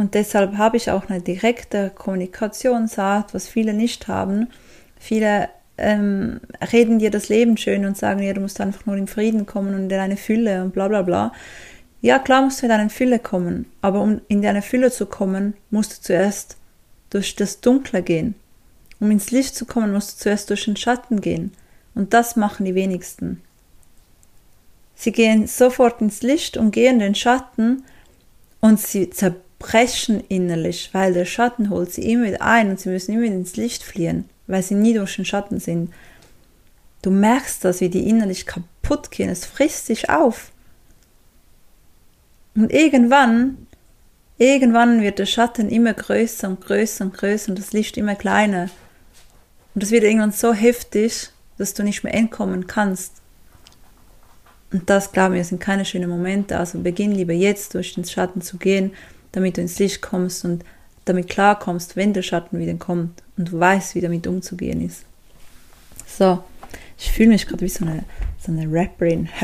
Und 0.00 0.14
deshalb 0.14 0.56
habe 0.56 0.78
ich 0.78 0.90
auch 0.90 1.10
eine 1.10 1.20
direkte 1.20 1.92
Kommunikationsart, 1.94 3.34
was 3.34 3.46
viele 3.46 3.74
nicht 3.74 4.08
haben. 4.08 4.48
Viele 4.98 5.50
ähm, 5.76 6.40
reden 6.72 7.00
dir 7.00 7.10
das 7.10 7.28
Leben 7.28 7.58
schön 7.58 7.84
und 7.84 7.98
sagen, 7.98 8.22
ja, 8.22 8.32
du 8.32 8.40
musst 8.40 8.62
einfach 8.62 8.86
nur 8.86 8.96
in 8.96 9.08
Frieden 9.08 9.44
kommen 9.44 9.74
und 9.74 9.82
in 9.82 9.88
deine 9.90 10.16
Fülle 10.16 10.62
und 10.62 10.72
bla 10.72 10.88
bla 10.88 11.02
bla. 11.02 11.34
Ja, 12.00 12.18
klar 12.18 12.40
musst 12.40 12.62
du 12.62 12.64
in 12.64 12.70
deine 12.70 12.88
Fülle 12.88 13.18
kommen, 13.18 13.66
aber 13.82 14.00
um 14.00 14.22
in 14.28 14.40
deine 14.40 14.62
Fülle 14.62 14.90
zu 14.90 15.04
kommen, 15.04 15.52
musst 15.68 15.98
du 15.98 16.00
zuerst 16.00 16.56
durch 17.10 17.36
das 17.36 17.60
Dunkle 17.60 18.02
gehen. 18.02 18.36
Um 19.00 19.10
ins 19.10 19.30
Licht 19.30 19.54
zu 19.54 19.66
kommen, 19.66 19.92
musst 19.92 20.14
du 20.14 20.22
zuerst 20.22 20.48
durch 20.48 20.64
den 20.64 20.76
Schatten 20.76 21.20
gehen. 21.20 21.52
Und 21.94 22.14
das 22.14 22.36
machen 22.36 22.64
die 22.64 22.74
wenigsten. 22.74 23.42
Sie 24.94 25.12
gehen 25.12 25.46
sofort 25.46 26.00
ins 26.00 26.22
Licht 26.22 26.56
und 26.56 26.70
gehen 26.70 27.00
den 27.00 27.14
Schatten 27.14 27.84
und 28.60 28.80
sie 28.80 29.10
zerbrechen 29.10 29.49
brechen 29.60 30.24
innerlich, 30.28 30.88
weil 30.92 31.12
der 31.12 31.26
Schatten 31.26 31.70
holt 31.70 31.92
sie 31.92 32.10
immer 32.10 32.26
wieder 32.26 32.42
ein 32.42 32.70
und 32.70 32.80
sie 32.80 32.88
müssen 32.88 33.12
immer 33.12 33.22
wieder 33.22 33.34
ins 33.36 33.56
Licht 33.56 33.84
fliehen, 33.84 34.28
weil 34.48 34.64
sie 34.64 34.74
nie 34.74 34.94
durch 34.94 35.14
den 35.14 35.24
Schatten 35.24 35.60
sind. 35.60 35.92
Du 37.02 37.10
merkst 37.10 37.64
das, 37.64 37.80
wie 37.80 37.90
die 37.90 38.08
innerlich 38.08 38.46
kaputt 38.46 39.10
gehen. 39.12 39.28
Es 39.28 39.44
frisst 39.44 39.86
sich 39.86 40.10
auf. 40.10 40.50
Und 42.56 42.72
irgendwann, 42.72 43.66
irgendwann 44.38 45.02
wird 45.02 45.18
der 45.18 45.26
Schatten 45.26 45.68
immer 45.68 45.94
größer 45.94 46.48
und 46.48 46.62
größer 46.62 47.04
und 47.04 47.14
größer 47.14 47.50
und 47.50 47.58
das 47.58 47.72
Licht 47.72 47.96
immer 47.98 48.16
kleiner. 48.16 48.70
Und 49.74 49.82
das 49.82 49.90
wird 49.90 50.04
irgendwann 50.04 50.32
so 50.32 50.54
heftig, 50.54 51.30
dass 51.58 51.74
du 51.74 51.82
nicht 51.82 52.02
mehr 52.02 52.14
entkommen 52.14 52.66
kannst. 52.66 53.12
Und 54.72 54.88
das, 54.88 55.12
glaube 55.12 55.38
ich, 55.38 55.48
sind 55.48 55.60
keine 55.60 55.84
schönen 55.84 56.08
Momente. 56.08 56.58
Also 56.58 56.78
beginn 56.78 57.12
lieber 57.12 57.34
jetzt 57.34 57.74
durch 57.74 57.94
den 57.94 58.06
Schatten 58.06 58.40
zu 58.40 58.56
gehen 58.56 58.92
damit 59.32 59.56
du 59.56 59.60
ins 59.60 59.78
Licht 59.78 60.02
kommst 60.02 60.44
und 60.44 60.64
damit 61.04 61.28
klarkommst, 61.28 61.96
wenn 61.96 62.12
der 62.12 62.22
Schatten 62.22 62.58
wieder 62.58 62.74
kommt 62.74 63.22
und 63.36 63.52
du 63.52 63.58
weißt, 63.58 63.94
wie 63.94 64.00
damit 64.00 64.26
umzugehen 64.26 64.84
ist. 64.84 65.04
So, 66.06 66.42
ich 66.98 67.10
fühle 67.10 67.30
mich 67.30 67.46
gerade 67.46 67.62
wie 67.62 67.68
so 67.68 67.84
eine, 67.84 68.04
so 68.38 68.52
eine 68.52 68.66
Rapperin. 68.70 69.28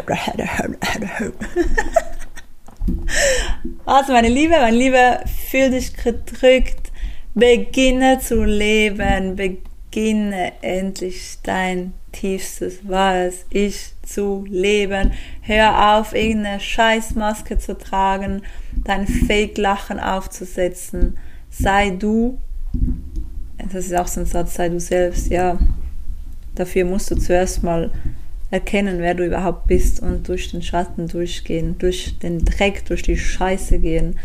Also, 3.85 4.13
meine 4.13 4.29
Liebe, 4.29 4.55
mein 4.61 4.75
Liebe, 4.75 5.19
fühl 5.51 5.71
dich 5.71 5.93
gedrückt, 5.97 6.93
beginne 7.35 8.21
zu 8.21 8.45
leben, 8.45 9.35
beginne 9.35 10.53
endlich 10.63 11.39
dein 11.43 11.95
tiefstes 12.17 12.89
wahres 12.89 13.45
Ich 13.51 13.93
zu 14.03 14.45
leben. 14.49 15.13
Hör 15.43 15.99
auf, 15.99 16.15
irgendeine 16.15 16.61
Scheißmaske 16.61 17.59
zu 17.59 17.77
tragen, 17.77 18.43
dein 18.85 19.07
Fake-Lachen 19.07 20.01
aufzusetzen. 20.01 21.19
Sei 21.51 21.91
du. 21.91 22.39
Das 23.59 23.87
ist 23.87 23.95
auch 23.95 24.07
so 24.07 24.21
ein 24.21 24.27
Satz, 24.27 24.55
sei 24.55 24.69
du 24.69 24.81
selbst, 24.81 25.29
ja. 25.29 25.59
Dafür 26.55 26.85
musst 26.85 27.11
du 27.11 27.17
zuerst 27.17 27.63
mal 27.63 27.91
erkennen, 28.51 29.01
wer 29.01 29.15
du 29.15 29.27
überhaupt 29.27 29.67
bist 29.67 30.01
und 30.01 30.29
durch 30.29 30.51
den 30.51 30.63
Schatten 30.63 31.09
durchgehen, 31.09 31.77
durch 31.79 32.19
den 32.19 32.45
Dreck, 32.45 32.85
durch 32.87 33.03
die 33.03 33.19
Scheiße 33.19 33.79
gehen, 33.79 34.19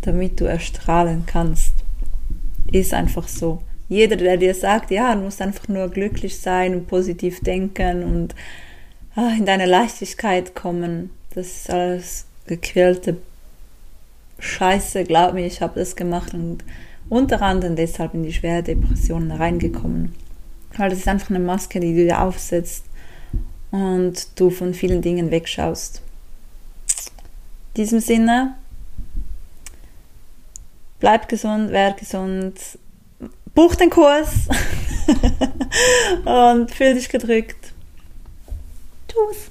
damit 0.00 0.40
du 0.40 0.44
erstrahlen 0.44 1.24
kannst. 1.26 1.74
Ist 2.72 2.94
einfach 2.94 3.28
so. 3.28 3.62
Jeder, 3.88 4.16
der 4.16 4.36
dir 4.36 4.54
sagt, 4.54 4.90
ja, 4.90 5.14
du 5.14 5.22
musst 5.22 5.40
einfach 5.40 5.68
nur 5.68 5.88
glücklich 5.88 6.38
sein 6.38 6.74
und 6.74 6.86
positiv 6.86 7.40
denken 7.40 8.04
und 8.04 8.34
ah, 9.14 9.32
in 9.36 9.46
deine 9.46 9.66
Leichtigkeit 9.66 10.54
kommen, 10.54 11.10
das 11.34 11.46
ist 11.46 11.70
alles 11.70 12.26
gequälte 12.46 13.16
Scheiße. 14.38 15.04
Glaub 15.04 15.34
mir, 15.34 15.46
ich 15.46 15.60
habe 15.60 15.78
das 15.78 15.96
gemacht 15.96 16.34
und 16.34 16.64
unter 17.08 17.40
anderem 17.42 17.76
deshalb 17.76 18.14
in 18.14 18.22
die 18.22 18.32
schwere 18.32 18.62
Depression 18.62 19.30
reingekommen. 19.30 20.14
Weil 20.76 20.90
das 20.90 21.00
ist 21.00 21.08
einfach 21.08 21.30
eine 21.30 21.38
Maske, 21.38 21.80
die 21.80 21.94
du 21.94 22.04
dir 22.04 22.20
aufsetzt 22.20 22.84
und 23.70 24.38
du 24.38 24.50
von 24.50 24.74
vielen 24.74 25.02
Dingen 25.02 25.30
wegschaust. 25.30 26.02
In 27.74 27.82
diesem 27.82 28.00
Sinne, 28.00 28.54
bleib 31.00 31.28
gesund, 31.28 31.70
werd 31.70 31.98
gesund, 31.98 32.54
buch 33.58 33.74
den 33.74 33.90
Kurs 33.90 34.46
und 36.24 36.70
fühl 36.72 36.94
dich 36.94 37.08
gedrückt. 37.08 37.72
Tschüss. 39.08 39.50